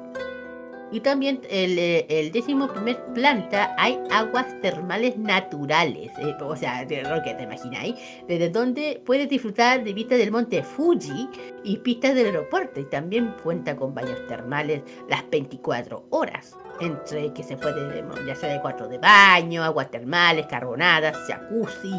[0.93, 6.13] Y también el, eh, el décimo primer planta hay aguas termales naturales.
[6.19, 7.97] eh, o sea, de lo te imagináis.
[8.29, 11.29] Desde donde puedes disfrutar de vistas del monte Fuji
[11.65, 12.79] y pistas del aeropuerto.
[12.81, 16.57] Y también cuenta con baños termales las 24 horas.
[16.81, 21.93] Entre que se puede, ya sea de cuatro de baño, aguas termales, carbonadas, jacuzzi,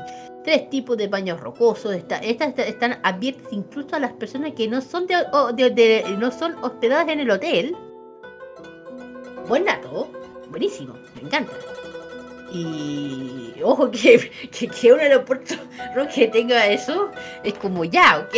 [0.43, 1.93] tres tipos de baños rocosos.
[1.93, 7.09] Estas está- están abiertas incluso a las personas que no son, de- no son hospedadas
[7.09, 7.75] en el hotel.
[9.47, 10.11] Buen dato,
[10.49, 11.53] buenísimo, me encanta.
[12.53, 15.55] Y ojo que, que, que un aeropuerto
[15.95, 16.07] ¿no?
[16.07, 17.11] que tenga eso
[17.43, 18.35] es como ya, ok.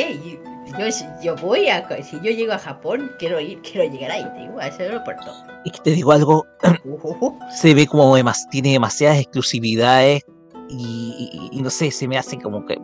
[0.77, 0.85] Yo,
[1.23, 4.59] yo voy a, si yo llego a Japón, quiero ir, quiero llegar ahí, te digo,
[4.59, 5.25] a ese aeropuerto.
[5.65, 6.45] Es que te digo algo,
[7.51, 10.23] se ve como demas- tiene demasiadas exclusividades
[10.69, 12.77] y, y- y no sé, se me hace como que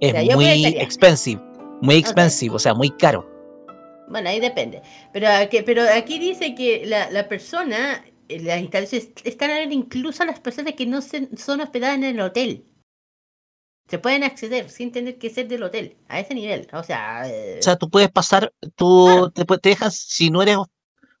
[0.00, 0.44] es muy
[0.82, 1.42] expensive,
[1.82, 3.28] muy expensive, o sea, muy caro.
[4.08, 4.82] Bueno, ahí depende.
[5.12, 10.22] Pero, aquí- pero aquí dice que la, la persona, eh, las instalaciones están abiertas incluso
[10.22, 12.64] a las personas que no se- son hospedadas en el hotel.
[13.88, 16.66] Se pueden acceder sin tener que ser del hotel, a ese nivel.
[16.72, 20.42] O sea, eh, O sea, tú puedes pasar, tú te, pu- te dejas, si no
[20.42, 20.56] eres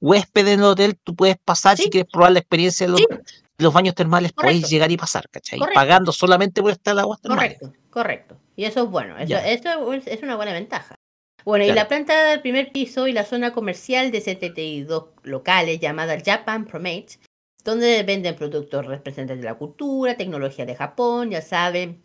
[0.00, 2.92] huésped en el hotel, tú puedes pasar si quieres probar la experiencia de
[3.58, 4.68] los, baños termales, puedes Correcto.
[4.68, 5.60] llegar y pasar, ¿cachai?
[5.60, 5.80] Correcto.
[5.80, 7.56] Pagando solamente por estar en aguas termales.
[7.58, 8.36] correcto, correcto.
[8.56, 10.95] Y eso es bueno, eso, eso es, es una buena ventaja.
[11.46, 16.18] Bueno, y la planta del primer piso y la zona comercial de 72 locales llamada
[16.20, 17.20] Japan Promate,
[17.62, 22.02] donde venden productos representantes de la cultura, tecnología de Japón, ya saben,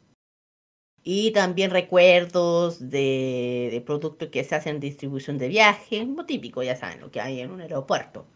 [1.01, 6.76] y también recuerdos de, de productos que se hacen distribución de viaje, lo típico, ya
[6.76, 8.27] saben, lo que hay en un aeropuerto.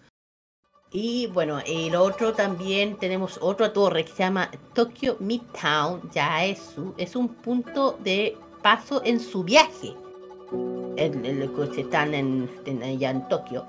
[0.92, 6.96] Y bueno, el otro también tenemos otra torre que se llama Tokyo Midtown Yaesu.
[6.98, 9.94] Es un punto de paso en su viaje.
[10.98, 13.66] En el que están en, en- allá en Tokio.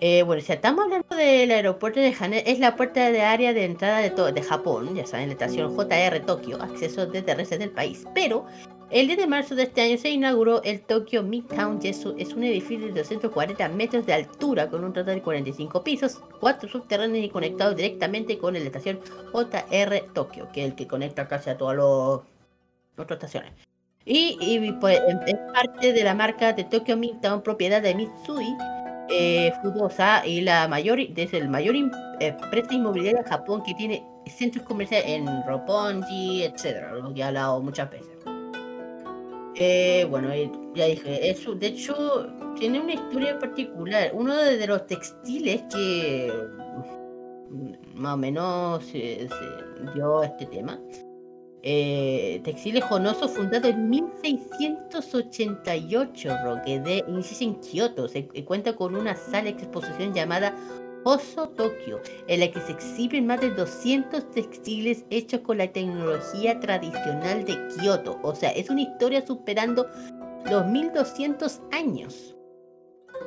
[0.00, 3.64] Eh, bueno, si estamos hablando del aeropuerto de Haneda, es la puerta de área de
[3.64, 8.04] entrada de, de Japón, ya saben, la estación JR Tokio, acceso el resto del país.
[8.14, 8.44] Pero
[8.90, 12.14] el 10 de marzo de este año se inauguró el Tokyo Midtown Yaesu.
[12.18, 16.68] Es un edificio de 240 metros de altura con un total de 45 pisos, 4
[16.68, 19.00] subterráneos y conectado directamente con la estación
[19.32, 22.20] JR Tokio, que es el que conecta casi a todas las
[22.98, 23.52] otras estaciones.
[24.08, 28.56] Y, pues, es parte de la marca de Tokyo Midtown, propiedad de Mitsui
[29.08, 31.74] eh, Fudosa y la mayor, es el mayor
[32.20, 37.60] empresa inmobiliaria de Japón que tiene centros comerciales en Roppongi, etcétera, lo que he hablado
[37.60, 38.16] muchas veces.
[39.56, 42.28] Eh, bueno, eh, ya dije, eso, de hecho,
[42.60, 44.10] tiene una historia particular.
[44.12, 46.32] Uno de, los textiles que
[47.50, 49.28] mm, más o menos se
[49.94, 50.78] dio este tema.
[51.68, 58.06] Eh, textiles fundado en 1688, Roque, de inicia en Kioto.
[58.06, 60.54] Se eh, cuenta con una sala exposición llamada
[61.02, 66.60] Oso Tokio, en la que se exhiben más de 200 textiles hechos con la tecnología
[66.60, 68.20] tradicional de Kioto.
[68.22, 69.88] O sea, es una historia superando
[70.48, 72.35] los 1200 años.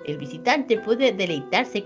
[0.05, 1.83] El visitante puede deleitarse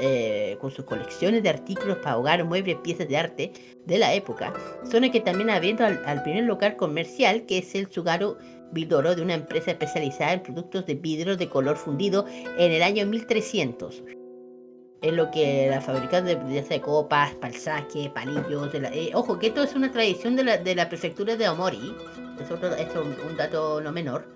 [0.00, 3.52] eh, con sus colecciones de artículos para hogar, muebles, piezas de arte
[3.86, 4.52] de la época,
[4.90, 8.36] zona que también abriendo al, al primer local comercial que es el Sugaru
[8.72, 12.24] Vidoro de una empresa especializada en productos de vidrio de color fundido
[12.56, 14.02] en el año 1300.
[15.02, 18.70] en lo que la fabricante de, de copas, palsaque, palillos.
[18.70, 21.48] de la- eh, ojo, que esto es una tradición de la, de la prefectura de
[21.48, 21.94] Omori.
[22.38, 24.28] Es, es un, dato no menor.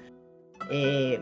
[0.70, 1.20] Eh,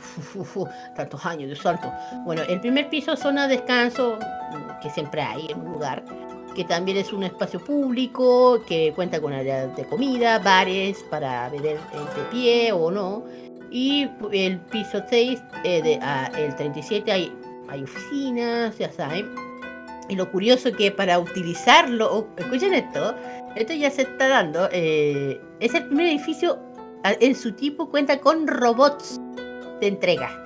[0.00, 1.92] uf, uf, uf, tantos años, Dios santo.
[2.24, 4.18] Bueno, el primer piso, zona de descanso,
[4.82, 6.02] que siempre hay en un lugar,
[6.54, 11.78] que también es un espacio público, que cuenta con áreas de comida, bares para beber
[11.78, 13.24] de pie o no.
[13.70, 17.32] Y el piso 6, eh, de, ah, el 37, hay,
[17.68, 19.32] hay oficinas, ya saben.
[20.08, 23.14] Y lo curioso que para utilizarlo, oh, escuchen esto,
[23.54, 26.58] esto ya se está dando, eh, es el primer edificio
[27.04, 29.20] ah, en su tipo, cuenta con robots
[29.80, 30.44] de entrega.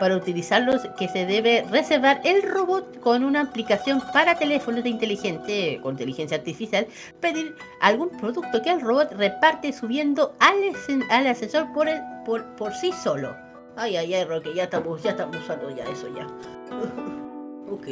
[0.00, 5.78] Para utilizarlos que se debe reservar el robot con una aplicación para teléfonos de inteligente,
[5.82, 6.86] con inteligencia artificial,
[7.20, 10.56] pedir algún producto que el robot reparte subiendo al,
[11.10, 13.36] al ascensor por, el, por, por sí solo.
[13.76, 16.26] Ay, ay, ay, Roque, ya estamos, ya estamos usando ya eso ya.
[17.70, 17.86] ok.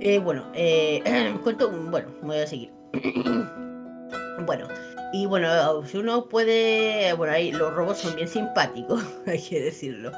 [0.00, 1.02] Eh, bueno, eh,
[1.42, 2.72] cuento, bueno, voy a seguir.
[4.46, 4.66] bueno,
[5.12, 10.12] y bueno, si uno puede, bueno, ahí los robots son bien simpáticos, hay que decirlo.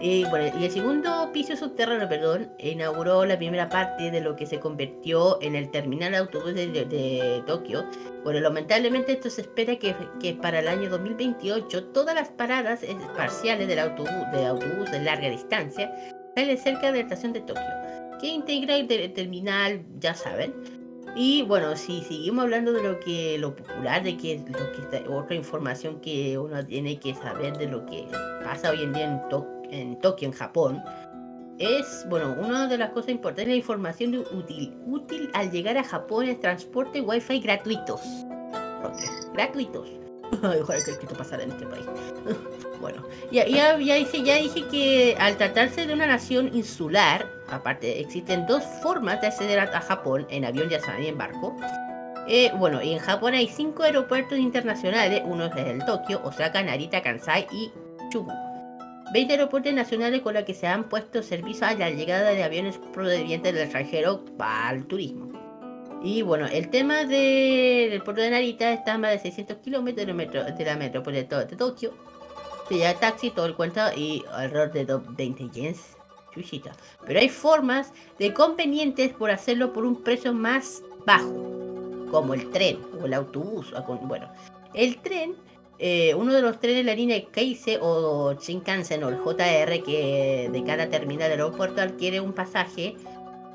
[0.00, 4.46] Y, bueno, y el segundo piso subterráneo, perdón, inauguró la primera parte de lo que
[4.46, 7.84] se convirtió en el terminal autobús de, de- de Tokio.
[8.24, 12.96] Bueno, lamentablemente esto se espera que, que para el año 2028 todas las paradas eh,
[13.16, 15.92] parciales del autobús, de autobús de larga distancia
[16.34, 17.62] salen cerca de la estación de Tokio,
[18.20, 20.52] que integra el ter- terminal, ya saben.
[21.14, 25.10] Y bueno, si seguimos hablando de lo que lo popular, de que lo que está-
[25.10, 28.06] otra información que uno tiene que saber de lo que
[28.42, 30.82] pasa hoy en día en, To- en Tokio, en Japón,
[31.58, 36.26] es, bueno, una de las cosas importantes, la información útil, útil al llegar a Japón
[36.26, 38.00] es transporte wifi gratuitos.
[39.34, 39.88] Gratuitos.
[41.42, 41.84] En este país.
[42.82, 48.00] bueno, ya, ya, ya, dije, ya dije que al tratarse de una nación insular, aparte,
[48.00, 51.56] existen dos formas de acceder a, a Japón, en avión ya saben, y en barco.
[52.28, 57.46] Eh, bueno, en Japón hay cinco aeropuertos internacionales, uno es el Tokio, Osaka, Narita, Kansai
[57.52, 57.70] y
[58.10, 58.30] Chubu.
[59.12, 62.78] 20 aeropuertos nacionales con los que se han puesto servicio a la llegada de aviones
[62.92, 65.30] provenientes del extranjero para el turismo.
[66.04, 70.06] Y bueno, el tema de- del puerto de Narita está a más de 600 kilómetros
[70.06, 71.92] de, la metrópoli de Tokio.
[72.78, 75.80] Lleva taxi, todo el cuento y alrededor de 20 yens.
[76.34, 76.72] Chuchita.
[77.06, 82.78] Pero hay formas de convenientes por hacerlo por un precio más bajo, como el tren
[83.00, 83.72] o el autobús.
[84.02, 84.30] Bueno,
[84.72, 85.34] el tren
[85.78, 90.48] eh, uno de los trenes de la línea Keise o Shinkansen o el JR que
[90.52, 92.94] de cada terminal del aeropuerto adquiere un pasaje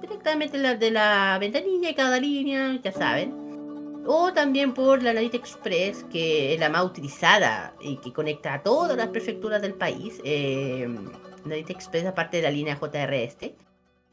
[0.02, 3.47] directamente la- de la ventanilla de cada línea, ya saben.
[4.08, 8.64] O también por la Narita Express, que es la más utilizada y que conecta a
[8.64, 10.22] todas las prefecturas del país.
[10.24, 10.88] Eh,
[11.50, 13.56] Express, aparte de la línea JR este.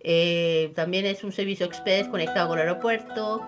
[0.01, 3.41] Eh, también es un servicio express conectado con el aeropuerto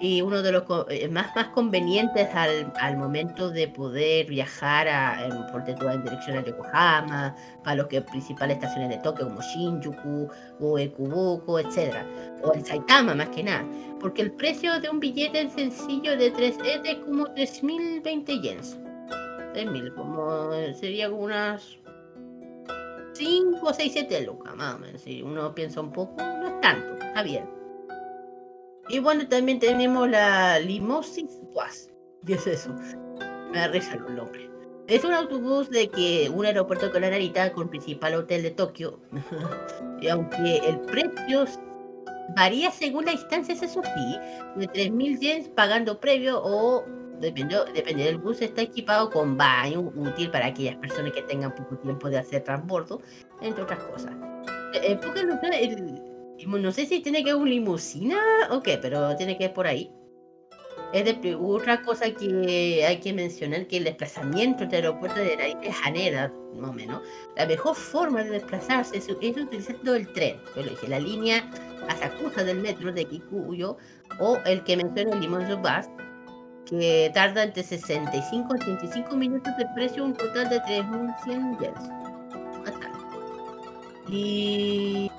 [0.00, 5.26] y uno de los eh, más, más convenientes al, al momento de poder viajar a,
[5.26, 10.28] en, tú, en dirección a Yokohama, para los que principales estaciones de Tokio como Shinjuku
[10.58, 11.96] o Ekubuko, etc.
[12.42, 13.64] O en Saitama más que nada.
[14.00, 18.78] Porque el precio de un billete sencillo de 3 es de como 3.020 yens.
[19.52, 21.78] 3.000, como eh, sería unas
[23.12, 25.02] 5, 6, 7 lucas, más o.
[25.02, 27.59] Si uno piensa un poco, no es tanto, está bien.
[28.90, 31.88] Y bueno, también tenemos la Limosis Bus.
[32.26, 32.74] ¿Qué es eso?
[33.52, 34.50] Me risa el nombre.
[34.88, 38.98] Es un autobús de que un aeropuerto con la Narita con principal hotel de Tokio.
[40.00, 41.44] y aunque el precio
[42.36, 44.18] varía según la distancia, eso sí,
[44.56, 46.84] de 3.000 yens pagando previo o
[47.20, 51.78] depende, depende del bus, está equipado con baño útil para aquellas personas que tengan poco
[51.78, 53.00] tiempo de hacer transbordo,
[53.40, 54.12] entre otras cosas.
[54.74, 55.22] Eh, porque
[56.46, 58.18] no, sé, si tiene que ver un limusina
[58.50, 59.90] o qué, pero tiene que ir por ahí.
[60.92, 65.36] Es de, otra cosa que hay que mencionar que el desplazamiento entre el aeropuerto de
[65.36, 67.02] Narita y Haneda, más o menos,
[67.36, 70.40] la mejor forma de desplazarse es, utilizando el tren.
[70.56, 71.48] Yo lo dije, la línea
[71.88, 73.76] Asakusa del metro de Kikuyo
[74.18, 75.88] o el que menciona el Limón Bus,
[76.66, 82.00] que tarda entre 65 y 85 minutos de precio, un total de 3.100 yens.
[84.08, 85.09] Y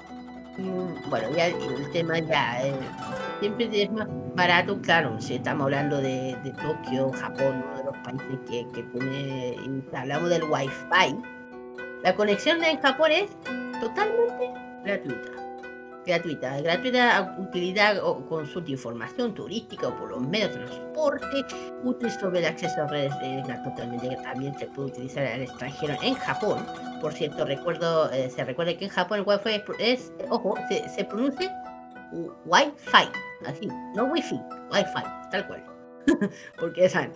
[0.57, 2.73] bueno, ya el tema ya eh,
[3.39, 8.39] siempre es más barato, claro, si estamos hablando de, Tokio, Japón, uno de los países
[8.49, 11.17] que, que tiene, hablamos del Wi-Fi,
[12.03, 13.29] la conexión en Japón es
[13.79, 14.53] totalmente
[14.83, 15.40] gratuita.
[16.05, 16.61] Gratuita.
[16.61, 21.45] Gratuita utilidad o consulta información turística o por los medios de transporte.
[21.83, 25.41] Útil sobre el acceso a redes de la totalmente que también se puede utilizar al
[25.41, 26.65] extranjero en Japón.
[27.01, 31.51] Por cierto, recuerdo, eh, se recuerda que en Japón el Wi-Fi es, ojo, se, pronuncia
[32.45, 33.09] Wi-Fi,
[33.45, 34.39] así, no Wi-Fi,
[34.71, 35.65] Wi-Fi, tal cual.
[36.59, 37.13] Porque saben.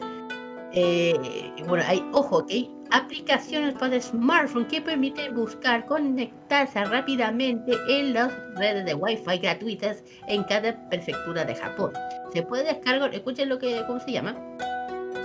[0.74, 8.32] Eh, bueno, hay, ojo, que aplicaciones para smartphone que permiten buscar conectarse rápidamente en las
[8.56, 11.94] redes de Wi-Fi gratuitas en cada prefectura de Japón.
[12.34, 14.36] Se puede descargar, escuchen lo que, ¿cómo se llama?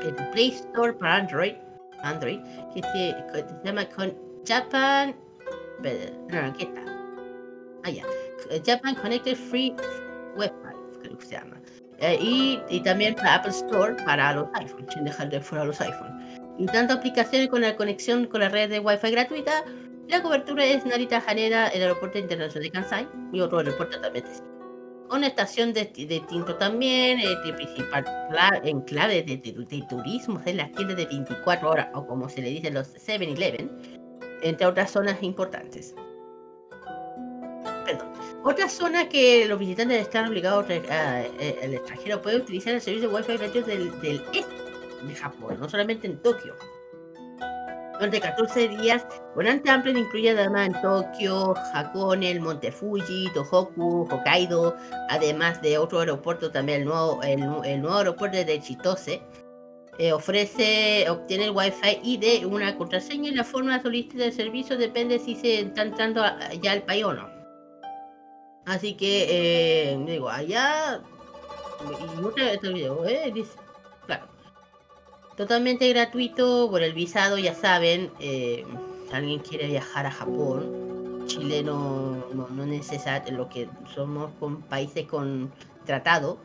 [0.03, 1.55] El Play Store para Android,
[2.03, 2.41] Android,
[2.75, 3.15] que se,
[3.65, 4.15] llama con
[4.47, 5.15] Japan,
[6.31, 6.81] no, aquí está.
[7.85, 8.61] Ah.
[8.65, 9.75] Japan Connected Free
[10.37, 11.61] Wi-Fi, creo que se llama.
[11.99, 15.81] Eh, y, y también para Apple Store para los iPhones, sin dejar de fuera los
[15.81, 16.20] iPhones.
[16.67, 19.65] Tanto aplicaciones con la conexión con la red de Wi-Fi gratuita,
[20.09, 24.25] la cobertura es Narita Haneda, el aeropuerto internacional de Kansai y otro aeropuerto también.
[24.25, 24.51] de-
[25.09, 30.41] Con estación de, de tinto también, eh, de principal cla- enclave de, de, de turismo,
[30.45, 33.71] en las tiendas de 24 horas, o como se le dice los 7-Eleven,
[34.43, 35.95] entre otras zonas importantes.
[37.85, 38.09] Perdón.
[38.45, 42.73] Otra zona que los visitantes están obligados a, tra- a- eh, el extranjero puede utilizar
[42.75, 44.70] el servicio de Wi-Fi gratuito del, del este
[45.03, 46.55] de Japón, no solamente en Tokio.
[47.95, 54.75] Durante 14 días, Volante Amplio incluye además en Tokio, Hakone, el Monte Fuji, Tohoku, Hokkaido,
[55.11, 59.23] además de otro aeropuerto también, el nuevo, el, nu- el nuevo aeropuerto de Chitose.
[59.99, 64.33] Eh, ofrece, obtiene el Wi-Fi y de una contraseña y la forma de solicitar el
[64.33, 66.23] servicio depende si se está entrando
[66.63, 67.29] ya al país o no.
[68.65, 69.27] Así que,
[69.93, 71.03] eh, digo, allá.
[72.17, 73.31] Y no te, te olvido, ¿eh?
[73.35, 73.53] Dice,
[74.07, 74.27] claro.
[75.41, 78.11] Totalmente gratuito por el visado, ya saben.
[78.21, 78.63] eh,
[79.09, 84.61] si alguien quiere viajar a Japón, Chile no, no, no necesita lo que somos con
[84.61, 85.51] países con
[85.87, 86.37] tratado.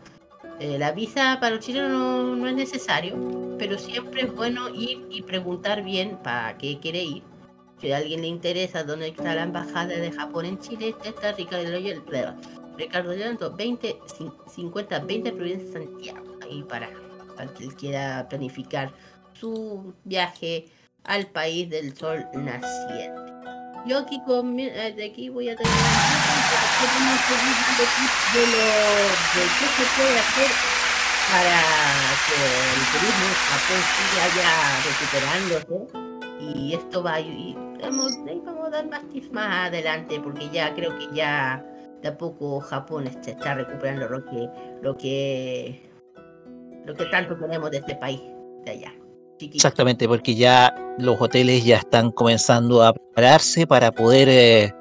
[0.62, 3.18] eh, la visa para los chilenos no, no es necesario,
[3.60, 7.24] pero siempre es bueno ir y preguntar bien para qué quiere ir.
[7.82, 11.34] Si a alguien le interesa dónde está la embajada de Japón en Chile, este está
[11.34, 11.70] Ricardo
[12.10, 12.36] perdón,
[12.78, 16.90] Ricardo Llanto, 20, cin- 50, 20 provincia de Santiago, ahí para,
[17.36, 18.92] para que él quiera planificar
[19.34, 20.68] su viaje
[21.04, 23.34] al país del sol naciente.
[23.86, 25.72] Yo aquí con eh, de aquí voy a tener
[26.80, 27.56] queremos seguir
[28.34, 28.66] de lo
[29.36, 30.52] de qué se puede hacer
[31.32, 31.60] para
[32.26, 32.38] que
[32.74, 34.52] el turismo Japón siga ya
[34.86, 35.78] recuperándose
[36.40, 40.98] y esto va y vamos, vamos a dar más tips más adelante porque ya creo
[40.98, 41.66] que ya
[42.02, 44.50] de a poco Japón se está recuperando lo que
[44.82, 45.85] lo que
[46.86, 48.22] lo que tanto queremos de este país
[48.66, 48.94] de allá
[49.38, 49.56] chiquito.
[49.58, 54.74] Exactamente, porque ya los hoteles ya están comenzando a prepararse para poder eh,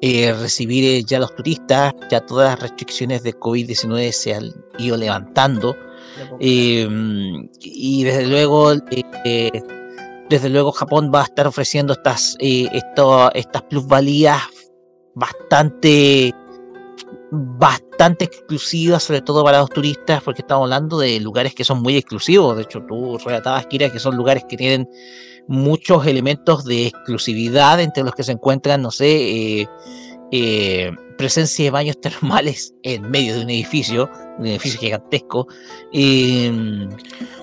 [0.00, 4.96] eh, recibir eh, ya los turistas, ya todas las restricciones de COVID-19 se han ido
[4.96, 5.76] levantando.
[6.40, 6.88] eh,
[7.60, 14.42] y desde luego, desde luego Japón va a estar ofreciendo estas, esto- estas plusvalías
[15.14, 16.34] bastante
[17.30, 21.96] bastante exclusivas, sobre todo para los turistas, porque estamos hablando de lugares que son muy
[21.96, 22.56] exclusivos.
[22.56, 24.88] De hecho, tú relatabas, Kira, que son lugares que tienen
[25.48, 29.68] muchos elementos de exclusividad, entre los que se encuentran, no sé, eh,
[30.32, 35.46] eh, presencia de baños termales en medio de un edificio, un edificio gigantesco,
[35.92, 36.88] eh,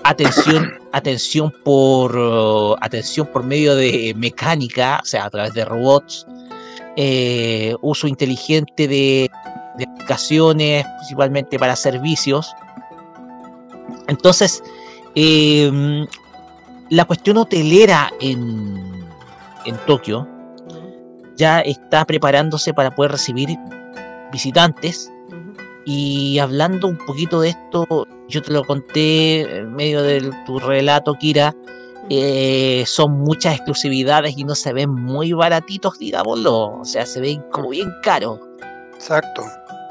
[0.04, 6.26] atención, atención por atención por medio de mecánica, o sea, a través de robots,
[6.96, 9.28] eh, uso inteligente de,
[9.76, 12.54] de aplicaciones, principalmente para servicios.
[14.08, 14.62] Entonces,
[15.14, 16.06] eh,
[16.90, 19.06] la cuestión hotelera en,
[19.64, 20.28] en Tokio
[21.36, 23.56] ya está preparándose para poder recibir
[24.30, 25.10] visitantes.
[25.86, 31.14] Y hablando un poquito de esto, yo te lo conté en medio de tu relato,
[31.14, 31.54] Kira.
[32.10, 36.78] eh, son muchas exclusividades y no se ven muy baratitos, digámoslo.
[36.80, 38.40] O sea, se ven como bien caros.
[38.94, 39.42] Exacto.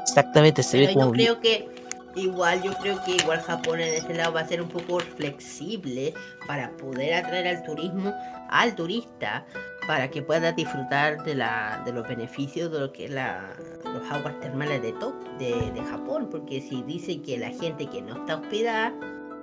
[0.06, 1.68] Exactamente, se ve Pero como yo creo que
[2.16, 6.14] igual, yo creo que igual Japón en ese lado va a ser un poco flexible
[6.46, 8.12] para poder atraer al turismo,
[8.50, 9.44] al turista,
[9.86, 13.54] para que pueda disfrutar de la, de los beneficios de lo que es la,
[13.84, 18.00] los aguas termales de, To- de, de Japón, porque si dice que la gente que
[18.00, 18.94] no está hospedada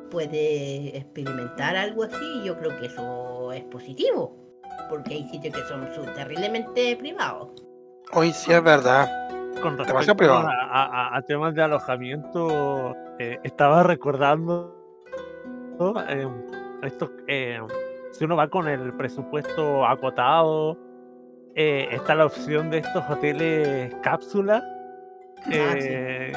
[0.10, 4.36] puede experimentar algo así, yo creo que eso es positivo,
[4.90, 7.50] porque hay sitios que son terriblemente privados.
[8.14, 9.10] Hoy sí es verdad.
[9.62, 10.14] Con respecto
[10.48, 10.52] a,
[11.12, 14.76] a- a temas de alojamiento, eh, estaba recordando
[16.10, 16.28] eh,
[16.84, 17.60] estos, eh,
[18.12, 20.78] si uno va con el presupuesto acotado,
[21.56, 24.64] eh, está la opción de estos hoteles cápsula
[25.52, 26.32] Eh,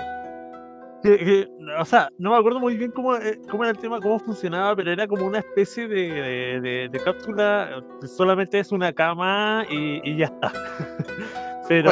[1.02, 4.00] que- que- o sea, no me acuerdo muy bien cómo, eh, cómo era el tema,
[4.00, 7.68] cómo funcionaba, pero era como una especie de, de- de- de cápsula,
[8.02, 10.50] eh, solamente es una cama y, y ya está.
[11.68, 11.90] pero,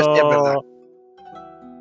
[0.55, 0.65] Pues.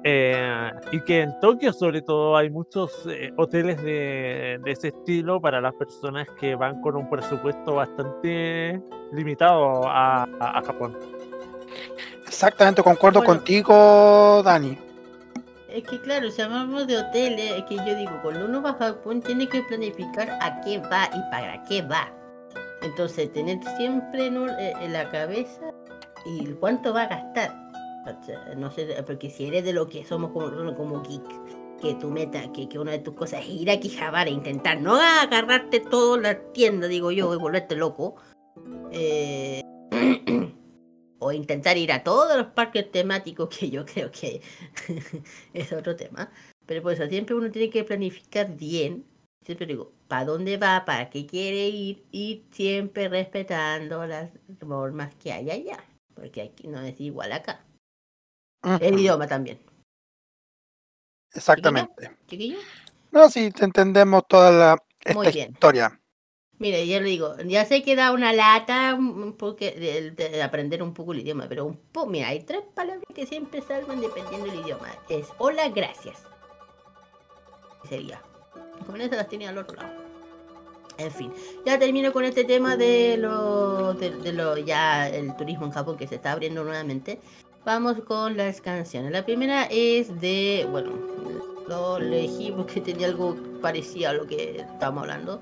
[0.03, 5.39] Eh, y que en Tokio sobre todo hay muchos eh, hoteles de, de ese estilo
[5.39, 8.81] para las personas que van con un presupuesto bastante
[9.13, 10.27] limitado a, a-
[10.59, 10.97] a Japón.
[12.27, 13.35] Exactamente, concuerdo Bueno.
[13.35, 14.77] contigo, Dani.
[15.69, 18.73] Es que claro, si hablamos de hoteles, es que yo digo, cuando uno va a
[18.73, 22.11] Japón tiene que planificar a qué va y para qué va.
[22.81, 25.61] Entonces, tener siempre en, un- eh, en la cabeza
[26.25, 27.53] y cuánto va a gastar.
[28.57, 31.23] No sé, porque si eres de lo que somos como, como geek,
[31.81, 34.79] que tu meta, que, que una de tus cosas es ir a Quijabara e intentar
[34.81, 38.15] no agarrarte toda la tienda, digo yo, y volverte loco.
[38.91, 39.61] eh,
[41.19, 44.41] o intentar ir a todos los parques temáticos que yo creo que
[45.53, 46.31] es otro tema.
[46.65, 49.05] Pero por eso siempre uno tiene que planificar bien.
[49.45, 50.85] Siempre digo, ¿para dónde va?
[50.85, 52.03] ¿Para qué quiere ir?
[52.11, 54.31] Y siempre respetando las
[54.65, 55.83] normas que hay allá.
[56.15, 57.65] Porque aquí no es igual acá.
[58.63, 59.59] El idioma también.
[61.33, 62.11] Exactamente.
[62.27, 62.57] Chiquillo.
[63.11, 64.77] No, sí, te entendemos toda la,
[65.15, 65.51] Muy esta bien.
[65.51, 65.99] historia.
[66.59, 68.97] Mire, yo le digo, ya sé que da una lata
[69.39, 73.03] porque de, de aprender un poco el idioma, pero un poco, mira, hay tres palabras
[73.15, 74.89] que siempre salgan dependiendo del idioma.
[75.09, 76.21] Es hola, gracias.
[77.89, 78.21] Sería.
[78.85, 80.01] Con eso las tiene al otro lado.
[80.97, 81.33] En fin,
[81.65, 85.97] ya termino con este tema de lo, de, de lo ya el turismo en Japón
[85.97, 87.19] que se está abriendo nuevamente.
[87.65, 89.11] Vamos con las canciones.
[89.11, 90.91] La primera es de, bueno,
[91.67, 95.41] lo elegí porque tenía algo parecido a lo que estamos hablando.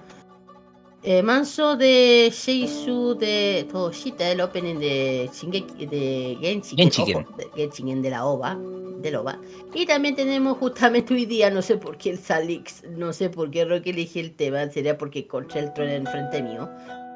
[1.01, 7.17] Eh, Manso de Sheisu de Toshita, el opening de Shingeki de Genshiken, Genshiken.
[7.23, 8.59] ojo, de Genshiken de la OVA,
[9.01, 9.39] del OVA.
[9.73, 13.49] Y también tenemos justamente hoy día, no sé por qué el Salix, no sé por
[13.49, 16.69] qué Roque elegí el tema, sería porque encontré el tren enfrente mío.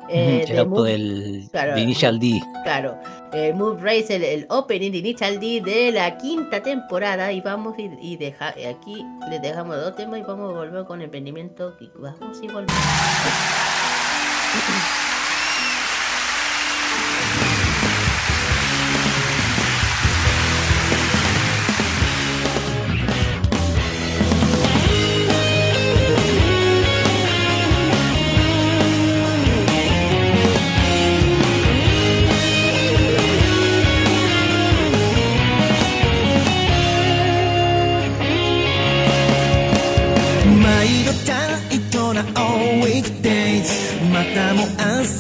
[0.10, 2.42] Eh, el auto Moon- del claro, de Initial D.
[2.64, 2.98] Claro,
[3.32, 7.32] eh, Move Race, el, el opening de Initial D de la quinta temporada.
[7.32, 11.02] Y vamos y, y deja, aquí les dejamos dos temas y vamos a volver con
[11.02, 11.76] emprendimiento.
[11.96, 15.13] Vamos y volvemos.「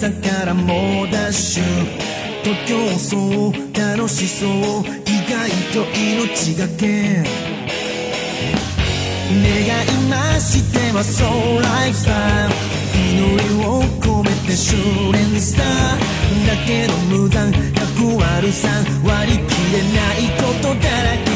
[0.03, 1.63] 朝から猛ダッシュ」
[2.43, 3.55] 「と競争
[3.95, 4.51] 楽しそう意
[5.31, 7.23] 外と命がけ」
[9.31, 9.65] 「願い
[10.09, 11.29] ましてはそう
[11.63, 12.13] ライフスタイ
[12.49, 12.51] ル」
[13.15, 14.75] 「祈りを込めて修
[15.13, 15.63] 練した」
[16.47, 21.29] 「だけど無残100割る3割り切れないことだらけ」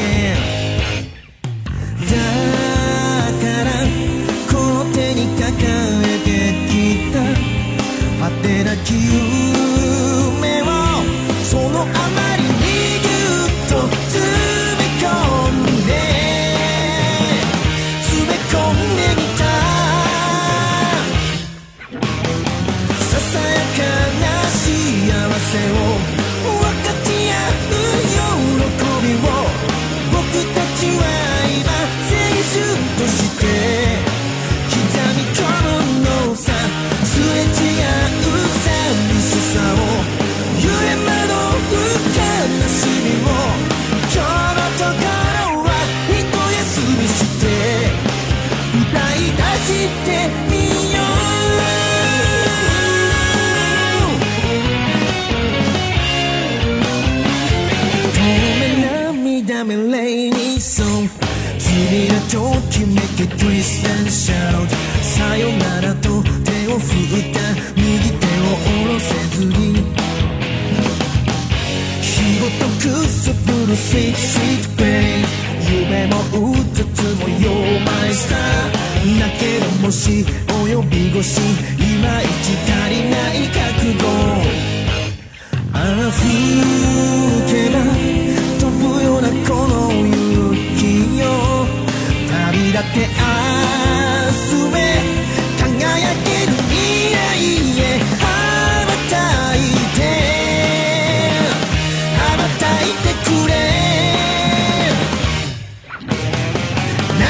[73.77, 75.25] Sweet Sweet Pain
[75.69, 78.87] 夢もうつつも You're my star
[79.19, 81.41] だけどもし及び腰い
[82.01, 83.59] まいち足りない覚
[83.93, 84.03] 悟。
[85.73, 86.17] あらふ
[87.47, 87.75] けば
[88.59, 90.79] 飛ぶようなこの勇気
[91.19, 91.23] よ。
[92.29, 92.97] 旅立って
[93.71, 93.76] 明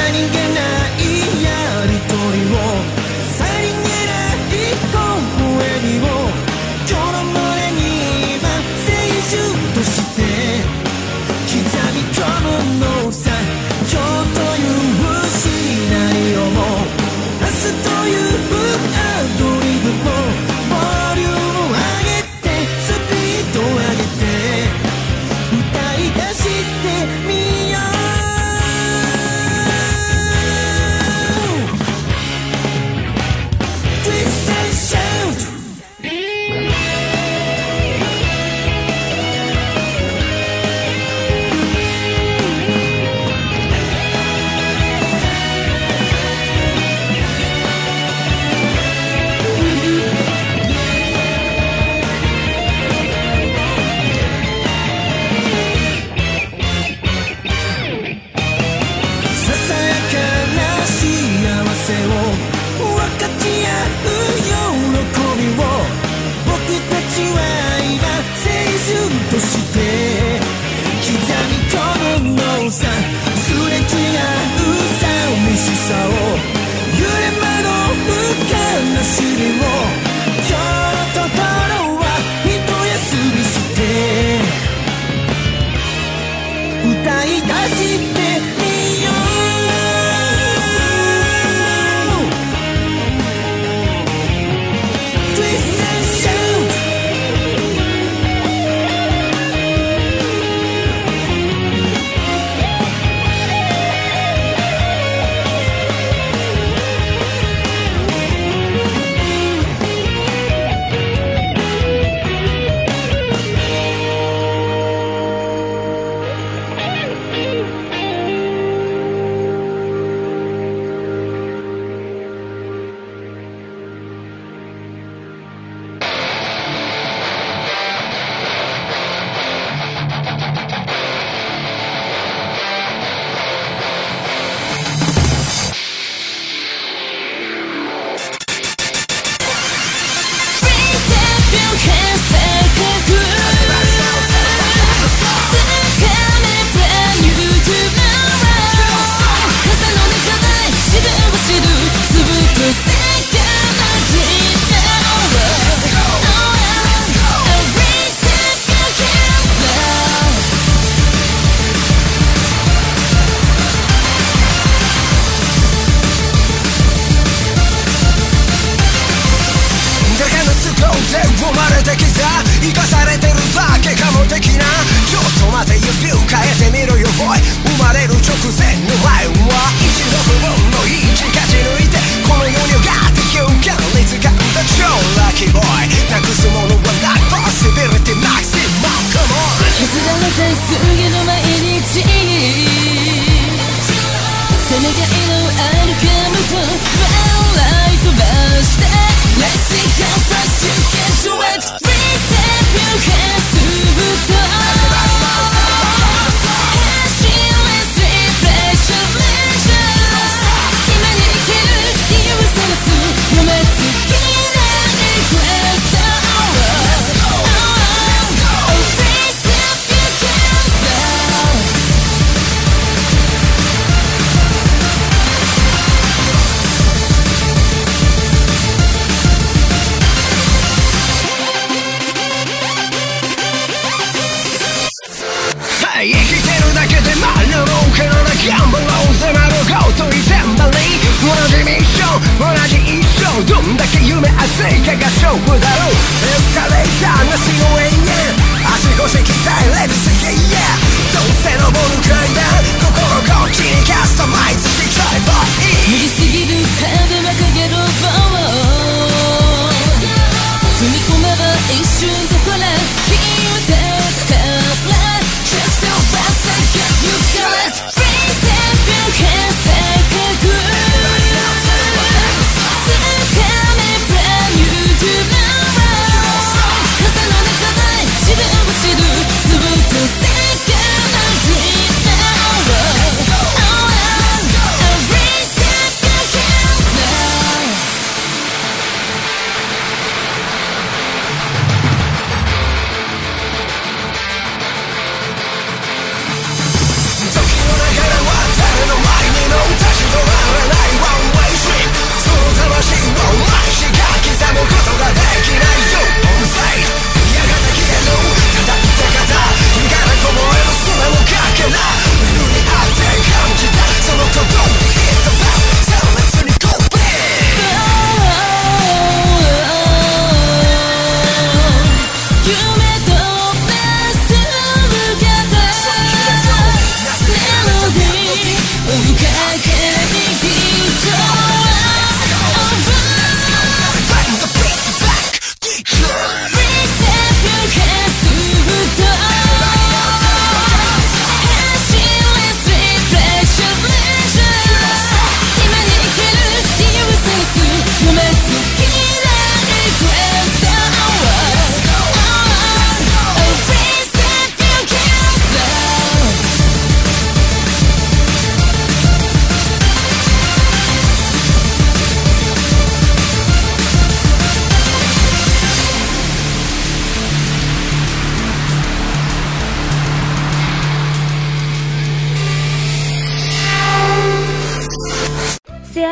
[0.09, 0.61] 何気な
[0.95, 2.45] いやりとり
[2.93, 2.96] を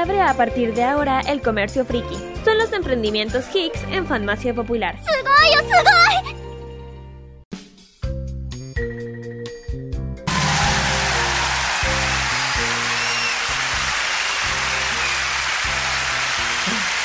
[0.06, 2.16] abre a partir de ahora el comercio friki.
[2.44, 4.96] Son los emprendimientos Hicks en Farmacia Popular.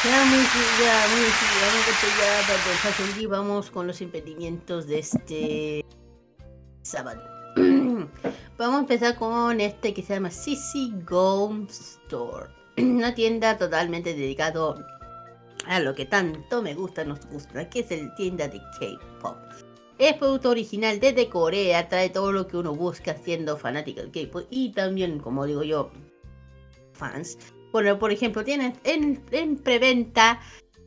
[0.05, 0.45] Ya, muy,
[0.79, 1.25] ya, muy,
[3.19, 5.87] ya, vamos con los emprendimientos de este
[6.83, 7.23] sábado.
[8.59, 14.85] vamos a empezar con este que se llama Sissy Gold Store una tienda totalmente dedicado
[15.67, 19.37] a lo que tanto me gusta, nos gusta, que es el tienda de K-Pop.
[19.99, 24.47] Es producto original desde Corea, trae todo lo que uno busca siendo fanático del K-Pop
[24.51, 25.91] y también, como digo yo,
[26.93, 27.39] fans.
[27.73, 30.41] Bueno, por ejemplo, tienen en, en preventa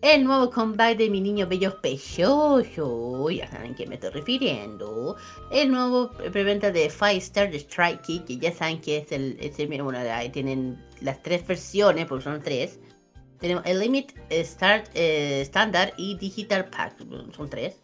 [0.04, 5.16] el nuevo comeback de mi niño bello precioso, ya saben que me estoy refiriendo,
[5.50, 9.58] el nuevo preventa de Five Star de Strike que ya saben que es el, es
[9.60, 12.82] el bueno, ahí tienen las tres versiones, porque son tres,
[13.40, 17.82] tenemos el Limit, Start, eh, Standard y Digital Pack, mm, son tres,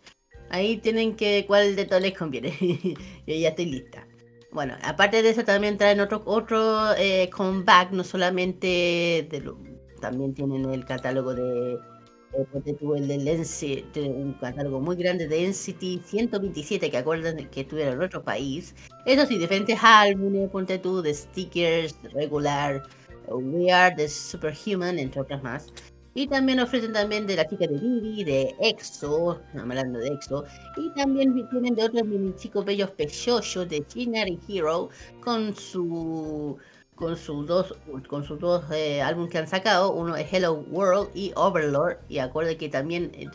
[0.50, 2.54] ahí tienen que cuál de todos les conviene,
[3.28, 4.06] yo ya estoy lista.
[4.52, 9.30] Bueno, aparte de eso también traen otro, otro eh, comeback, no solamente
[10.02, 11.78] también tienen el catálogo de
[12.34, 17.38] eh, porque tuvo el del Ensi, un catálogo muy grande de Density 127 que acuerdan
[17.50, 18.76] que estuvieron en otro país.
[19.06, 22.84] Eso sí, diferentes álbumes, ponte tú, de stickers, regular,
[23.28, 25.68] We Are the Superhuman, entre otras más.
[26.14, 30.44] Y también ofrecen también de la chica de Bibi, de EXO, hablando de EXO.
[30.78, 34.90] Y también tienen de otros mini chicos bellos pechochos de Shinari Hero
[35.24, 36.58] con su
[37.00, 37.74] con sus dos
[38.08, 39.94] con sus dos eh, álbumes que han sacado.
[39.94, 41.98] Uno es Hello World y Overlord.
[42.10, 43.30] Y acuerde que también de-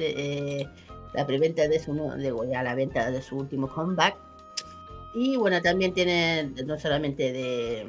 [0.60, 0.68] eh,
[1.14, 4.16] la preventa de su de ya la venta de su último comeback.
[5.14, 7.86] Y bueno, también tienen no solamente de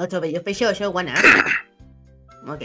[0.00, 2.50] otros bellos pechochos, One Up.
[2.50, 2.62] Ok.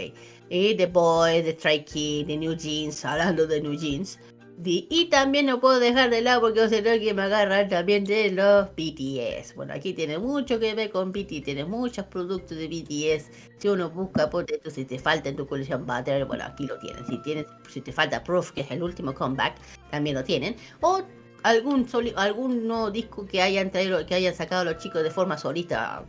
[0.48, 4.18] Y The Boy, The Stray Kid, The New Jeans, hablando de New Jeans.
[4.64, 8.68] Y también no puedo dejar de lado porque será que me agarran también de los
[8.74, 9.54] BTS.
[9.54, 13.30] Bueno, aquí tiene mucho que ver con BTS, tiene muchos productos de BTS.
[13.58, 16.78] Si uno busca por esto, si te falta en tu colección Butter, bueno, aquí lo
[16.78, 17.06] tienen.
[17.06, 19.56] Si tienes, si te falta Proof, que es el último comeback,
[19.90, 20.56] también lo tienen.
[20.80, 21.02] O
[21.42, 25.36] algún soli- algún nuevo disco que hayan traído, que hayan sacado los chicos de forma
[25.36, 26.02] solita.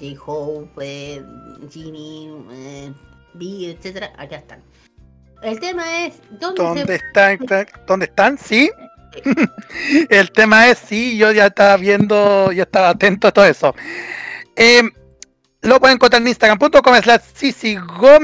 [0.00, 1.22] J-Hope, eh,
[1.70, 2.92] Genie, eh,
[3.34, 4.62] B, etcétera, acá están.
[5.42, 7.38] El tema es dónde, ¿Dónde se- están?
[7.86, 8.38] ¿Dónde están?
[8.38, 8.70] Sí.
[10.10, 13.74] El tema es, sí, yo ya estaba viendo, yo estaba atento a todo eso.
[14.56, 14.82] Eh,
[15.62, 17.20] lo pueden encontrar en instagram.com slash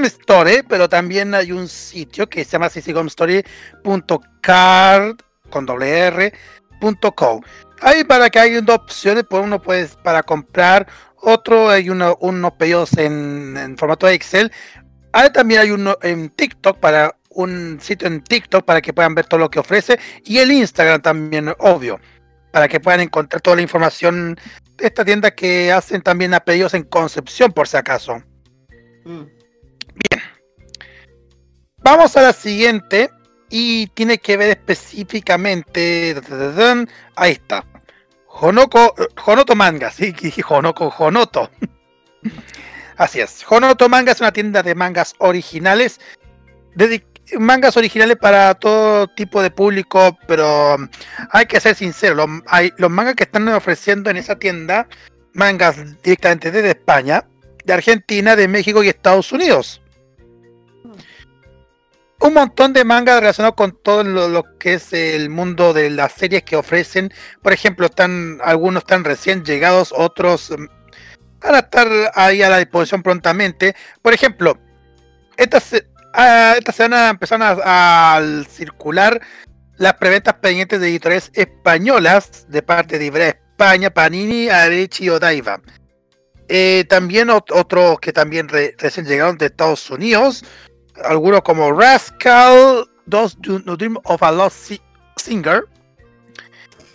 [0.05, 2.71] Store, pero también hay un sitio que se llama
[4.41, 5.17] card
[5.51, 6.33] con doble R,
[6.81, 7.43] punto co.
[7.81, 10.87] Ahí para que hay dos opciones, pues uno puede para comprar,
[11.17, 14.53] otro hay uno- unos pedidos en, en formato Excel.
[15.15, 19.27] Ahí también hay uno en TikTok para un sitio en TikTok para que puedan ver
[19.27, 22.01] todo lo que ofrece y el Instagram también, obvio,
[22.51, 24.37] para que puedan encontrar toda la información
[24.77, 28.25] de esta tienda que hacen también a pedidos en Concepción por si acaso.
[29.05, 29.23] Mm.
[31.77, 33.09] Vamos a la siguiente
[33.51, 36.21] y tiene que ver específicamente.
[37.15, 37.65] Ahí está.
[38.27, 38.97] Honoko,
[39.27, 40.13] Honoto Manga, sí,
[40.49, 41.53] Honoko, Honoto.
[42.97, 43.45] Así es.
[43.49, 46.01] Honoto Manga es una tienda de mangas originales.
[47.39, 50.89] mangas originales para todo tipo de público, pero um,
[51.31, 52.27] hay que ser sincero.
[52.79, 54.89] Los, mangas que están ofreciendo en esa tienda,
[55.33, 57.27] mangas directamente desde España,
[57.65, 59.81] de Argentina, de México y Estados Unidos
[62.21, 66.13] un montón de mangas relacionados con todo lo, lo que es el mundo de las
[66.13, 67.13] series que ofrecen.
[67.43, 70.65] Por ejemplo, están algunos están recién llegados, otros mm,
[71.41, 73.75] van a estar ahí a la disposición prontamente.
[74.03, 74.59] Por ejemplo,
[75.37, 79.21] esta, se- ah, esta semana empezaron a, a circular
[79.77, 85.61] las preventas pendientes de editoriales españolas de parte de Ibrea España, Panini, Arechi y Odaiba.
[86.49, 90.45] Eh, también ot- otros que también re- recién llegaron de Estados Unidos,
[91.05, 94.83] algunos como Rascal, Those Do No Dream of a Lost Si-
[95.17, 95.65] Singer.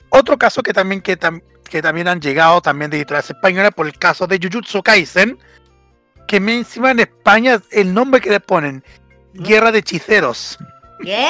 [0.10, 3.86] Otro caso que también, que, tam- que también han llegado también de editoriales españolas por
[3.88, 5.38] el caso de Jujutsu Kaisen,
[6.28, 8.84] que me encima en España el nombre que le ponen,
[9.34, 10.58] Guerra de Hechiceros.
[11.04, 11.28] ¿Qué?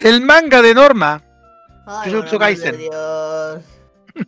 [0.00, 1.22] El manga de Norma.
[1.86, 2.76] Ay, Jujutsu Kaisen.
[2.78, 3.60] Dios.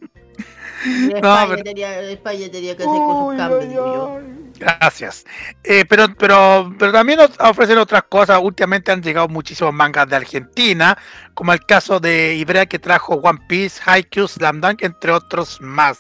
[0.84, 4.20] No, España, pero- tenía, España tenía que hacer con sus cambios, digo yo.
[4.62, 5.24] Gracias.
[5.64, 8.38] Eh, pero, pero, pero también nos ofrecen otras cosas.
[8.40, 10.96] Últimamente han llegado muchísimos mangas de Argentina,
[11.34, 15.98] como el caso de Ibrea que trajo One Piece, Haikyuu, Slam Dunk, entre otros más.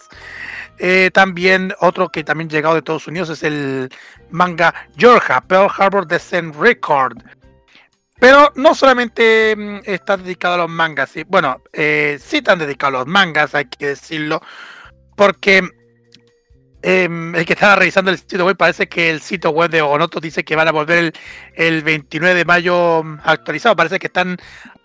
[0.78, 3.88] Eh, también otro que también llegado de Estados Unidos es el
[4.30, 7.18] manga Georgia, Pearl Harbor Descent Record.
[8.20, 12.94] Pero no solamente mm, está dedicado a los mangas, sí, bueno, eh, sí están dedicados
[12.94, 14.40] a los mangas, hay que decirlo,
[15.16, 15.68] porque
[16.82, 20.20] em, el que estaba revisando el sitio web parece que el sitio web de Onoto
[20.20, 21.12] dice que van a volver el,
[21.54, 24.36] el 29 de mayo mm, actualizado, parece que están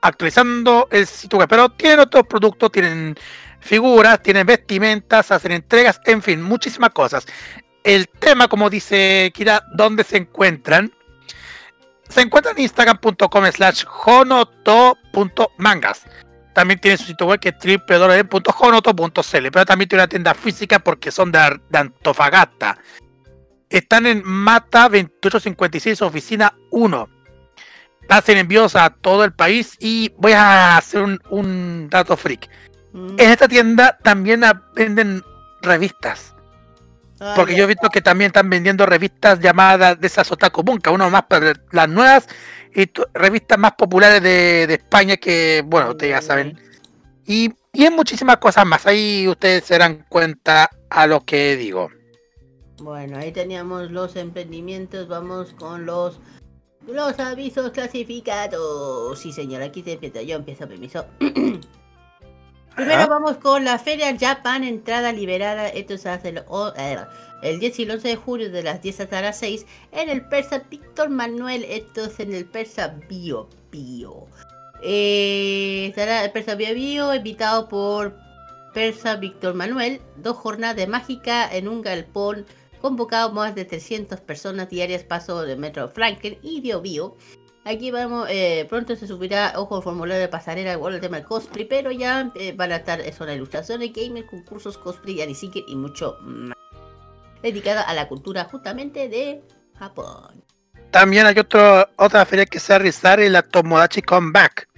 [0.01, 3.15] actualizando el sitio web, pero tienen otros productos, tienen
[3.59, 7.25] figuras, tienen vestimentas, hacen entregas, en fin, muchísimas cosas.
[7.83, 10.93] El tema, como dice Kira, ¿dónde se encuentran?
[12.09, 16.05] Se encuentra en instagram.com slash honoto.mangas.
[16.57, 17.55] También tiene su sitio web que es
[17.87, 22.79] www.honoto.cl, pero también tiene una tienda física porque son de, de Antofagasta.
[23.69, 27.09] Están en Mata 2856, oficina 1.
[28.09, 32.49] Hacen envíos a todo el país y voy a hacer un, un dato freak.
[32.95, 34.41] En esta tienda también
[34.73, 35.21] venden
[35.61, 36.33] revistas.
[37.19, 40.91] Ah, Porque yo he visto que también están vendiendo revistas llamadas de esas Otaku Bunka,
[40.91, 42.27] uno más para las nuevas
[42.75, 46.59] y revistas más populares de, de España que, bueno, ustedes ya saben.
[47.25, 48.85] Y, y en muchísimas cosas más.
[48.85, 51.89] Ahí ustedes se darán cuenta a lo que digo.
[52.79, 56.19] Bueno, ahí teníamos los emprendimientos, vamos con los
[56.87, 59.19] los avisos clasificados.
[59.19, 60.21] Sí, señor, aquí se empieza.
[60.21, 61.05] Yo empiezo permiso.
[62.77, 63.07] Primero Ajá.
[63.07, 65.67] vamos con la Feria Japan, entrada liberada.
[65.67, 66.43] Esto se hace el,
[66.77, 66.97] eh,
[67.41, 70.23] el 10 y el 11 de julio de las 10 hasta las 6 en el
[70.23, 71.63] Persa Víctor Manuel.
[71.63, 74.27] Esto es en el Persa Bio Bio.
[74.83, 78.15] Eh, estará el Persa Bio Bio invitado por
[78.75, 79.99] Persa Víctor Manuel.
[80.17, 82.45] Dos jornadas de mágica en un galpón.
[82.79, 85.03] Convocado más de 300 personas diarias.
[85.03, 87.17] Paso de Metro Franklin y Bio Bio.
[87.67, 91.65] Aquí vamos, eh, pronto se subirá, ojo, formulario de pasarela, igual el tema del cosplay,
[91.65, 96.55] pero ya eh, van a estar, son ilustraciones, gamer, concursos, cosplay, anisiker y mucho más.
[97.43, 99.41] Dedicada a la cultura justamente de
[99.77, 100.45] Japón.
[100.91, 104.69] También hay otro, otra feria que se va a realizar en la Tomodachi Comeback.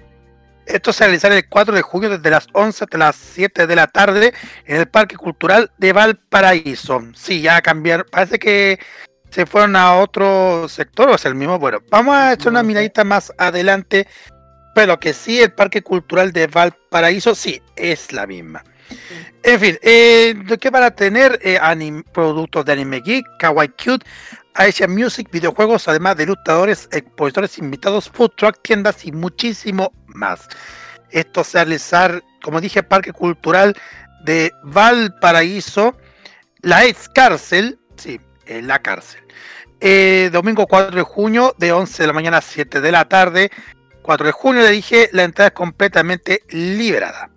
[0.66, 3.68] Esto se va a realizar el 4 de junio desde las 11 hasta las 7
[3.68, 4.34] de la tarde
[4.66, 7.04] en el Parque Cultural de Valparaíso.
[7.14, 8.08] Sí, ya cambiaron.
[8.10, 8.80] Parece que
[9.30, 11.60] se fueron a otro sector o es el mismo.
[11.60, 14.08] Bueno, vamos a echar una miradita más adelante.
[14.76, 18.64] Pero que sí, el Parque Cultural de Valparaíso, sí, es la misma.
[19.44, 21.40] En fin, eh, ¿de ¿qué van a tener?
[21.44, 24.06] Eh, anim- productos de Anime Geek, Kawaii Cute,
[24.54, 30.48] Asian Music, videojuegos, además de ilustradores, expositores invitados, food truck, tiendas y muchísimo más.
[31.10, 33.76] Esto se va a realizar, como dije, Parque Cultural
[34.24, 35.98] de Valparaíso,
[36.62, 38.22] la ex cárcel, sí,
[38.58, 39.22] en la cárcel.
[39.82, 43.50] Eh, domingo 4 de junio, de 11 de la mañana a 7 de la tarde.
[44.02, 47.30] 4 de junio le dije, la entrada es completamente liberada.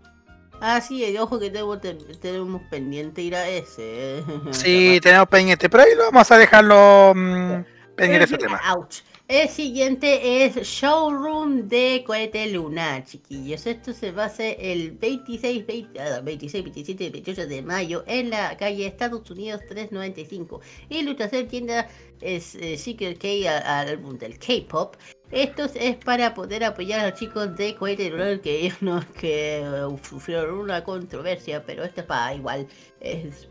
[0.60, 4.18] Ah, sí, ojo que tenemos, te- tenemos pendiente ir a ese.
[4.18, 4.24] eh.
[4.52, 7.64] Sí, tenemos pendiente, pero ahí lo vamos a dejarlo mm,
[7.96, 8.60] pendiente ese tema.
[8.74, 9.02] Ouch.
[9.32, 13.66] El siguiente es Showroom de Cohete Lunar, chiquillos.
[13.66, 18.04] Esto se va a hacer el 26, 20, ah, 26, 27 y 28 de mayo
[18.06, 20.60] en la calle Estados Unidos 395.
[20.90, 21.88] Ilustración tienda
[22.20, 24.96] es eh, Secret K al álbum del K-pop.
[25.30, 29.60] Esto es para poder apoyar a los chicos de Cohete Lunar que ellos no que
[29.60, 32.68] eh, sufrieron una controversia, pero esto es para igual.
[33.00, 33.48] Es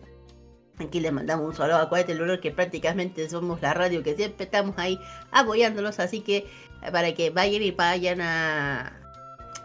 [0.82, 4.46] Aquí les mandamos un saludo a Cohete Lulor, que prácticamente somos la radio que siempre
[4.46, 5.00] estamos ahí
[5.32, 6.00] apoyándolos.
[6.00, 6.38] Así que
[6.82, 9.00] eh, para que vayan y vayan a,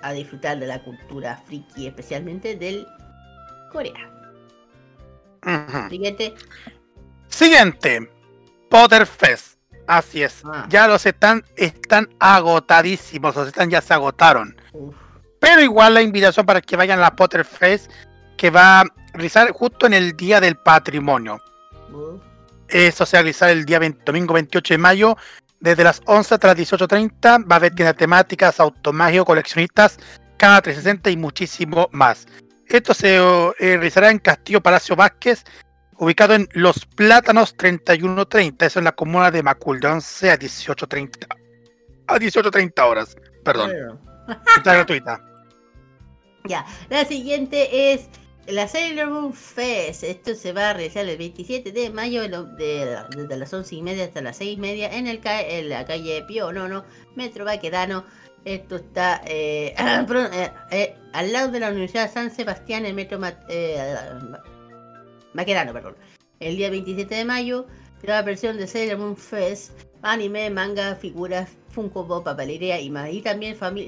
[0.02, 2.86] a disfrutar de la cultura friki, especialmente del
[3.72, 4.10] Corea.
[5.44, 5.88] Ujú.
[5.90, 6.34] Siguiente.
[7.28, 8.10] Siguiente,
[8.68, 9.56] Potterfest.
[9.86, 10.42] Así es.
[10.68, 14.60] Ya los están, están agotadísimos, los están ya se agotaron.
[15.38, 17.90] Pero igual la invitación para que vayan a la Potterfest
[18.36, 21.40] que va a realizar justo en el Día del Patrimonio.
[22.68, 25.16] Eso se va a realizar el día 20 domingo 28 de mayo,
[25.60, 27.50] desde las 11 hasta las 18.30.
[27.50, 29.98] Va a haber tiendas temáticas, automágico, coleccionistas,
[30.36, 32.26] cada 360 y muchísimo más.
[32.66, 35.44] Esto se eh, realizará en Castillo Palacio Vázquez,
[35.98, 38.66] ubicado en Los Plátanos 3130.
[38.66, 41.26] Eso en la comuna de Macul, de 11 a 18.30.
[42.08, 43.72] A 18.30 horas, perdón.
[44.56, 45.20] Está gratuita.
[46.48, 48.08] Ya, la siguiente es
[48.48, 50.04] la Sailor Moon Fest.
[50.04, 54.04] Esto se va a realizar el 27 de mayo de desde las 11 y media
[54.04, 58.04] hasta las 6 y media en, el, en la calle Pío Nono, Metro Baquedano.
[58.44, 59.74] Esto está eh,
[60.32, 63.38] eh, eh, al lado de la Universidad San Sebastián, en Metro Ma-
[65.72, 65.96] perdón.
[66.38, 67.66] El día 27 de mayo,
[68.02, 73.10] la versión de Sailor Moon Fest, anime, manga, figuras, Funko Pop, papelería y más.
[73.10, 73.86] Y también fami-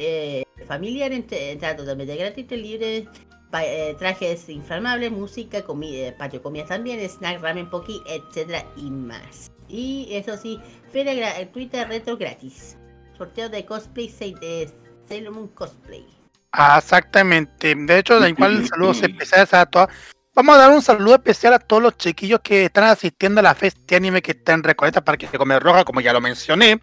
[0.66, 1.12] familiar,
[1.52, 3.06] entrada totalmente gratis, libre,
[3.50, 9.50] trajes inflamables, música, comida, patio comidas también, snack, ramen, poki, etcétera y más.
[9.68, 10.60] Y eso sí,
[10.92, 12.76] feria gra- Twitter retro gratis.
[13.16, 14.70] Sorteo de cosplay se- de
[15.08, 16.06] Sailor Moon Cosplay.
[16.52, 17.74] Ah, exactamente.
[17.74, 19.88] De hecho, da igual saludos especiales a todos.
[20.34, 23.54] Vamos a dar un saludo especial a todos los chiquillos que están asistiendo a la
[23.54, 26.80] Festi Anime que está en Recoleta Parque de Comer Roja, como ya lo mencioné.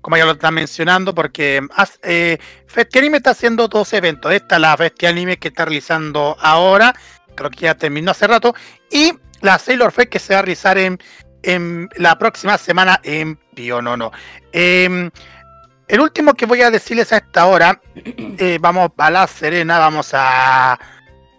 [0.00, 4.32] Como ya lo está mencionando, porque has- eh, Festi Anime está haciendo dos eventos.
[4.32, 6.94] Esta la Festi Anime que está realizando ahora,
[7.34, 8.54] creo que ya terminó hace rato,
[8.90, 10.98] y la Sailor Fest que se va a realizar en,
[11.42, 14.10] en la próxima semana en Pionono.
[14.52, 15.10] Em,
[15.88, 20.10] el último que voy a decirles a esta hora, eh, vamos a la Serena, vamos
[20.14, 20.78] a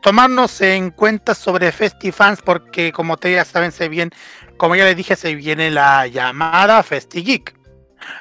[0.02, 4.12] tomarnos en cuenta sobre FestiFans, porque como ustedes ya saben, se bien,
[4.58, 7.56] como ya les dije, se viene la llamada FestiGeek.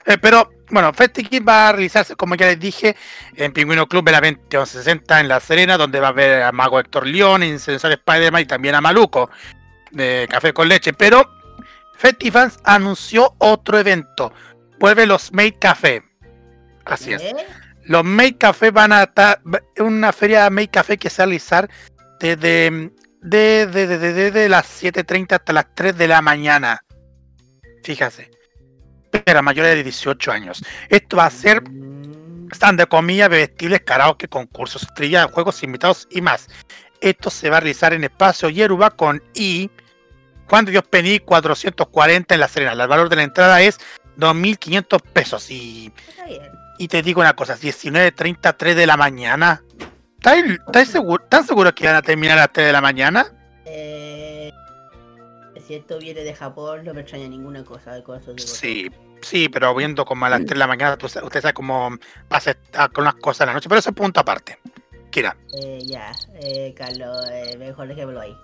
[0.06, 2.96] Eh, pero bueno, FestiGeek va a realizarse, como ya les dije,
[3.34, 6.78] en Pingüino Club de la 2160 en La Serena, donde va a ver a Mago
[6.78, 9.30] Héctor León, Incensor Spider-Man y también a Maluco
[9.90, 10.92] de Café con Leche.
[10.92, 11.28] Pero
[11.96, 14.32] FestiFans anunció otro evento.
[14.78, 16.02] Vuelve los Made Café.
[16.84, 17.22] Así es.
[17.84, 19.40] Los Make Café van a estar
[19.78, 21.68] una feria Make Café que se va a realizar
[22.20, 22.70] desde,
[23.22, 26.80] de, de, de- de- de- de las 7.30 hasta las 3 de la mañana.
[27.82, 28.30] Fíjate.
[29.10, 30.64] Para mayores de 18 años.
[30.88, 31.62] Esto va a ser
[32.52, 36.48] Stand de comida, bebestibles, karaoke, concursos, trivia, juegos invitados y más.
[37.00, 39.70] Esto se va a realizar en Espacio Yeruba con I.
[40.48, 42.72] Juan de Dios Pení 440 en La Serena.
[42.72, 43.78] El valor de la entrada es
[44.18, 45.50] 2.500 pesos.
[45.50, 45.92] Y,
[46.78, 49.62] y te digo una cosa, 19.30, 3 de la mañana.
[50.18, 53.26] ¿Estás seguro, ¿Están seguros que van a terminar a las 3 de la mañana?
[53.64, 54.39] Eh,
[55.70, 58.90] si esto viene de Japón, no me extraña ninguna cosa de cosas de Sí,
[59.20, 62.56] sí, pero viendo como a las 3 de la mañana, usted sabe cómo pasa
[62.92, 63.68] con las cosas en la noche.
[63.68, 64.58] Pero eso es punto aparte.
[65.10, 65.36] Kira.
[65.62, 66.10] Eh, ya,
[66.42, 68.36] eh, Carlos, eh, mejor dejémoslo ahí.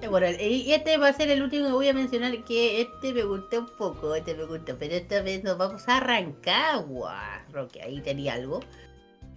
[0.00, 2.80] Eh, bueno, y y este va a ser el último que voy a mencionar, que
[2.80, 7.44] este me gustó un poco, este me gustó, pero esta vez nos vamos a Rancagua.
[7.52, 8.60] Roque, ahí tenía algo.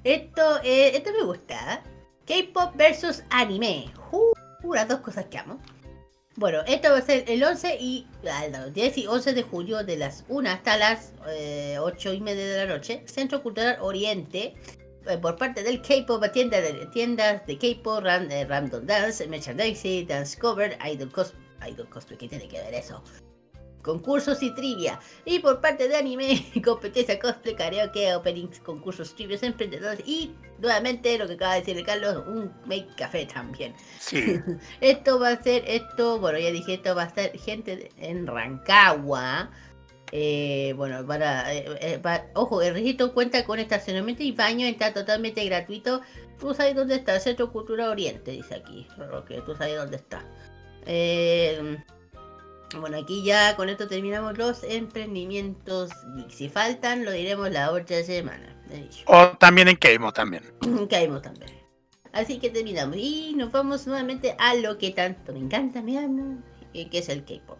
[0.05, 1.83] Esto, eh, esto me gusta.
[2.25, 3.91] K-pop versus anime.
[4.11, 5.59] Uh, las dos cosas que amo.
[6.37, 8.07] Bueno, esto va a ser el 11 y
[8.51, 12.45] no, 10 y 11 de julio de las 1 hasta las eh, 8 y media
[12.45, 13.03] de la noche.
[13.05, 14.53] Centro Cultural Oriente
[15.07, 20.07] eh, por parte del K-pop, tienda de, tiendas de K-pop, ran- eh, Random Dance, Merchandising,
[20.07, 21.33] Dance Cover, Idol, cos
[21.69, 23.01] Idol Cosplay, ¿qué tiene que ver eso?
[23.85, 24.99] Concursos y trivia.
[25.25, 30.01] Y por parte de anime, competencia cosplay, karaoke, openings, concursos, trivias, emprendedores.
[30.07, 33.75] Y nuevamente lo que acaba de decir el Carlos, un make café también.
[33.99, 34.39] Sí.
[34.81, 39.51] Esto va a ser, esto, bueno, ya dije, esto va a estar gente en Rancagua.
[40.11, 42.01] Eh, bueno, para, eh, eh,
[42.33, 46.01] ojo, el registro cuenta con estacionamiento y baño, está totalmente gratuito.
[46.39, 48.87] Tú sabes dónde está, Centro Cultura Oriente, dice aquí.
[48.97, 50.25] Roque, tú sabes dónde está.
[50.87, 51.77] Eh,
[52.79, 55.91] bueno, aquí ya con esto terminamos los emprendimientos.
[56.29, 58.55] Si faltan, lo diremos la otra semana.
[59.05, 60.43] O también en Keimo también.
[60.89, 61.51] Caímos también.
[62.11, 62.95] Así que terminamos.
[62.97, 66.41] Y nos vamos nuevamente a lo que tanto me encanta, me amo,
[66.73, 67.59] y que es el K-pop.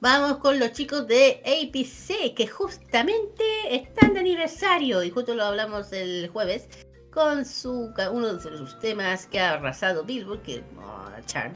[0.00, 5.92] Vamos con los chicos de APC, que justamente están de aniversario, y justo lo hablamos
[5.92, 6.68] el jueves,
[7.14, 10.64] con su uno de sus temas que ha arrasado Billboard, que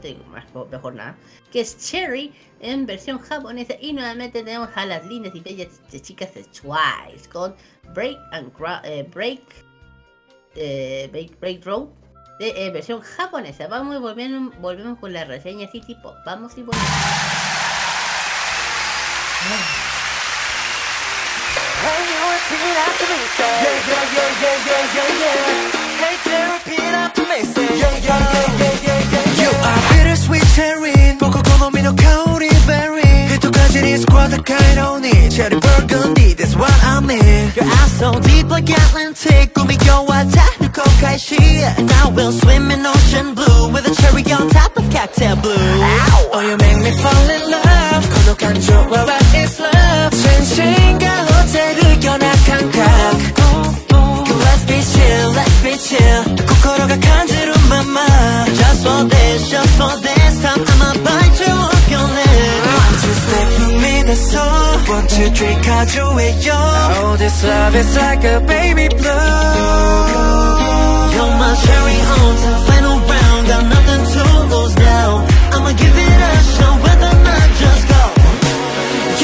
[0.02, 1.16] digo, más, mejor nada,
[1.52, 3.74] que es Cherry en versión japonesa.
[3.80, 7.54] Y nuevamente tenemos a las lindas y bellas de chicas de Twice con
[7.92, 9.40] Break and Cra- eh, Break
[10.54, 11.88] eh, Break, Break Road
[12.38, 13.66] de eh, versión japonesa.
[13.66, 16.14] Vamos y volvemos, volvemos con la reseña City Pop.
[16.24, 16.88] Vamos y volvemos.
[22.78, 25.34] Yeah, yeah, yeah, yeah, yeah, yeah, yeah
[25.98, 26.62] Hey, girl,
[27.58, 30.94] Yeah, yeah, yeah, yeah, yeah, yeah You are bittersweet cherry
[35.34, 39.76] Cherry burgundy, that's what I mean Your eyes so deep like Atlantic 꿈이
[41.78, 44.84] And I will swim in ocean blue With a cherry on top of.
[46.30, 49.18] Oh, you make me fall in love 고독한 조화와
[49.58, 51.98] love 어제를
[54.44, 56.24] Let's be chill, let's be chill.
[58.60, 61.56] Just for this, just for this time I'ma bite you
[61.88, 62.06] your
[63.80, 64.16] me the
[64.92, 65.56] One, two, three,
[67.16, 69.08] this love is like a baby blue.
[71.14, 72.34] You're my cherry on
[72.68, 75.26] final round Got nothing to lose now.
[75.54, 76.20] I'ma give it
[77.62, 78.02] just go.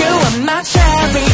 [0.00, 1.26] You are my cherry,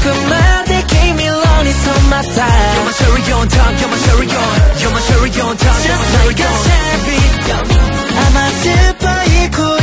[0.00, 3.90] 조금만 돼 Give me long, it's on my side You're my cherry on top, you're
[3.90, 4.56] my cherry on.
[4.80, 7.20] You're my cherry on top, Just like a cherry
[8.20, 9.76] I'm a super equal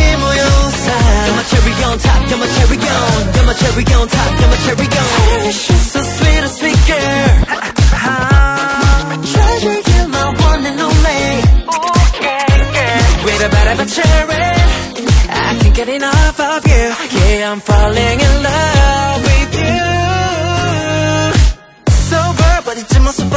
[0.85, 1.25] side.
[1.27, 3.17] You're my cherry on top, you're my cherry on.
[3.35, 5.07] You're my cherry on top, you're my cherry on.
[5.07, 7.29] I you're so sweet, a sweet girl
[9.31, 11.23] Treasure, you, my one and only.
[13.25, 14.47] With a bite of a cherry
[15.29, 16.85] I can't get enough of you.
[17.17, 19.26] Yeah, I'm falling in love.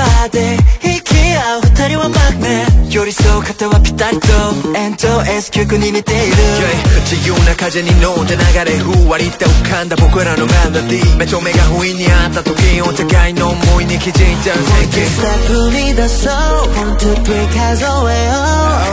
[0.00, 4.26] つもそばで息合う二人はマグネ寄り添う肩はぴったりと。
[4.74, 6.34] エンド S 曲に似ている。
[6.34, 11.16] Yeah 自由な風に乗って流れふわりって浮かんだ僕らのメロディー。
[11.16, 18.32] 目と目が不意にあった時お互いの思いに気づいた Take it ステップ踏み出そう One, two, three 数えよ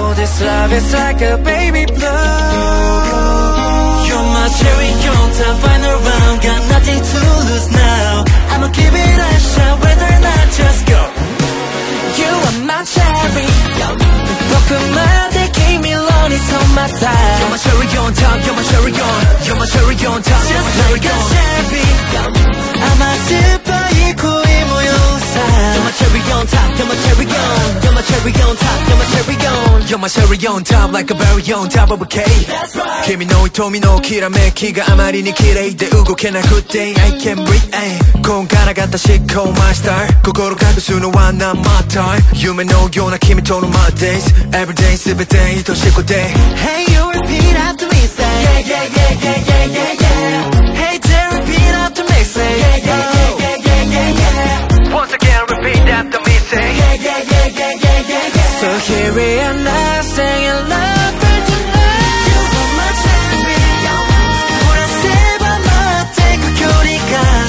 [0.02, 2.06] う Oh, this love is like a baby blue.
[4.06, 6.42] You're my cherry on top Final round.
[6.42, 7.18] Got nothing to
[7.50, 8.27] lose now
[8.58, 11.02] I'ma give it a shot Whether or not just go.
[12.18, 13.46] You are my cherry.
[14.50, 17.38] 달콤한 내 기밀론 is on my side.
[17.38, 19.22] You're my cherry on top You're my cherry on.
[19.46, 21.86] You're my cherry on top Just like a cherry
[22.82, 24.42] I'm a super I equal
[25.37, 25.41] 恋模様さ
[25.73, 28.97] You're my cherry on top, you're my cherry on You're my cherry on top, you're
[28.97, 32.07] my cherry on You're my cherry on top like a berry on top of a
[32.07, 44.23] cake That's right 君の瞳のきらめきがあまりに綺麗で動けなくて I can't breathe えいこんがらがった思考マスター心隠すのは何マッター夢のような君との my days
[44.53, 46.15] Everyday すべて愛しくて
[46.57, 51.41] Hey you repeat after me say Yeah yeah yeah yeah yeah yeah yeah Hey Jerry
[51.41, 53.36] repeat after me say Yeah yeah yeah yeah yeah yeah yeah Once
[55.18, 59.28] again, repeat after me, say Yeah, yeah, yeah, yeah, yeah, yeah, yeah So here we
[59.48, 62.38] are now, singing love for tonight You
[62.78, 62.90] my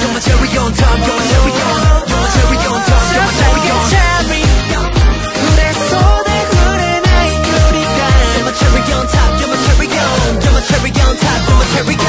[0.01, 3.25] You're my cherry on top, you're my cherry on You're my cherry on top, you're
[3.25, 3.61] my cherry
[8.35, 11.95] You're my cherry you're my cherry on You're my cherry on top, you're my cherry
[11.95, 12.08] on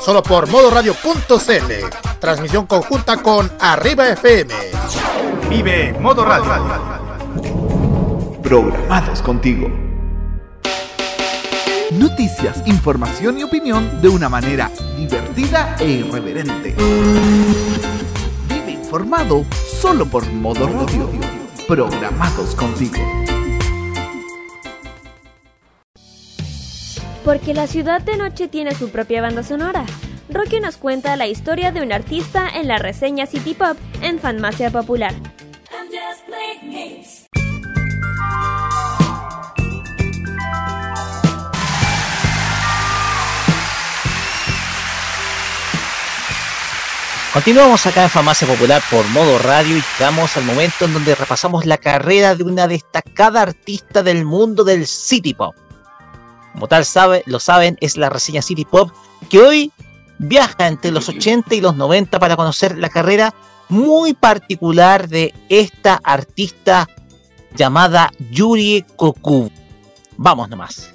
[0.00, 1.72] Solo por modoradio.cl.
[2.18, 4.54] Transmisión conjunta con Arriba FM.
[5.48, 6.50] Vive Modo Radio.
[8.42, 9.68] Programados contigo.
[11.92, 16.74] Noticias, información y opinión de una manera divertida e irreverente.
[18.48, 19.44] Vive informado
[19.80, 21.10] solo por Modo Radio.
[21.68, 22.96] Programados contigo.
[27.30, 29.84] Porque la ciudad de noche tiene su propia banda sonora.
[30.30, 34.68] Rocky nos cuenta la historia de un artista en la reseña City Pop en Fanmacia
[34.72, 35.14] Popular.
[47.32, 51.64] Continuamos acá en Farmacia Popular por modo radio y llegamos al momento en donde repasamos
[51.64, 55.54] la carrera de una destacada artista del mundo del City Pop.
[56.52, 58.90] Como tal sabe, lo saben, es la reseña City Pop
[59.28, 59.72] que hoy
[60.18, 63.34] viaja entre los 80 y los 90 para conocer la carrera
[63.68, 66.88] muy particular de esta artista
[67.54, 69.50] llamada Yuri Koku.
[70.16, 70.92] Vamos nomás.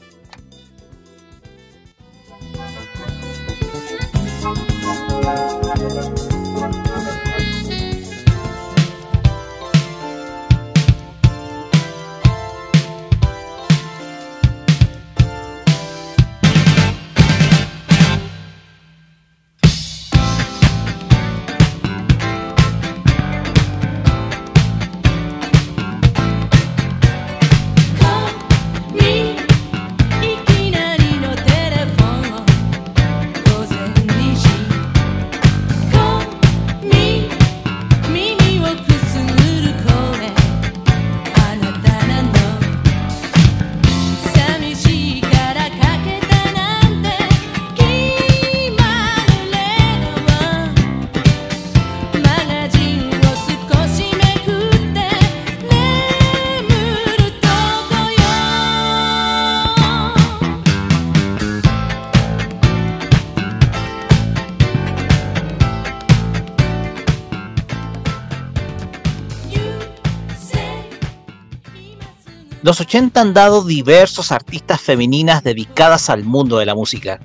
[72.66, 77.20] Los 80 han dado diversos artistas femeninas dedicadas al mundo de la música.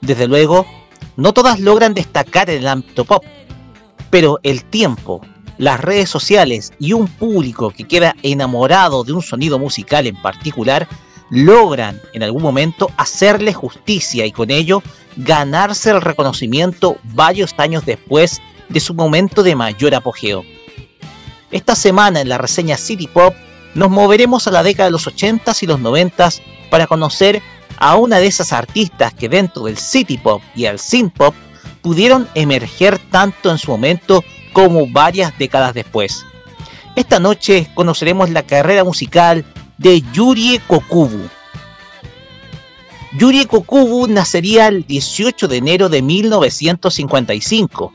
[0.00, 0.66] Desde luego,
[1.16, 3.22] no todas logran destacar en el ámbito pop,
[4.10, 5.20] pero el tiempo,
[5.58, 10.88] las redes sociales y un público que queda enamorado de un sonido musical en particular
[11.30, 14.82] logran en algún momento hacerle justicia y con ello
[15.16, 20.42] ganarse el reconocimiento varios años después de su momento de mayor apogeo.
[21.52, 23.36] Esta semana en la reseña City Pop
[23.74, 27.42] nos moveremos a la década de los 80s y los 90s para conocer
[27.78, 31.34] a una de esas artistas que dentro del city pop y el synth pop
[31.82, 36.24] pudieron emerger tanto en su momento como varias décadas después.
[36.96, 39.44] Esta noche conoceremos la carrera musical
[39.78, 41.28] de Yuri Kokubu.
[43.18, 47.92] Yuri Kokubu nacería el 18 de enero de 1955.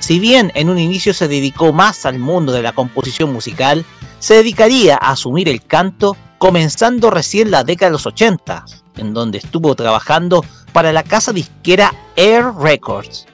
[0.00, 3.84] Si bien en un inicio se dedicó más al mundo de la composición musical,
[4.18, 8.64] se dedicaría a asumir el canto comenzando recién la década de los 80,
[8.96, 13.26] en donde estuvo trabajando para la casa disquera Air Records.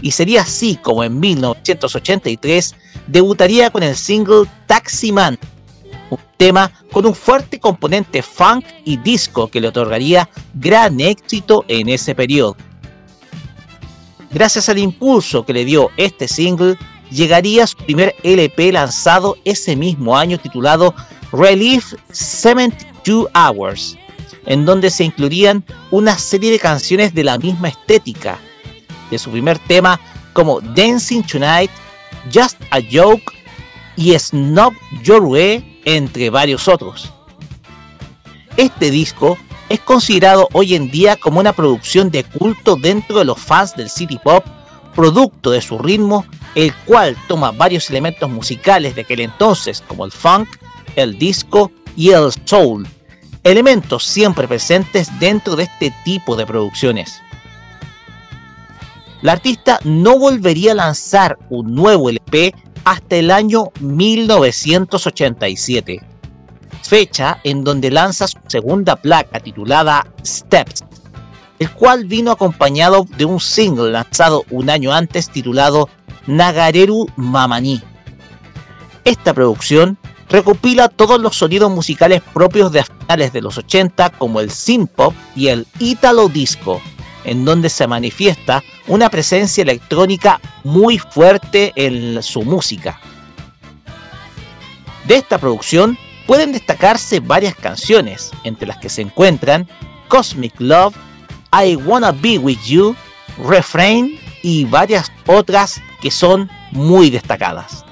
[0.00, 2.74] Y sería así como en 1983
[3.06, 5.38] debutaría con el single Taxi Man,
[6.10, 11.88] un tema con un fuerte componente funk y disco que le otorgaría gran éxito en
[11.88, 12.56] ese periodo.
[14.32, 16.76] Gracias al impulso que le dio este single,
[17.12, 20.94] llegaría su primer LP lanzado ese mismo año titulado
[21.32, 23.96] Relief 72 Hours,
[24.46, 28.38] en donde se incluirían una serie de canciones de la misma estética,
[29.10, 30.00] de su primer tema
[30.32, 31.70] como Dancing Tonight,
[32.32, 33.32] Just a Joke
[33.96, 35.36] y Snob Your
[35.84, 37.12] entre varios otros.
[38.56, 39.36] Este disco
[39.68, 43.88] es considerado hoy en día como una producción de culto dentro de los fans del
[43.88, 44.44] City Pop,
[44.94, 50.12] producto de su ritmo el cual toma varios elementos musicales de aquel entonces, como el
[50.12, 50.48] funk,
[50.96, 52.86] el disco y el soul,
[53.44, 57.20] elementos siempre presentes dentro de este tipo de producciones.
[59.22, 66.00] La artista no volvería a lanzar un nuevo LP hasta el año 1987,
[66.82, 70.82] fecha en donde lanza su segunda placa titulada Steps,
[71.60, 75.88] el cual vino acompañado de un single lanzado un año antes titulado
[76.26, 77.82] Nagareru Mamani.
[79.04, 84.50] Esta producción recopila todos los sonidos musicales propios de finales de los 80 como el
[84.50, 86.80] synth-pop y el italo disco,
[87.24, 93.00] en donde se manifiesta una presencia electrónica muy fuerte en su música.
[95.06, 99.68] De esta producción pueden destacarse varias canciones, entre las que se encuentran
[100.08, 100.94] Cosmic Love,
[101.52, 102.94] I Wanna Be With You,
[103.46, 107.84] Refrain y varias otras que son muy destacadas.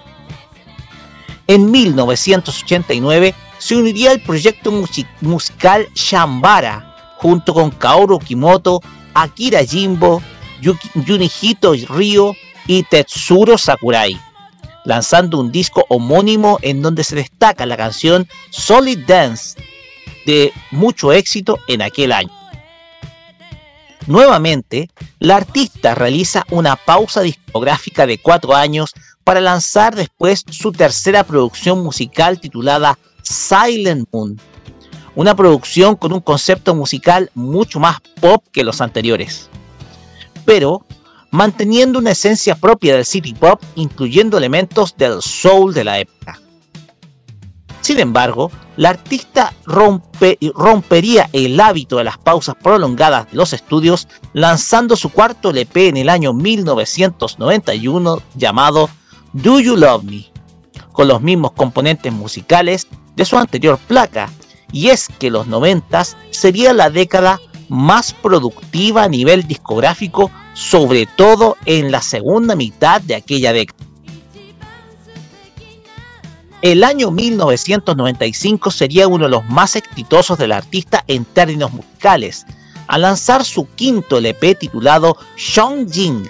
[1.47, 8.81] En 1989 se uniría al proyecto musi- musical Shambara junto con Kaoru Kimoto,
[9.15, 10.23] Akira Jimbo,
[10.61, 12.35] Yuki- Junihito Ryo
[12.67, 14.19] y Tetsuro Sakurai,
[14.85, 19.59] lanzando un disco homónimo en donde se destaca la canción Solid Dance
[20.27, 22.31] de mucho éxito en aquel año.
[24.07, 24.89] Nuevamente,
[25.19, 31.83] la artista realiza una pausa discográfica de cuatro años para lanzar después su tercera producción
[31.83, 34.41] musical titulada Silent Moon,
[35.15, 39.51] una producción con un concepto musical mucho más pop que los anteriores,
[40.45, 40.87] pero
[41.31, 46.41] manteniendo una esencia propia del city pop, incluyendo elementos del soul de la época.
[47.91, 54.07] Sin embargo, la artista rompe- rompería el hábito de las pausas prolongadas de los estudios
[54.33, 58.89] lanzando su cuarto LP en el año 1991 llamado
[59.33, 60.31] Do You Love Me,
[60.93, 62.87] con los mismos componentes musicales
[63.17, 64.31] de su anterior placa,
[64.71, 71.57] y es que los 90 sería la década más productiva a nivel discográfico, sobre todo
[71.65, 73.85] en la segunda mitad de aquella década.
[76.63, 82.45] El año 1995 sería uno de los más exitosos del artista en términos musicales,
[82.87, 86.29] al lanzar su quinto LP titulado Jing,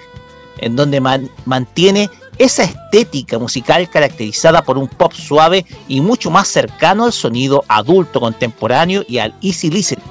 [0.59, 6.47] en donde man- mantiene esa estética musical caracterizada por un pop suave y mucho más
[6.47, 10.05] cercano al sonido adulto contemporáneo y al easy listening.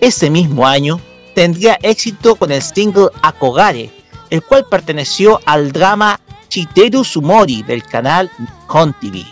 [0.00, 1.00] Ese mismo año
[1.34, 3.90] tendría éxito con el single Akogare,
[4.30, 8.30] el cual perteneció al drama Chiteru Sumori del canal
[8.66, 9.24] Kon TV.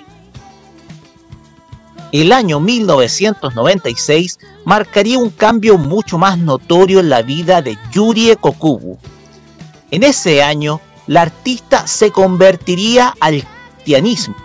[2.13, 8.99] El año 1996 marcaría un cambio mucho más notorio en la vida de Yurie Kokubu.
[9.91, 13.45] En ese año, la artista se convertiría al
[13.75, 14.37] cristianismo.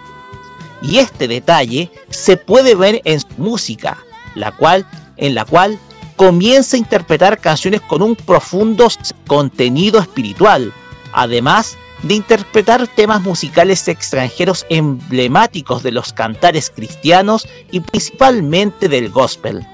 [0.81, 3.97] Y este detalle se puede ver en su música,
[4.35, 4.85] la cual,
[5.17, 5.77] en la cual
[6.15, 8.87] comienza a interpretar canciones con un profundo
[9.27, 10.73] contenido espiritual,
[11.13, 19.65] además de interpretar temas musicales extranjeros emblemáticos de los cantares cristianos y principalmente del gospel.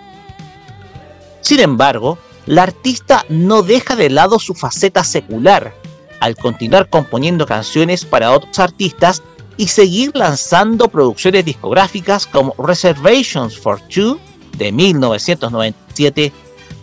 [1.41, 5.73] Sin embargo, la artista no deja de lado su faceta secular,
[6.19, 9.21] al continuar componiendo canciones para otros artistas
[9.57, 14.19] y seguir lanzando producciones discográficas como Reservations for Two
[14.57, 16.31] de 1997,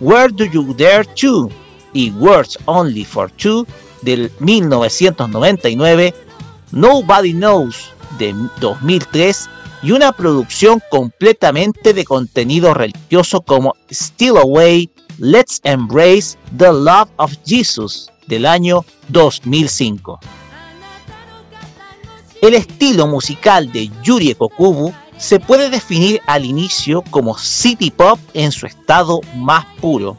[0.01, 1.49] Where Do You Dare To
[1.93, 3.67] y Words Only for Two
[4.03, 6.15] del 1999,
[6.73, 9.49] Nobody Knows de 2003
[9.83, 17.33] y una producción completamente de contenido religioso como Still Away, Let's Embrace the Love of
[17.45, 20.21] Jesus del año 2005.
[22.41, 28.51] El estilo musical de Yuri Kokubu se puede definir al inicio como city pop en
[28.51, 30.17] su estado más puro,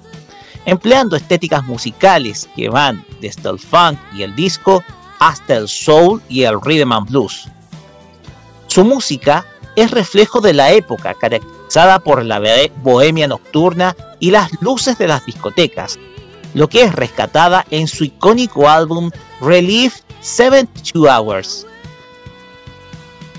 [0.65, 4.83] empleando estéticas musicales que van desde el funk y el disco
[5.19, 7.47] hasta el soul y el rhythm and blues.
[8.67, 12.41] Su música es reflejo de la época caracterizada por la
[12.83, 15.97] bohemia nocturna y las luces de las discotecas,
[16.53, 19.09] lo que es rescatada en su icónico álbum
[19.41, 21.65] Relief 72 Hours.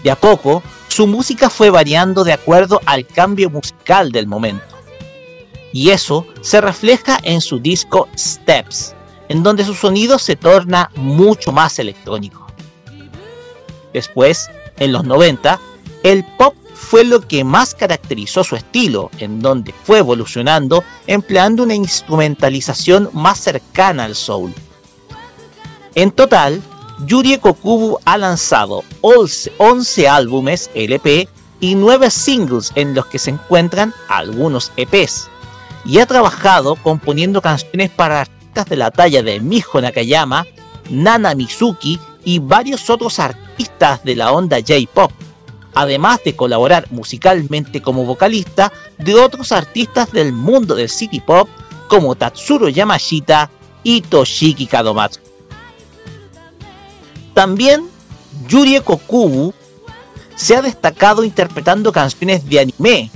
[0.03, 4.74] De a poco, su música fue variando de acuerdo al cambio musical del momento.
[5.75, 8.95] Y eso se refleja en su disco Steps,
[9.29, 12.47] en donde su sonido se torna mucho más electrónico.
[13.93, 15.59] Después, en los 90,
[16.05, 21.75] el pop fue lo que más caracterizó su estilo, en donde fue evolucionando empleando una
[21.75, 24.55] instrumentalización más cercana al soul.
[25.97, 26.63] En total,
[27.05, 31.29] Yuri Kokubu ha lanzado 11 11 álbumes LP
[31.59, 35.31] y 9 singles en los que se encuentran algunos EPs.
[35.85, 40.47] Y ha trabajado componiendo canciones para artistas de la talla de Miho Nakayama,
[40.91, 45.13] Nana Mizuki y varios otros artistas de la onda J-Pop,
[45.75, 51.49] además de colaborar musicalmente como vocalista de otros artistas del mundo del city pop
[51.89, 53.51] como Tatsuro Yamashita
[53.83, 55.21] y Toshiki Kadomatsu.
[57.35, 57.89] También
[58.49, 59.53] Yuri Kokubu
[60.37, 63.11] se ha destacado interpretando canciones de anime,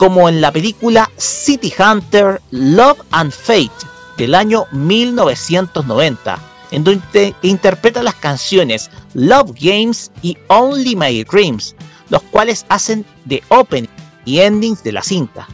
[0.00, 6.38] como en la película City Hunter Love and Fate del año 1990,
[6.70, 11.76] en donde interpreta las canciones Love Games y Only My Dreams,
[12.08, 13.90] los cuales hacen de opening
[14.24, 15.46] y endings de la cinta.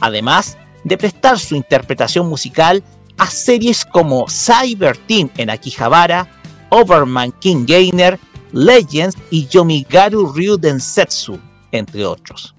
[0.00, 2.82] Además de prestar su interpretación musical
[3.16, 6.26] a series como Cyber Team en Akihabara,
[6.70, 8.18] Overman King Gainer,
[8.50, 11.38] Legends y Yomigaru Ryu Densetsu,
[11.70, 12.57] entre otros.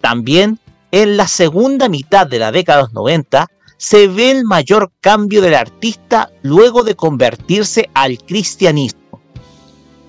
[0.00, 0.58] También
[0.90, 3.46] en la segunda mitad de la década de los 90
[3.76, 9.20] se ve el mayor cambio del artista luego de convertirse al cristianismo.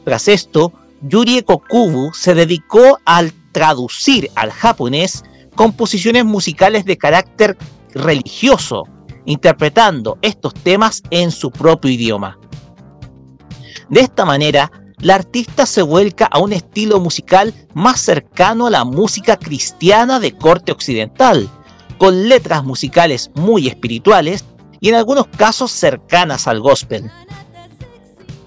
[0.04, 5.24] Tras esto, Yuri Kokubu se dedicó al traducir al japonés
[5.56, 7.58] composiciones musicales de carácter
[7.94, 8.88] religioso,
[9.26, 12.40] interpretando estos temas en su propio idioma.
[13.90, 14.72] De esta manera,
[15.02, 20.34] la artista se vuelca a un estilo musical más cercano a la música cristiana de
[20.34, 21.50] corte occidental,
[21.98, 24.44] con letras musicales muy espirituales
[24.80, 27.10] y en algunos casos cercanas al gospel.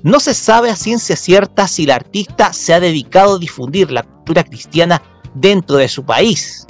[0.03, 4.03] No se sabe a ciencia cierta si la artista se ha dedicado a difundir la
[4.03, 5.01] cultura cristiana
[5.35, 6.67] dentro de su país,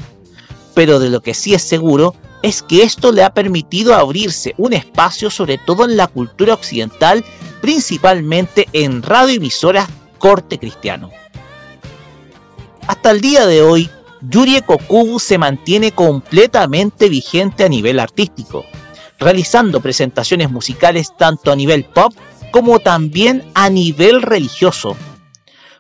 [0.75, 4.73] pero de lo que sí es seguro es que esto le ha permitido abrirse un
[4.73, 7.25] espacio sobre todo en la cultura occidental,
[7.63, 11.11] principalmente en radioemisoras corte cristiano.
[12.87, 13.89] Hasta el día de hoy,
[14.21, 18.67] Yuri Kokubu se mantiene completamente vigente a nivel artístico,
[19.19, 22.13] realizando presentaciones musicales tanto a nivel pop
[22.51, 24.97] como también a nivel religioso.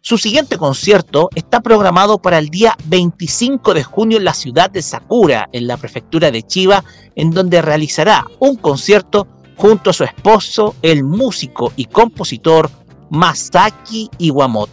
[0.00, 4.82] Su siguiente concierto está programado para el día 25 de junio en la ciudad de
[4.82, 10.74] Sakura, en la prefectura de Chiba, en donde realizará un concierto junto a su esposo,
[10.82, 12.70] el músico y compositor
[13.10, 14.72] Masaki Iwamoto.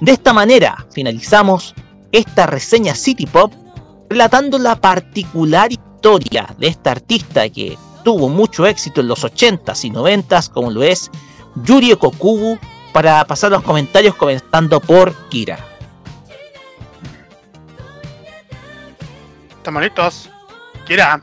[0.00, 1.74] De esta manera finalizamos
[2.12, 3.52] esta reseña City Pop
[4.08, 9.90] relatando la particular historia de esta artista que tuvo mucho éxito en los 80s y
[9.90, 11.10] 90s como lo es
[11.64, 12.58] Yuri Kokubu
[12.92, 15.58] para pasar los comentarios comenzando por Kira.
[19.56, 20.30] Estamos listos.
[20.86, 21.22] Kira.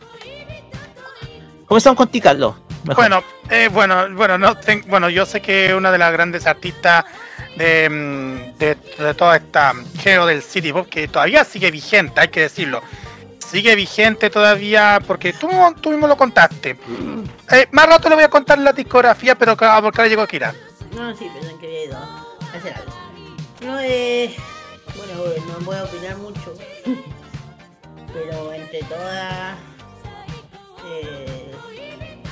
[1.72, 2.54] Comenzamos con ti, Carlos.
[2.84, 2.96] Mejor.
[2.98, 7.06] Bueno, eh, bueno, bueno, no ten- bueno, yo sé que una de las grandes artistas
[7.56, 12.28] de, mm, de, de toda esta género del City Pop que todavía sigue vigente, hay
[12.28, 12.82] que decirlo.
[13.40, 16.78] Sigue vigente todavía porque tú, tú mismo lo contaste.
[17.50, 20.54] Eh, más rato le voy a contar la discografía, pero claro, porque ahora llegó Kira.
[20.94, 22.26] No, sí, pensé que había ido a
[22.58, 22.92] hacer algo.
[23.62, 24.36] No, eh.
[24.98, 26.54] Bueno, no voy a opinar mucho.
[28.14, 29.56] Pero entre todas.
[30.86, 31.51] Eh,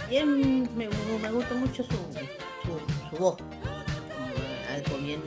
[0.10, 0.90] bien, me,
[1.22, 3.38] me gusta mucho su, su, su voz.
[4.74, 5.22] Algo bien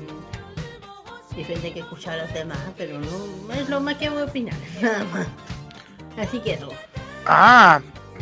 [1.36, 4.55] diferente que escuchar a los demás, pero no es lo más que voy a opinar,
[4.81, 5.27] nada más.
[6.19, 6.69] Así que eso.
[7.27, 7.81] Ah,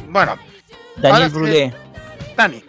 [0.08, 0.36] bueno.
[0.96, 1.74] Daniel Brulé.
[2.36, 2.62] Dani.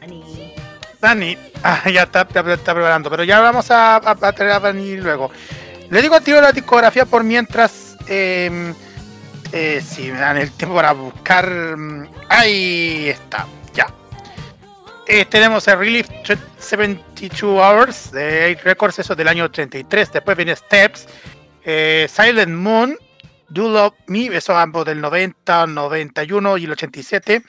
[0.00, 0.54] Ani.
[1.00, 4.60] Dani, ah, ya está, está, está preparando, pero ya vamos a, a, a traer a
[4.60, 5.30] Dani luego.
[5.90, 7.96] Le digo al tiro la discografía por mientras.
[8.08, 8.74] Eh,
[9.52, 11.48] eh, si me dan el tiempo para buscar.
[11.76, 13.86] mm, Ahí está, ya.
[15.06, 16.08] Eh, tenemos el Relief
[16.58, 20.12] 72 Hours de 8 Records, eso del año 33.
[20.12, 21.06] Después viene Steps,
[21.64, 22.96] eh, Silent Moon,
[23.48, 27.42] Do Love Me, esos ambos del 90, 91 y el 87.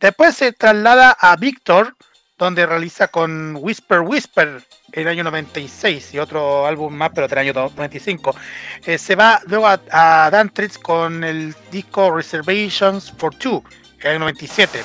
[0.00, 1.94] Después se traslada a Victor,
[2.38, 7.52] donde realiza con Whisper Whisper el año 96 y otro álbum más, pero del año
[7.52, 8.34] 95.
[8.86, 13.62] Eh, se va luego a, a Dantrix con el disco Reservations for Two,
[14.00, 14.82] el año 97.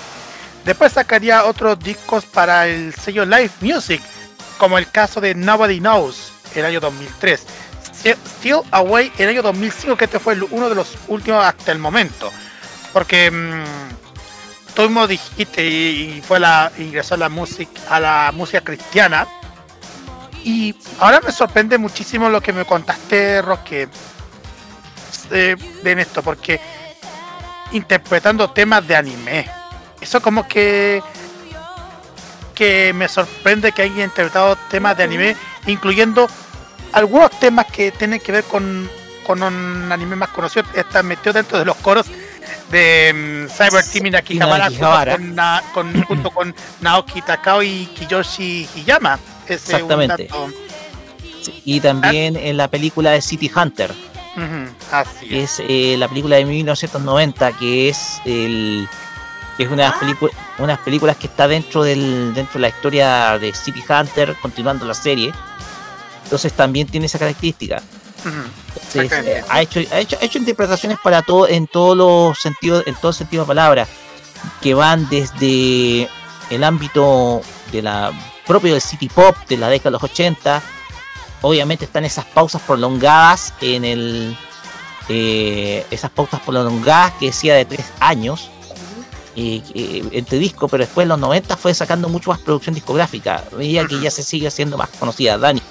[0.66, 4.02] Después sacaría otros discos para el sello Live Music,
[4.58, 7.45] como el caso de Nobody Knows, el año 2003.
[8.03, 12.32] Still- Away, el año 2005, que este fue uno de los últimos hasta el momento.
[12.94, 13.64] Porque mm,
[14.80, 19.27] tú mismo dijiste y, fue la ingresó a la música a la música cristiana
[20.45, 23.90] y ahora me sorprende muchísimo lo que me contaste Roque
[25.30, 26.61] de esto porque
[27.74, 29.51] interpretando temas de anime.
[29.99, 31.03] Eso como que
[32.56, 35.35] que me sorprende que haya interpretado temas de anime,
[35.67, 36.27] incluyendo
[36.93, 38.90] algunos temas que tienen que ver con,
[39.27, 40.66] con un anime más conocido.
[40.74, 42.08] Está metido dentro de los coros
[42.72, 45.11] de mm, Cyber Team y Nakihabara, Nakihabara.
[45.14, 49.19] Junto, con, Na- con- junto con Naoki Takao y Kiyoshi Hiyama.
[49.45, 50.23] Ese es Exactamente.
[50.27, 50.49] dato.
[51.65, 53.91] Y también en la película de City Hunter,
[54.91, 58.88] así que es eh, la película de 1990, que es el
[59.57, 62.69] que es una de las pelicu- unas películas que está dentro del dentro de la
[62.69, 65.33] historia de City Hunter, continuando la serie.
[66.25, 67.81] Entonces también tiene esa característica.
[69.49, 73.14] Ha, hecho, ha, hecho, ha hecho interpretaciones para todo, en todos los sentidos, en todo
[73.14, 73.88] sentido de la palabra,
[74.61, 76.09] que van desde
[76.49, 77.41] el ámbito
[77.72, 78.11] de la
[78.45, 80.61] propio del city pop de la década de los 80.
[81.41, 84.38] Obviamente están esas pausas prolongadas en el
[85.07, 88.49] eh, esas pausas prolongadas que decía de tres años
[89.35, 93.43] eh, eh, entre discos, pero después en los 90 fue sacando mucho más producción discográfica,
[93.56, 95.38] medida que ya se sigue haciendo más conocida.
[95.38, 95.61] Dani.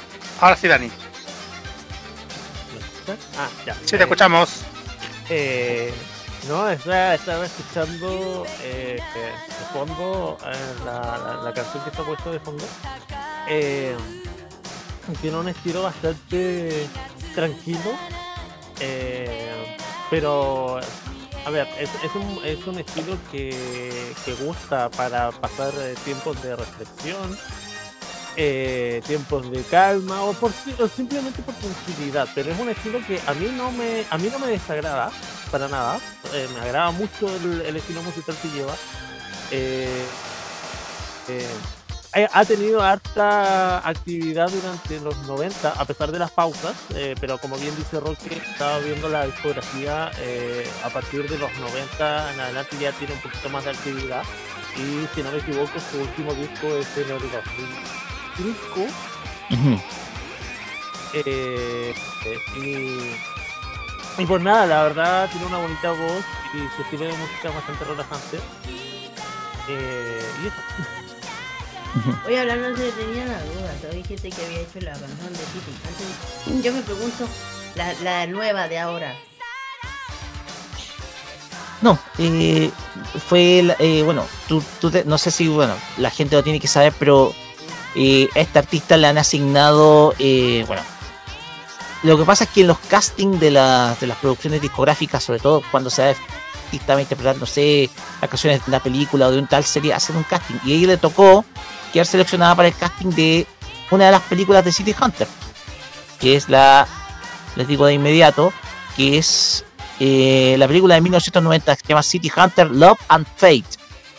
[0.41, 0.91] Ahora sí, Dani.
[3.39, 3.75] Ah, ya.
[3.85, 4.51] Sí, te escuchamos.
[5.31, 5.93] Eh,
[6.49, 10.55] no, estaba, estaba escuchando eh, eh, de fondo eh,
[10.85, 12.65] la, la- la canción que está puesta de fondo.
[13.49, 13.97] Eh,
[15.21, 16.87] tiene un estilo bastante
[17.35, 17.93] tranquilo,
[18.81, 19.77] eh,
[20.11, 20.79] pero
[21.47, 26.43] a ver, es, es un, es un estilo que, que gusta para pasar eh, tiempos
[26.43, 27.39] de reflexión,
[28.41, 33.21] eh, tiempos de calma o, por, o simplemente por tranquilidad, pero es un estilo que
[33.27, 35.11] a mí no me, a mí no me desagrada
[35.51, 35.99] para nada,
[36.33, 38.75] eh, me agrada mucho el, el estilo musical que lleva.
[39.51, 40.05] Eh,
[41.29, 41.47] eh,
[42.33, 47.57] ha tenido harta actividad durante los 90, a pesar de las pausas, eh, pero como
[47.59, 52.77] bien dice Roque, estaba viendo la discografía eh, a partir de los 90 en adelante
[52.81, 54.23] ya tiene un poquito más de actividad
[54.77, 57.21] y si no me equivoco su último disco es en el
[58.39, 58.87] 2005
[61.15, 61.95] eh,
[62.27, 62.39] eh,
[64.19, 67.51] y, y pues nada, la verdad tiene una bonita voz y su estilo de música
[67.51, 68.39] bastante relajante.
[69.69, 70.57] Eh, y eso.
[72.27, 75.73] Oye, hablando de tenía la duda, ¿tú dijiste que había hecho la canción de City
[76.47, 76.63] Hunter?
[76.63, 77.27] Yo me pregunto,
[77.75, 79.15] la, la nueva de ahora,
[81.81, 82.71] No, eh,
[83.29, 86.67] fue, eh, bueno, tú, tú te- no sé si, bueno, la gente lo tiene que
[86.69, 87.33] saber, pero
[88.01, 90.83] eh, a este artista le han asignado, eh, bueno,
[92.05, 95.41] lo que pasa es que en los castings de, las de las producciones discográficas, sobre
[95.41, 96.15] todo cuando se va
[96.69, 99.93] artista a interpretar, no sé, las canciones de la película o de un tal serie,
[99.93, 100.55] hacen un casting.
[100.65, 101.45] Y a ella le tocó
[101.93, 103.47] quedar seleccionada para el casting de
[103.91, 105.27] una de las películas de City Hunter,
[106.21, 106.87] que es la,
[107.57, 108.53] les digo de inmediato,
[108.97, 109.65] que es
[109.99, 113.65] eh, la película de 1990 que se llama City Hunter Love and Fate.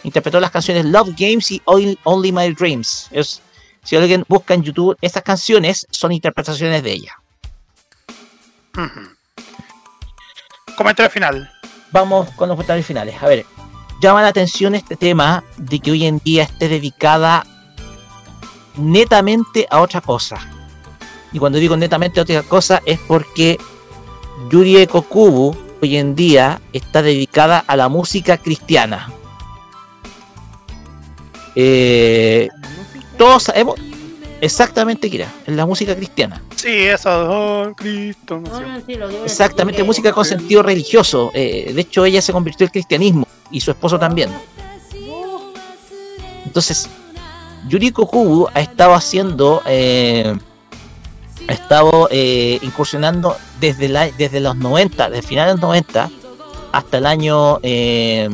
[0.03, 3.07] Interpretó las canciones Love Games y Only My Dreams.
[3.11, 3.41] Es,
[3.83, 7.13] si alguien busca en YouTube, estas canciones son interpretaciones de ella.
[10.77, 11.51] Comentario final.
[11.91, 13.15] Vamos con los comentarios finales.
[13.21, 13.45] A ver,
[14.01, 17.45] llama la atención este tema de que hoy en día esté dedicada
[18.77, 20.37] netamente a otra cosa.
[21.31, 23.57] Y cuando digo netamente a otra cosa es porque
[24.49, 29.11] Yuri Kokubu hoy en día está dedicada a la música cristiana.
[31.55, 32.47] Eh,
[33.19, 33.75] todos sabemos
[34.41, 36.41] exactamente qué era, es la música cristiana.
[36.55, 37.09] Sí, eso.
[37.11, 38.39] Oh, Cristo.
[38.39, 38.63] no sé.
[38.65, 41.29] Ah, sí, lo en Exactamente, música con sentido religioso.
[41.33, 44.29] Eh, de hecho, ella se convirtió al cristianismo y su esposo también.
[46.45, 46.89] Entonces,
[47.67, 50.33] Yuriko Kubu ha estado haciendo, eh,
[51.47, 56.09] ha estado eh, incursionando desde, la, desde los 90, desde finales de los 90
[56.71, 58.29] hasta el año, eh,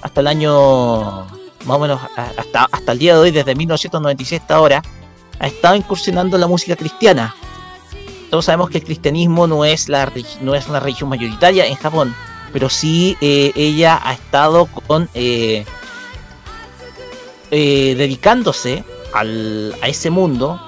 [0.00, 1.26] hasta el año,
[1.64, 2.00] más o menos,
[2.36, 4.82] hasta, hasta el día de hoy, desde 1996 hasta ahora,
[5.38, 7.34] ha estado incursionando en la música cristiana.
[8.30, 10.10] Todos sabemos que el cristianismo no es, la,
[10.40, 12.14] no es una religión mayoritaria en Japón,
[12.52, 15.64] pero sí eh, ella ha estado con eh,
[17.50, 20.60] eh, dedicándose al, a ese mundo,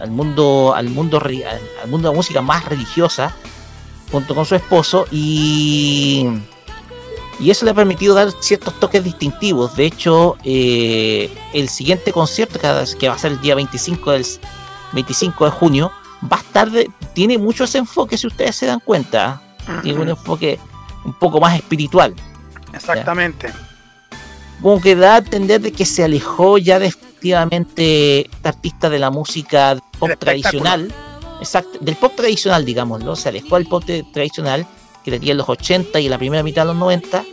[0.00, 3.34] al mundo, al mundo, al mundo de la música más religiosa,
[4.10, 6.26] junto con su esposo y
[7.42, 9.74] y eso le ha permitido dar ciertos toques distintivos.
[9.76, 12.68] De hecho, eh, el siguiente concierto que
[13.08, 14.24] va- a ser el día 25 del
[14.92, 15.90] 25 de junio
[16.32, 19.42] va a estar de- tiene mucho ese enfoque si ustedes se dan cuenta.
[19.82, 20.58] Tiene un enfoque
[21.04, 22.14] un poco más espiritual.
[22.72, 23.52] Exactamente.
[24.62, 29.10] como que da a entender de que se alejó ya definitivamente este artista de la
[29.10, 30.92] música pop tradicional.
[31.40, 33.16] Exacto del pop tradicional digámoslo.
[33.16, 34.64] Se alejó del pop tradicional
[35.04, 37.24] que tenía en los 80 y en la primera mitad de los 90,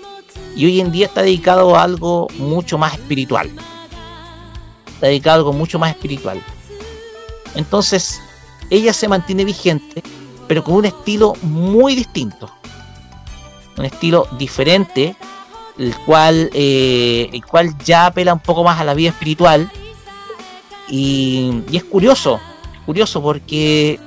[0.56, 3.50] y hoy en día está dedicado a algo mucho más espiritual.
[4.88, 6.44] Está dedicado a algo mucho más espiritual.
[7.56, 8.20] Entonces,
[8.70, 10.04] ella se mantiene vigente,
[10.48, 12.52] pero con un estilo muy distinto.
[13.78, 15.16] Un estilo diferente,
[15.78, 19.72] el cual, eh, el cual ya apela un poco más a la vida espiritual.
[20.90, 22.40] Y, y es curioso,
[22.86, 24.00] curioso porque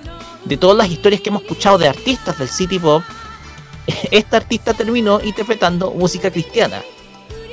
[0.45, 3.03] de todas las historias que hemos escuchado de artistas del City Pop,
[4.11, 6.83] esta artista terminó interpretando música cristiana.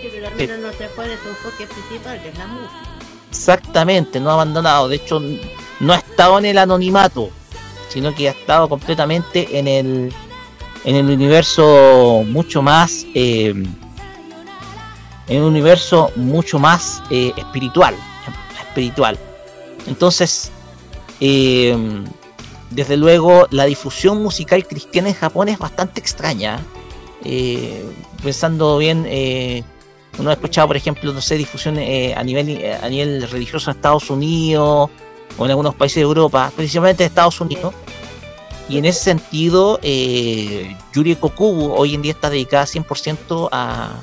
[0.01, 2.89] Sí, pero al menos no se fue de su enfoque principal, que es la música.
[3.29, 4.87] Exactamente, no ha abandonado.
[4.87, 5.21] De hecho,
[5.79, 7.29] no ha estado en el anonimato,
[7.89, 10.13] sino que ha estado completamente en el,
[10.85, 13.53] en el universo mucho más, eh,
[15.27, 17.95] en un universo mucho más eh, espiritual,
[18.61, 19.17] espiritual.
[19.87, 20.51] Entonces,
[21.19, 21.75] eh,
[22.71, 26.59] desde luego, la difusión musical cristiana en Japón es bastante extraña.
[27.23, 27.83] Eh,
[28.23, 29.63] pensando bien, eh,
[30.19, 33.71] uno ha escuchado, por ejemplo, no sé, difusión eh, a nivel eh, a nivel religioso
[33.71, 34.89] en Estados Unidos
[35.37, 37.73] o en algunos países de Europa, principalmente en Estados Unidos.
[38.67, 43.93] Y en ese sentido, eh, Yuri Kokubu hoy en día está dedicada 100% a,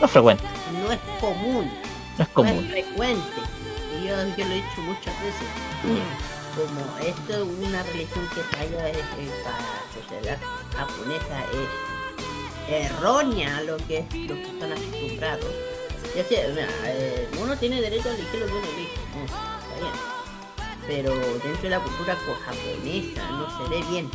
[0.00, 0.44] no frecuente,
[0.84, 1.70] no es común.
[2.18, 2.54] no es común.
[2.54, 3.40] No es frecuente.
[4.00, 5.48] Y yo, yo lo he dicho muchas veces.
[6.54, 10.38] Como esto es una religión que falla es, es para la sociedad
[10.76, 15.46] japonesa es errónea a lo que, lo que están acostumbrados.
[16.14, 19.00] Ya mira, eh, uno tiene derecho a elegir lo que uno elige.
[19.16, 19.92] no, está bien.
[20.86, 24.10] Pero dentro de la cultura japonesa no se ve bien.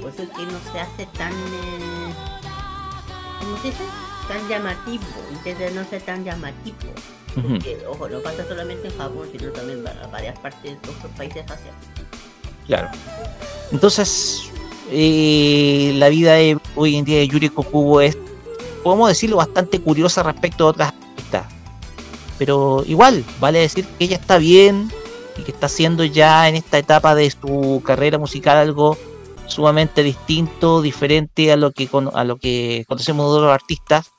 [0.00, 1.32] Por eso es que no se hace tan...
[1.32, 2.14] eh,
[3.40, 3.84] ¿Cómo se dice?
[4.28, 5.04] Tan llamativo.
[5.32, 6.76] Intenta no ser tan llamativo.
[7.34, 11.10] Porque, ojo, no pasa solamente en Japón, sino también en va- varias partes de otros
[11.16, 12.20] países asiáticos.
[12.66, 12.88] Claro.
[13.72, 14.42] Entonces,
[14.90, 18.16] eh, la vida de hoy en día de Yuri Kokubo es,
[18.84, 21.46] podemos decirlo, bastante curiosa respecto a otras artistas.
[22.38, 24.90] Pero igual, vale decir que ella está bien
[25.36, 28.96] y que está haciendo ya en esta etapa de su carrera musical algo
[29.48, 34.10] sumamente distinto, diferente a lo que a lo que conocemos de otros artistas.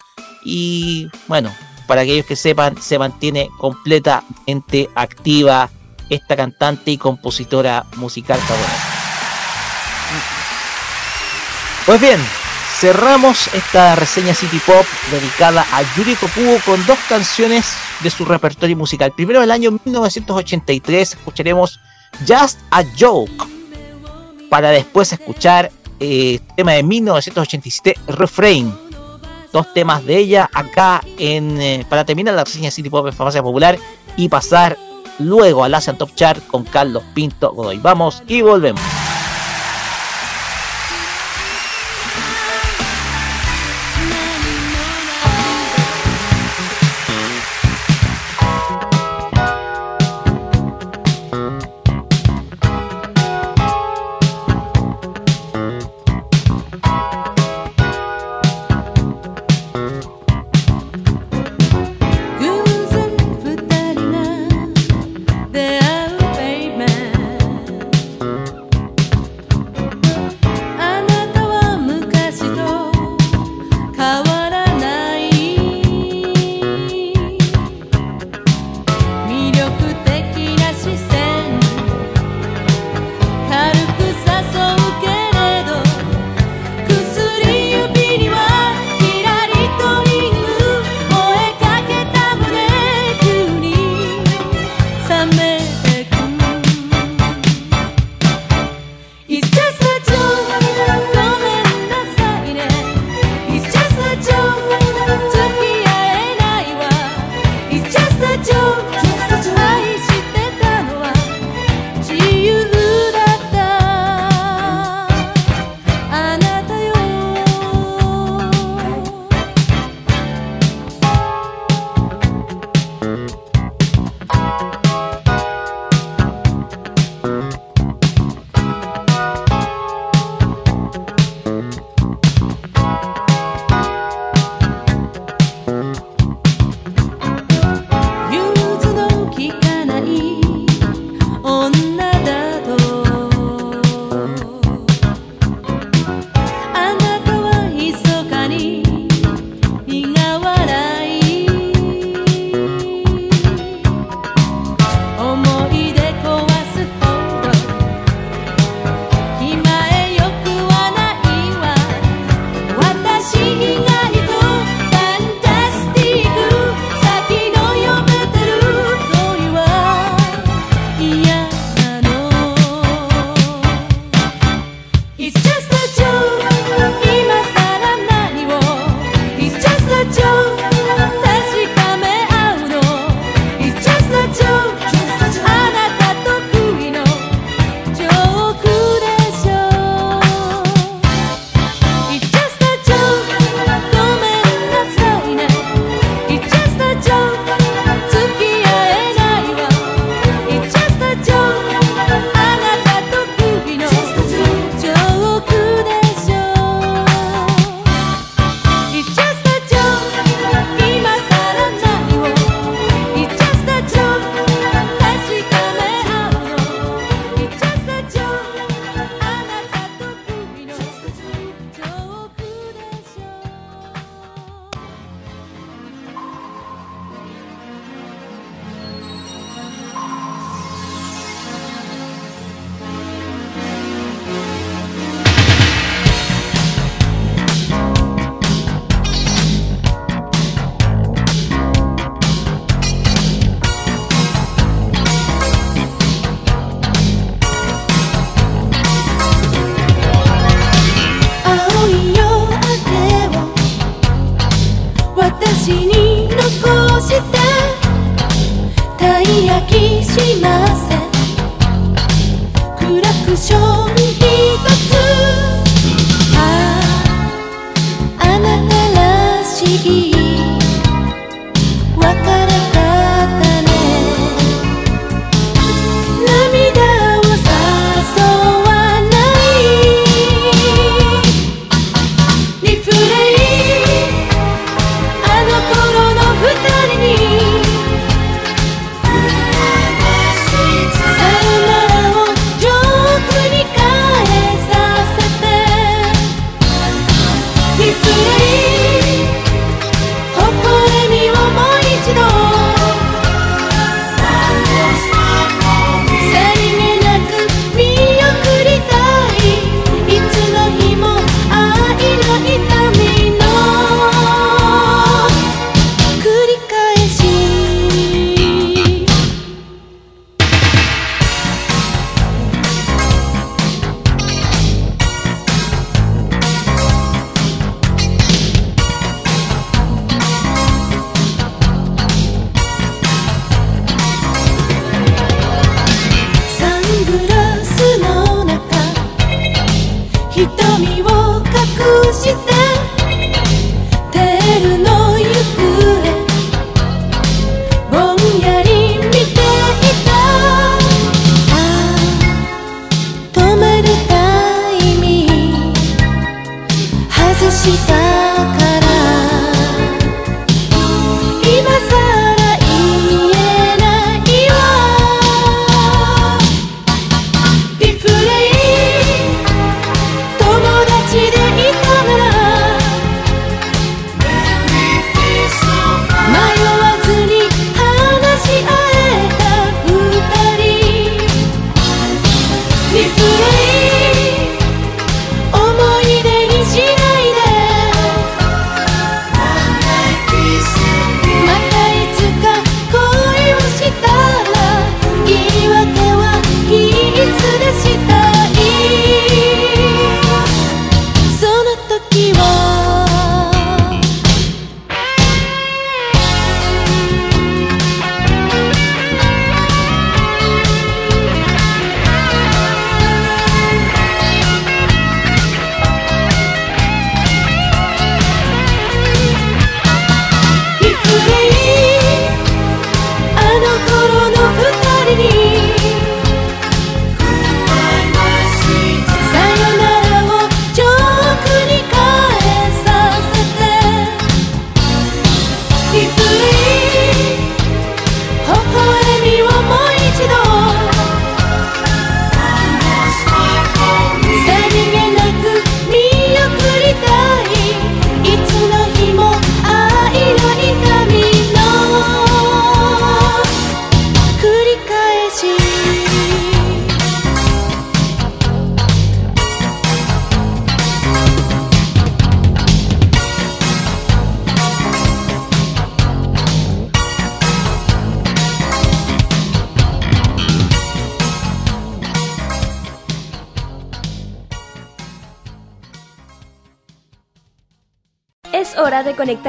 [0.46, 1.52] Y bueno,
[1.88, 5.70] para aquellos que sepan, se mantiene completamente activa
[6.10, 8.40] esta cantante y compositora musical.
[11.86, 12.20] Pues bien,
[12.80, 17.66] cerramos esta reseña City Pop dedicada a Yuri Kokubo con dos canciones
[18.02, 19.12] de su repertorio musical.
[19.16, 21.80] Primero, del año 1983, escucharemos
[22.28, 23.46] Just a Joke,
[24.50, 28.85] para después escuchar eh, tema de 1987, Refrain.
[29.56, 33.80] Dos temas de ella acá en eh, para terminar la reseña City Pop en Popular
[34.18, 34.78] y pasar
[35.18, 37.78] luego al Asian Top Chart con Carlos Pinto Godoy.
[37.78, 38.82] Vamos y volvemos.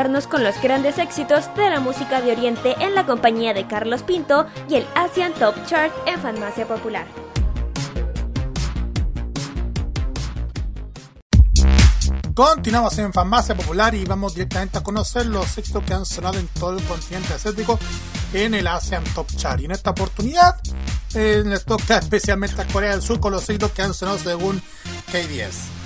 [0.06, 4.46] Con los grandes éxitos de la música de Oriente en la compañía de Carlos Pinto
[4.68, 7.04] y el Asian Top Chart en Farmacia Popular.
[12.34, 16.46] Continuamos en Farmacia Popular y vamos directamente a conocer los éxitos que han sonado en
[16.48, 17.76] todo el continente asiático
[18.32, 19.60] en el Asian Top Chart.
[19.60, 20.54] Y en esta oportunidad
[21.14, 24.62] eh, les toca especialmente a Corea del Sur con los éxitos que han sonado según
[25.10, 25.76] KBS.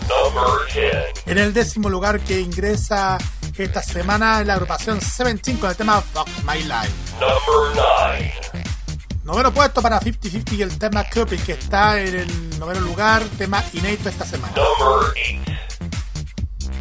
[1.27, 3.17] En el décimo lugar que ingresa
[3.65, 6.93] esta semana la agrupación Seventeen con el tema Fuck My Life.
[9.25, 13.63] Noveno puesto para 50-50 y el tema Cupid que está en el noveno lugar, tema
[13.73, 14.55] inédito esta semana.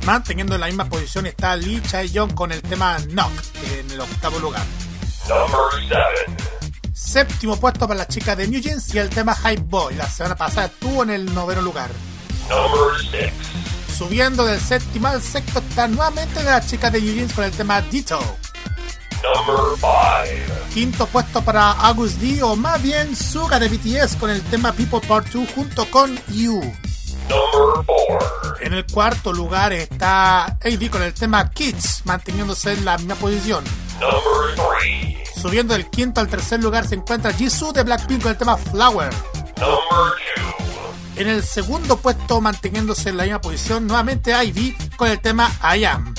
[0.05, 3.33] Manteniendo en la misma posición está Lee Chae-young con el tema Knock
[3.77, 4.65] en el octavo lugar.
[6.93, 9.95] Séptimo puesto para la chica de New Jeans y el tema Hype Boy.
[9.95, 11.91] La semana pasada estuvo en el noveno lugar.
[13.99, 18.17] Subiendo del séptimo al sexto está nuevamente la chica de Jeans con el tema Ditto.
[20.73, 25.01] Quinto puesto para August D o más bien Suga de BTS con el tema People
[25.05, 26.61] Part 2 junto con You.
[28.61, 33.65] En el cuarto lugar está AD con el tema Kids, manteniéndose en la misma posición.
[35.35, 39.13] Subiendo del quinto al tercer lugar se encuentra Jisoo de Blackpink con el tema Flower.
[41.19, 45.83] En el segundo puesto, manteniéndose en la misma posición, nuevamente Ivy con el tema I
[45.83, 46.13] Am.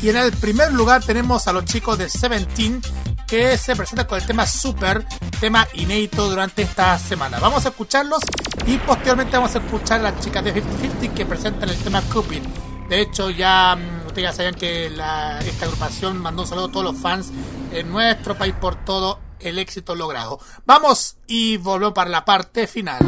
[0.00, 2.80] Y en el primer lugar tenemos a los chicos de Seventeen
[3.26, 5.04] que se presentan con el tema Super,
[5.40, 7.40] tema inédito durante esta semana.
[7.40, 8.20] Vamos a escucharlos
[8.68, 12.42] y posteriormente vamos a escuchar a las chicas de 5050 que presentan el tema Cupid.
[12.88, 16.84] De hecho, ya mm, ustedes ya sabían que esta agrupación mandó un saludo a todos
[16.84, 17.32] los fans
[17.72, 20.38] en nuestro país por todo el éxito logrado.
[20.64, 23.00] Vamos y volvemos para la parte final.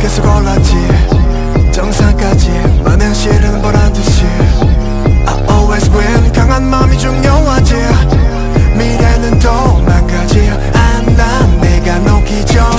[0.00, 0.74] 계속 올랐지
[1.72, 2.50] 정상까지
[2.82, 3.60] 많은 실은
[5.26, 7.74] I always win 강한 마음이 중요하지
[8.76, 9.69] 미래는 더
[12.30, 12.69] 기 전.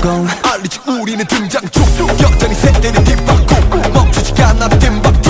[0.00, 0.80] 성공 알리지.
[0.88, 1.84] 우리는 등장 중
[2.20, 5.29] 여전히 세대는 뒷바꿈 멈추지 않아 뒷박꿈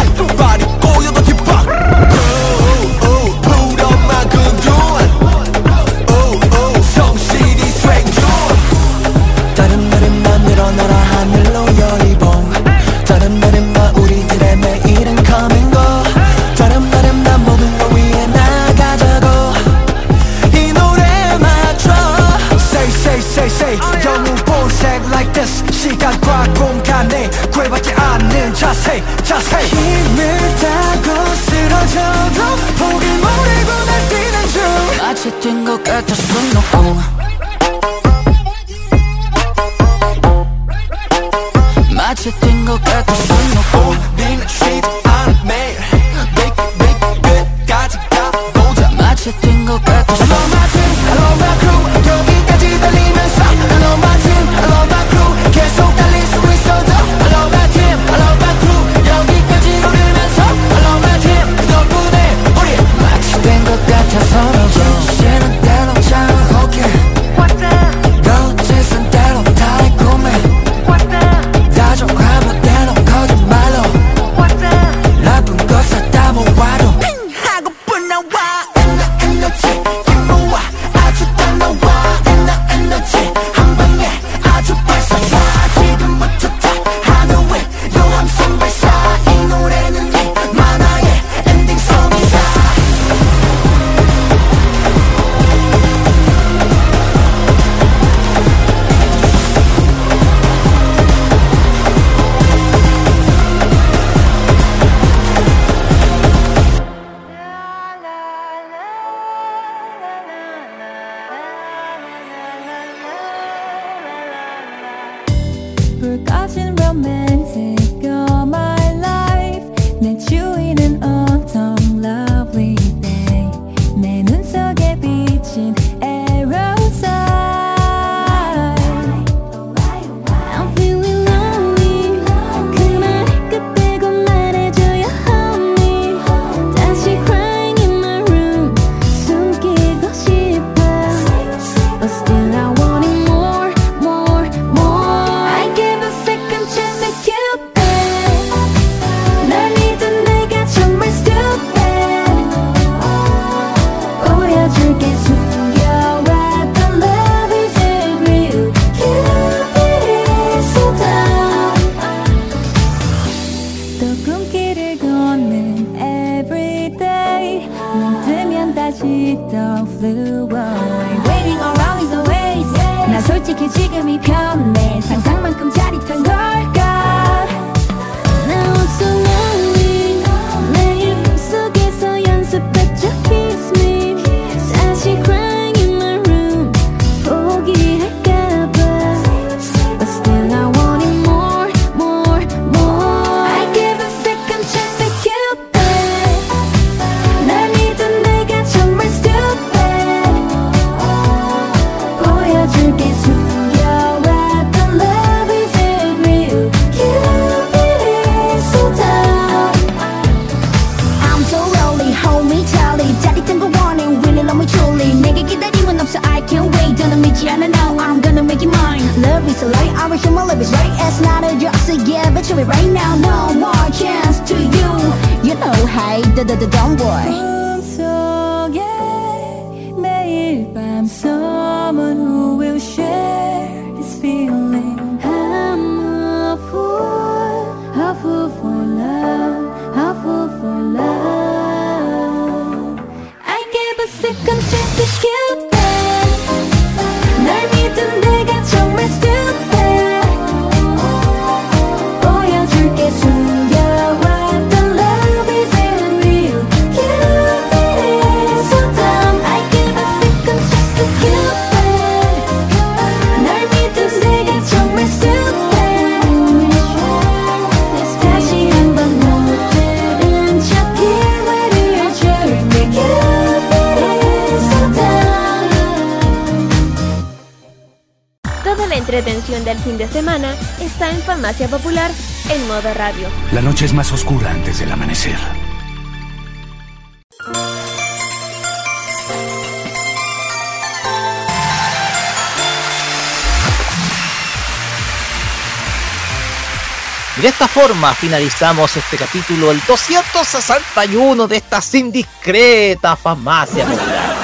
[297.80, 304.36] forma finalizamos este capítulo, el 261 de esta indiscreta farmacia popular.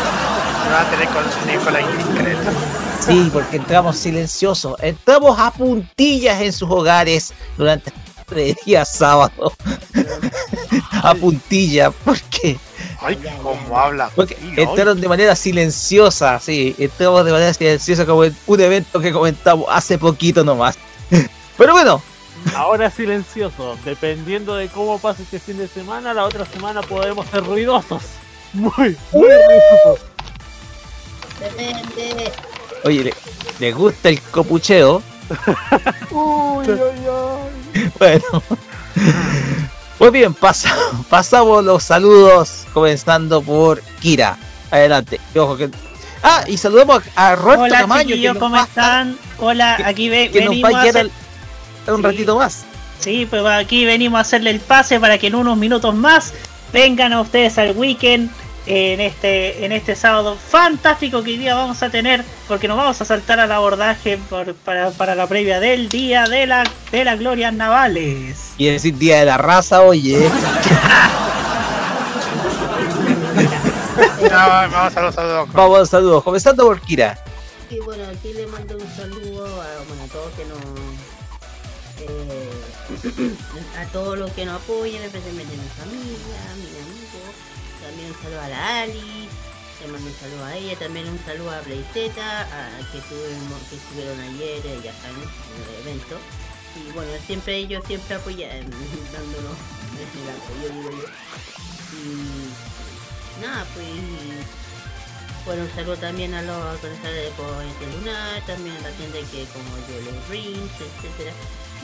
[0.72, 2.52] Va a tener con Nicolás indiscreta.
[3.04, 9.52] Sí, porque entramos silenciosos, entramos a puntillas en sus hogares durante este día sábado.
[11.02, 12.58] a puntilla, porque
[13.02, 14.10] Ay, cómo habla.
[14.14, 19.12] Porque entraron de manera silenciosa, sí, entramos de manera silenciosa como en un evento que
[19.12, 20.78] comentamos hace poquito nomás.
[21.58, 22.02] Pero bueno,
[22.66, 23.78] Ahora silencioso.
[23.84, 28.02] Dependiendo de cómo pase este fin de semana, la otra semana podemos ser ruidosos.
[28.52, 28.70] Muy,
[29.12, 30.00] muy ruidosos.
[31.38, 32.32] Depende.
[32.84, 33.14] oye, le,
[33.60, 35.00] le gusta el copucheo.
[36.10, 37.06] Uy, ay,
[37.74, 37.90] ay.
[38.00, 38.42] Bueno.
[39.98, 40.74] Pues bien, pasa-
[41.08, 44.36] pasamos los saludos, comenzando por Kira.
[44.72, 45.20] Adelante.
[45.36, 45.70] Ojo que...
[46.20, 49.16] Ah, y saludamos a, a Roberto Hola Camaño, que ¿cómo están?
[49.38, 51.10] Hola, aquí ve- que nos venimos va a hacer...
[51.94, 52.64] un ratito más.
[52.98, 56.32] Sí, pues aquí venimos a hacerle el pase para que en unos minutos más
[56.72, 58.30] vengan a ustedes al weekend
[58.68, 63.00] en este en este sábado fantástico que hoy día vamos a tener porque nos vamos
[63.00, 67.18] a saltar al abordaje por- para, para la previa del día de la de las
[67.18, 68.54] glorias navales.
[68.58, 70.28] Y decir Día de la Raza, oye.
[74.22, 75.48] No, vamos a los saludos.
[75.52, 77.18] Vamos a los saludos, comenzando por Kira.
[77.70, 79.35] Y bueno, aquí le mando un saludo
[83.78, 87.32] a todos los que nos apoyan, especialmente a mi familia, a mis amigos.
[87.82, 89.28] También un saludo a la Ali.
[89.80, 90.78] Le mando un saludo a ella.
[90.78, 95.62] También un saludo a Playzeta, a, que, tuvimos, que estuvieron ayer, eh, ya saben, en
[95.62, 96.16] el evento.
[96.74, 98.48] Y bueno, siempre ellos siempre apoyan,
[99.12, 99.56] dándonos
[99.96, 101.08] el apoyo, digo yo.
[101.96, 103.86] Y nada, pues.
[105.44, 109.44] Bueno, un saludo también a los organizadores de Puente Lunar, también a la gente que
[109.52, 111.32] como yo los Rings, etcétera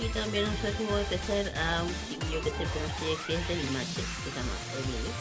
[0.03, 4.03] Y también un saludo especial a un chiquillo que nos sigue que es de Limache,
[4.03, 5.13] que se llama Emilio.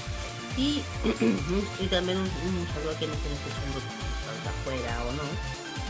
[0.57, 0.83] Y,
[1.83, 3.79] y también un, un saludo a quienes estén escuchando
[4.49, 5.23] afuera o no.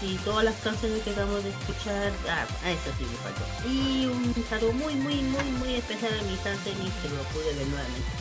[0.01, 3.45] Y todas las canciones que acabamos de escuchar, ah, a eso sí me faltó.
[3.69, 7.53] Y un saludo muy, muy, muy, muy especial a mi Santenis, que no lo pude
[7.53, 8.11] ver nuevamente.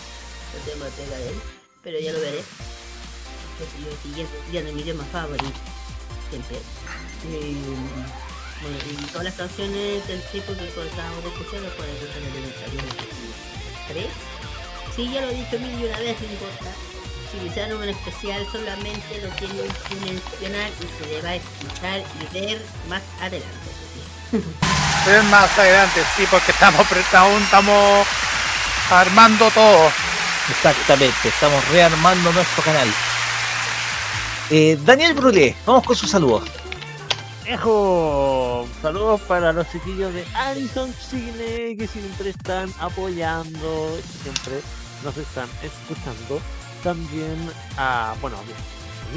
[0.55, 1.41] No tengo pega de él,
[1.83, 2.45] pero ya lo veré
[3.61, 4.15] que si
[4.53, 5.61] yo de mi idioma favorito
[6.31, 6.57] siempre
[7.33, 7.55] Eh,
[8.63, 12.81] bueno y todas las canciones del tipo que escuchar las pueden escuchar en el estadio
[13.89, 14.07] ¿Tres?
[14.95, 16.71] Sí, ya lo he dicho mil y una vez, no importa.
[17.31, 22.03] Si hicieron un especial solamente lo tienen que mencionar y se le va a escuchar
[22.21, 23.71] y ver más adelante.
[25.07, 28.07] Ven más adelante, sí, porque estamos, aún estamos
[28.91, 29.91] armando todo.
[30.51, 32.89] Exactamente, estamos rearmando nuestro canal.
[34.51, 36.43] Eh, Daniel Brulé, vamos con sus saludos.
[37.51, 44.61] Ejo, saludos para los chiquillos de Alison Cine que siempre están apoyando, siempre
[45.03, 46.41] nos están escuchando.
[46.85, 48.53] También a, bueno, a mi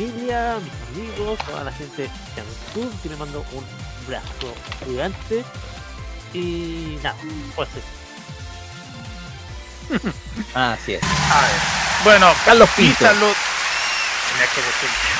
[0.09, 3.63] familia, a mis amigos, toda la gente que en YouTube, que le mando un
[4.05, 5.43] abrazo gigante.
[6.33, 7.15] Y nada,
[7.55, 7.69] pues
[9.91, 10.11] eso.
[10.55, 11.03] Así es.
[11.03, 11.51] A ver.
[12.03, 13.05] Bueno, Carlos Pinto.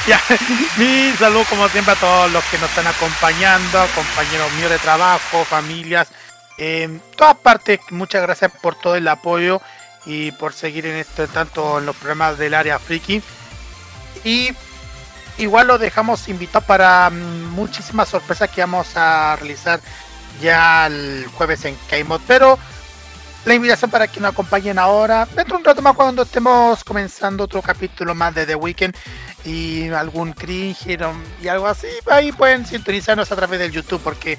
[0.77, 5.45] mi salud como siempre a todos los que nos están acompañando, compañeros míos de trabajo,
[5.45, 6.09] familias,
[6.58, 7.80] en todas partes.
[7.90, 9.61] Muchas gracias por todo el apoyo
[10.06, 13.22] y por seguir en esto, tanto en los programas del área friki.
[14.24, 14.50] Y
[15.38, 19.80] igual los dejamos invitados para mm, muchísimas sorpresas que vamos a realizar
[20.42, 22.58] ya el jueves en K-Mod, pero
[23.45, 27.43] la invitación para que nos acompañen ahora, dentro de un rato más cuando estemos comenzando
[27.43, 28.95] otro capítulo más de The Weekend
[29.45, 30.97] y algún cringe
[31.41, 34.38] y algo así, ahí pueden sintonizarnos a través del YouTube porque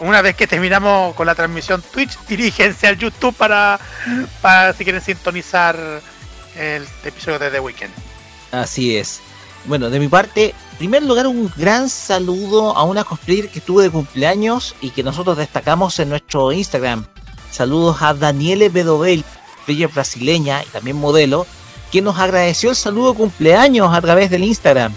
[0.00, 3.78] una vez que terminamos con la transmisión Twitch, diríjense al YouTube para,
[4.40, 5.76] para si quieren sintonizar
[6.56, 7.92] el episodio de The Weekend.
[8.50, 9.20] Así es.
[9.64, 13.80] Bueno, de mi parte, en primer lugar, un gran saludo a una cosplayer que tuvo
[13.80, 17.06] de cumpleaños y que nosotros destacamos en nuestro Instagram.
[17.52, 19.24] Saludos a Daniele Bedobel,
[19.66, 21.46] player brasileña y también modelo,
[21.92, 24.92] que nos agradeció el saludo cumpleaños a través del Instagram.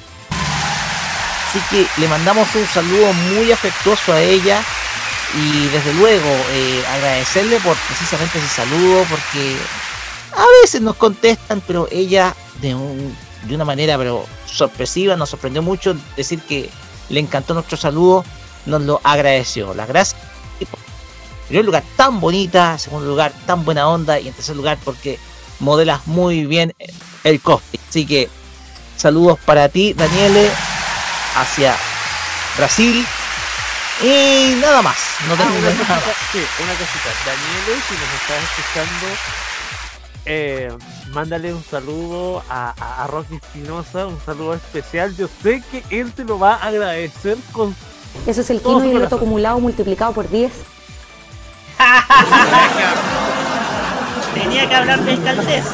[1.50, 4.61] Así que le mandamos un saludo muy afectuoso a ella
[5.35, 9.56] y desde luego eh, agradecerle por precisamente ese saludo porque
[10.35, 15.61] a veces nos contestan, pero ella de, un- de una manera pero sorpresiva nos sorprendió
[15.61, 16.69] mucho decir que
[17.09, 18.24] le encantó nuestro saludo,
[18.66, 19.74] nos lo agradeció.
[19.74, 20.22] Las gracias.
[21.45, 24.77] En primer lugar, tan bonita, en segundo lugar, tan buena onda y en tercer lugar
[24.83, 25.19] porque
[25.59, 26.74] modelas muy bien
[27.24, 27.80] el cosplay.
[27.88, 28.30] Así que
[28.98, 30.49] saludos para ti, Daniele,
[31.35, 31.75] hacia
[32.57, 33.06] Brasil.
[34.03, 34.98] Y nada más,
[35.30, 36.03] no tengo Ah, una nada más.
[36.03, 37.09] cosita, sí, una cosita.
[37.25, 39.07] Daniel, si nos estás escuchando,
[40.25, 40.77] eh,
[41.11, 45.15] mándale un saludo a, a, a Rocky Espinosa, un saludo especial.
[45.15, 47.75] Yo sé que él te lo va a agradecer con
[48.25, 50.51] Eso es el su y el loto acumulado multiplicado por 10.
[54.33, 55.65] Tenía que hablar de escaldez.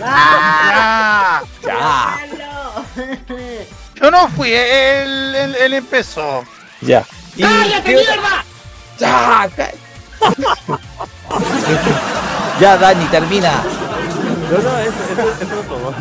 [0.00, 1.42] Ya.
[1.64, 2.18] Ya.
[3.94, 6.44] Yo no fui, él, él, él empezó.
[6.80, 7.04] Ya.
[7.36, 8.44] Y- ¡Cállate, mierda!
[8.98, 9.70] Ya, ca-
[12.60, 13.62] ya, Dani, termina.
[14.50, 15.94] No, no, eso, eso, eso es todo.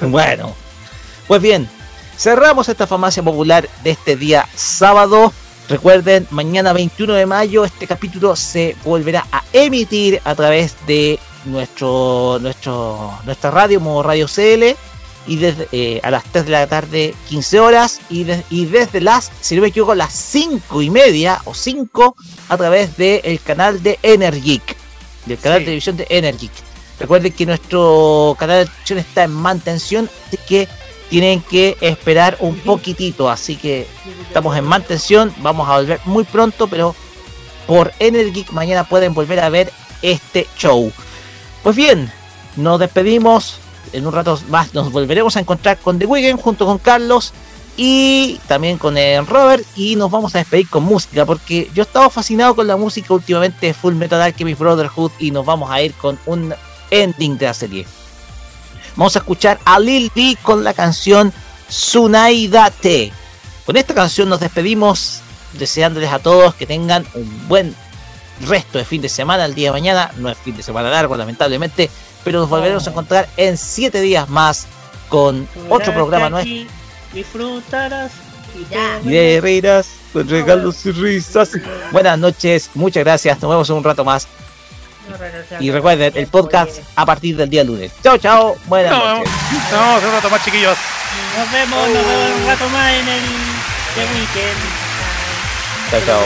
[0.10, 0.54] Bueno,
[1.28, 1.68] pues bien,
[2.16, 5.32] cerramos esta farmacia popular de este día sábado.
[5.70, 12.38] Recuerden, mañana 21 de mayo este capítulo se volverá a emitir a través de nuestro,
[12.40, 14.74] nuestro nuestra radio, modo Radio CL,
[15.28, 19.00] y desde, eh, a las 3 de la tarde, 15 horas, y, de- y desde
[19.00, 22.16] las, si no me equivoco, las 5 y media o 5
[22.48, 24.76] a través del canal de Energic,
[25.26, 26.50] del canal de televisión de Energic.
[26.98, 30.68] Recuerden que nuestro canal de televisión está en mantención, así que
[31.10, 33.28] tienen que esperar un poquitito.
[33.28, 33.86] Así que
[34.22, 36.94] estamos en mantención, vamos a volver muy pronto, pero
[37.66, 40.90] por Energic mañana pueden volver a ver este show.
[41.62, 42.10] Pues bien,
[42.56, 43.58] nos despedimos.
[43.92, 47.32] En un rato más nos volveremos a encontrar con The Weeknd junto con Carlos
[47.76, 49.64] y también con el Robert.
[49.74, 53.66] Y nos vamos a despedir con música porque yo estaba fascinado con la música últimamente
[53.66, 56.54] de Full Metal Alchemist Brotherhood y nos vamos a ir con un
[56.90, 57.99] ending de la serie.
[58.96, 61.32] Vamos a escuchar a Lil B con la canción
[61.68, 63.12] Sunaida Te.
[63.64, 65.20] Con esta canción nos despedimos
[65.54, 67.74] deseándoles a todos que tengan un buen
[68.46, 70.10] resto de fin de semana el día de mañana.
[70.16, 71.90] No es fin de semana largo, lamentablemente,
[72.24, 74.66] pero nos volveremos a encontrar en 7 días más
[75.08, 76.72] con otro programa nuestro.
[77.12, 78.12] Disfrutarás
[78.58, 79.00] y ya.
[79.04, 81.50] Y de reirás con regalos y risas.
[81.92, 83.40] Buenas noches, muchas gracias.
[83.40, 84.26] Nos vemos en un rato más.
[85.59, 87.91] Y recuerden, el podcast a partir del día lunes.
[88.03, 88.55] Chao, chao.
[88.65, 89.31] Buenas No, noches.
[89.71, 90.77] no, un rato más, chiquillos.
[91.37, 93.21] Nos vemos, nos vemos un rato más en el
[93.95, 94.59] The Weekend.
[95.91, 96.25] Chao, chao.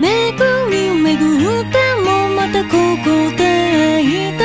[0.00, 1.24] めぐりめぐ
[1.60, 2.70] ってもまたこ
[3.04, 4.41] こで会いた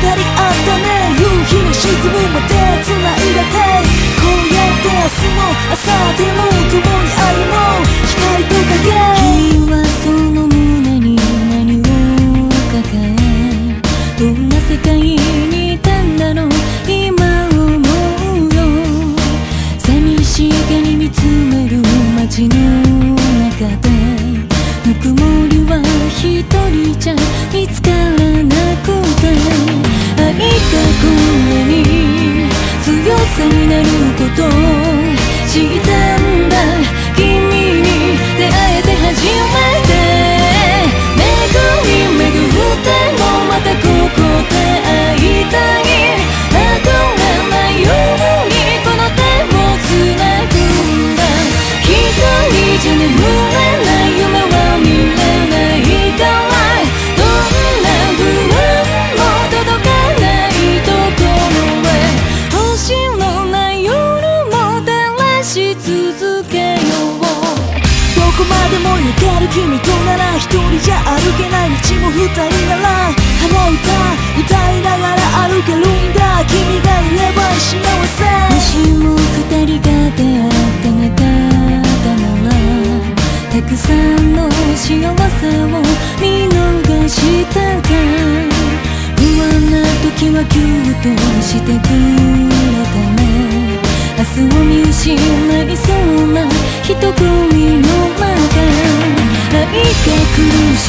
[0.00, 3.04] まで語り合ったね夕日に沈むまで繋い
[3.34, 3.56] だ手
[4.16, 7.88] こうやって明日も明後日も共に歩もう。
[8.06, 8.88] 光と影。
[9.20, 10.49] 君はその
[33.40, 33.88] 朝になる
[34.18, 34.79] こと
[72.10, 73.86] う二人なら鼻歌
[74.40, 75.78] 歌いながら歩ける。
[75.78, 75.82] ん
[76.12, 82.52] だ君がいれば幸せもしも二人が出会ってなかったなら
[83.50, 85.78] たくさんの幸せを
[86.20, 87.16] 見逃し
[87.46, 87.88] たか
[89.16, 91.08] 不安な時はキュッと
[91.42, 92.58] してくれ
[92.90, 93.22] たね
[94.18, 96.48] 明日を見失いそうな
[96.82, 97.88] 一組の
[98.20, 99.90] 中愛が
[100.34, 100.84] 苦し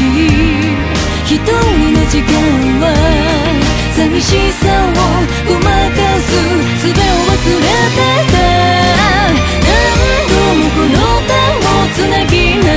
[0.67, 0.70] い
[1.31, 1.47] 一人
[1.93, 2.35] の時間
[2.81, 2.91] は
[3.95, 4.99] 寂しさを
[5.47, 6.27] ごまかす
[6.83, 8.03] 術を忘れて
[8.33, 8.35] た。
[9.55, 9.71] 何
[10.27, 12.67] 度もこの手をつなぎ直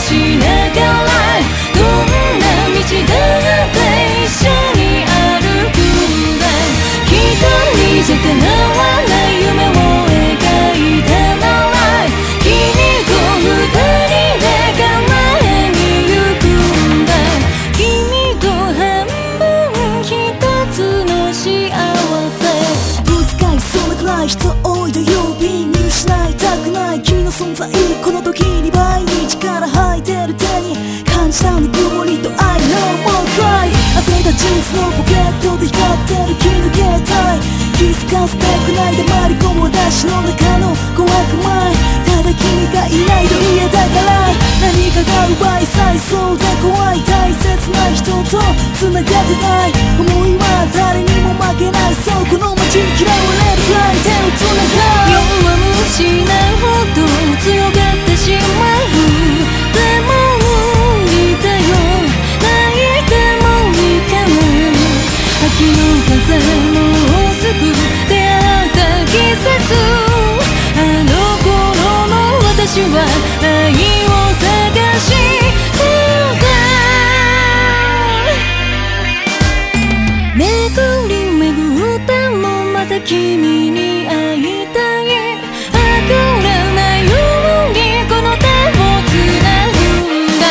[0.00, 1.14] しながら
[1.72, 3.78] どんな道だって
[4.24, 5.78] 一緒に歩く。
[5.78, 6.42] んだ
[7.06, 7.14] 一
[7.78, 9.09] 人じゃ叶わない。
[31.40, 37.08] 感じたぬくもりと I know more cry 溢れたジーンズのポケットで光ってる君の携帯
[37.76, 41.72] 気づかせてくない黙り込む私の中の怖く前
[42.04, 44.20] ただ君がいないと嫌だから。
[44.60, 48.36] 何かが奪い去りそうで怖い大切な人と
[48.76, 49.08] 繋がって
[49.40, 49.72] たい。
[49.98, 51.94] 思いは誰にも負けない。
[51.94, 55.16] そうこの街に嫌われるくらい手を繋がる。
[55.16, 55.56] 弱
[55.88, 57.08] 虫なほど
[57.40, 59.19] 強がってしまう。
[69.42, 69.48] あ
[71.02, 71.48] の頃
[72.08, 72.94] の私は
[73.42, 73.72] 愛
[74.04, 74.44] を探
[75.00, 75.08] し
[75.72, 75.80] て
[76.40, 76.44] た
[80.36, 80.44] 巡
[81.08, 81.48] り巡
[81.96, 85.08] ってもまた君に会いたい
[85.72, 85.74] あ
[86.06, 86.12] ぐ
[86.44, 87.10] らないよ
[87.64, 87.78] うに
[88.10, 88.78] この手を
[89.08, 89.10] つ
[89.42, 89.74] なぐ
[90.24, 90.44] んだ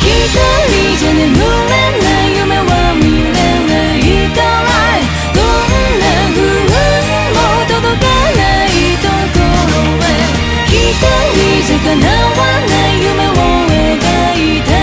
[0.00, 0.02] 一
[0.70, 1.33] 人じゃ眠
[11.84, 13.32] たいわな夢を
[13.68, 14.00] 描
[14.58, 14.73] いた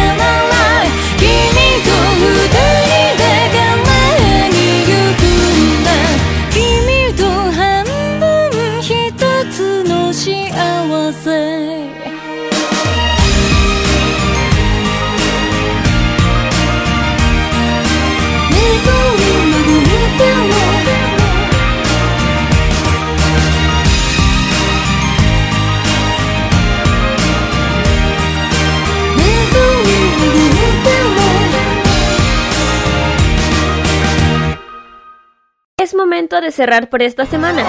[36.42, 37.64] De cerrar por esta semana.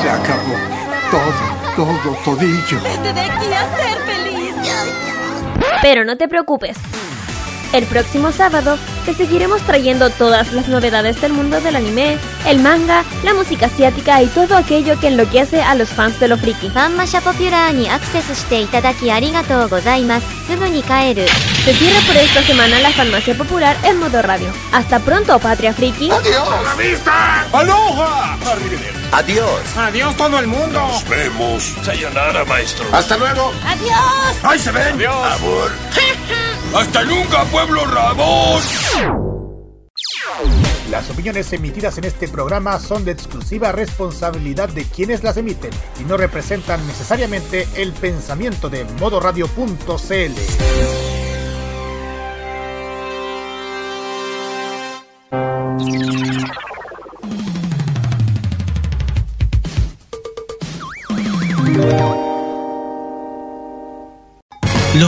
[0.00, 0.56] Se acabó.
[1.10, 2.80] Todo, todo, todillo.
[2.82, 4.54] Vete de aquí a ser feliz.
[5.82, 6.78] Pero no te preocupes.
[7.74, 13.04] El próximo sábado te seguiremos trayendo todas las novedades del mundo del anime, el manga,
[13.22, 16.68] la música asiática y todo aquello que enloquece a los fans de lo friki.
[16.70, 20.26] Fanmasha Popular ni acceso itadaki arigatou gozaimasu.
[20.48, 20.82] Subu ni.
[20.82, 24.48] Se cierra por esta semana la Farmacia Popular en modo radio.
[24.72, 26.10] Hasta pronto, Patria Friki.
[26.10, 26.48] ¡Adiós!
[26.48, 27.46] ¡A la vista!
[27.52, 28.36] ¡Aloha!
[29.12, 29.76] ¡Adiós!
[29.76, 30.80] ¡Adiós todo el mundo!
[30.80, 31.74] ¡Nos vemos!
[31.82, 32.86] ¡Sayonara, maestro!
[32.92, 33.52] ¡Hasta luego!
[33.64, 34.36] ¡Adiós!
[34.42, 34.94] ¡Ahí se ven!
[34.94, 35.14] ¡Adiós!
[35.14, 35.70] ¡Abur!
[36.74, 38.60] ¡Hasta nunca, pueblo Ramón!
[40.90, 45.70] Las opiniones emitidas en este programa son de exclusiva responsabilidad de quienes las emiten
[46.00, 51.15] y no representan necesariamente el pensamiento de modoradio.cl.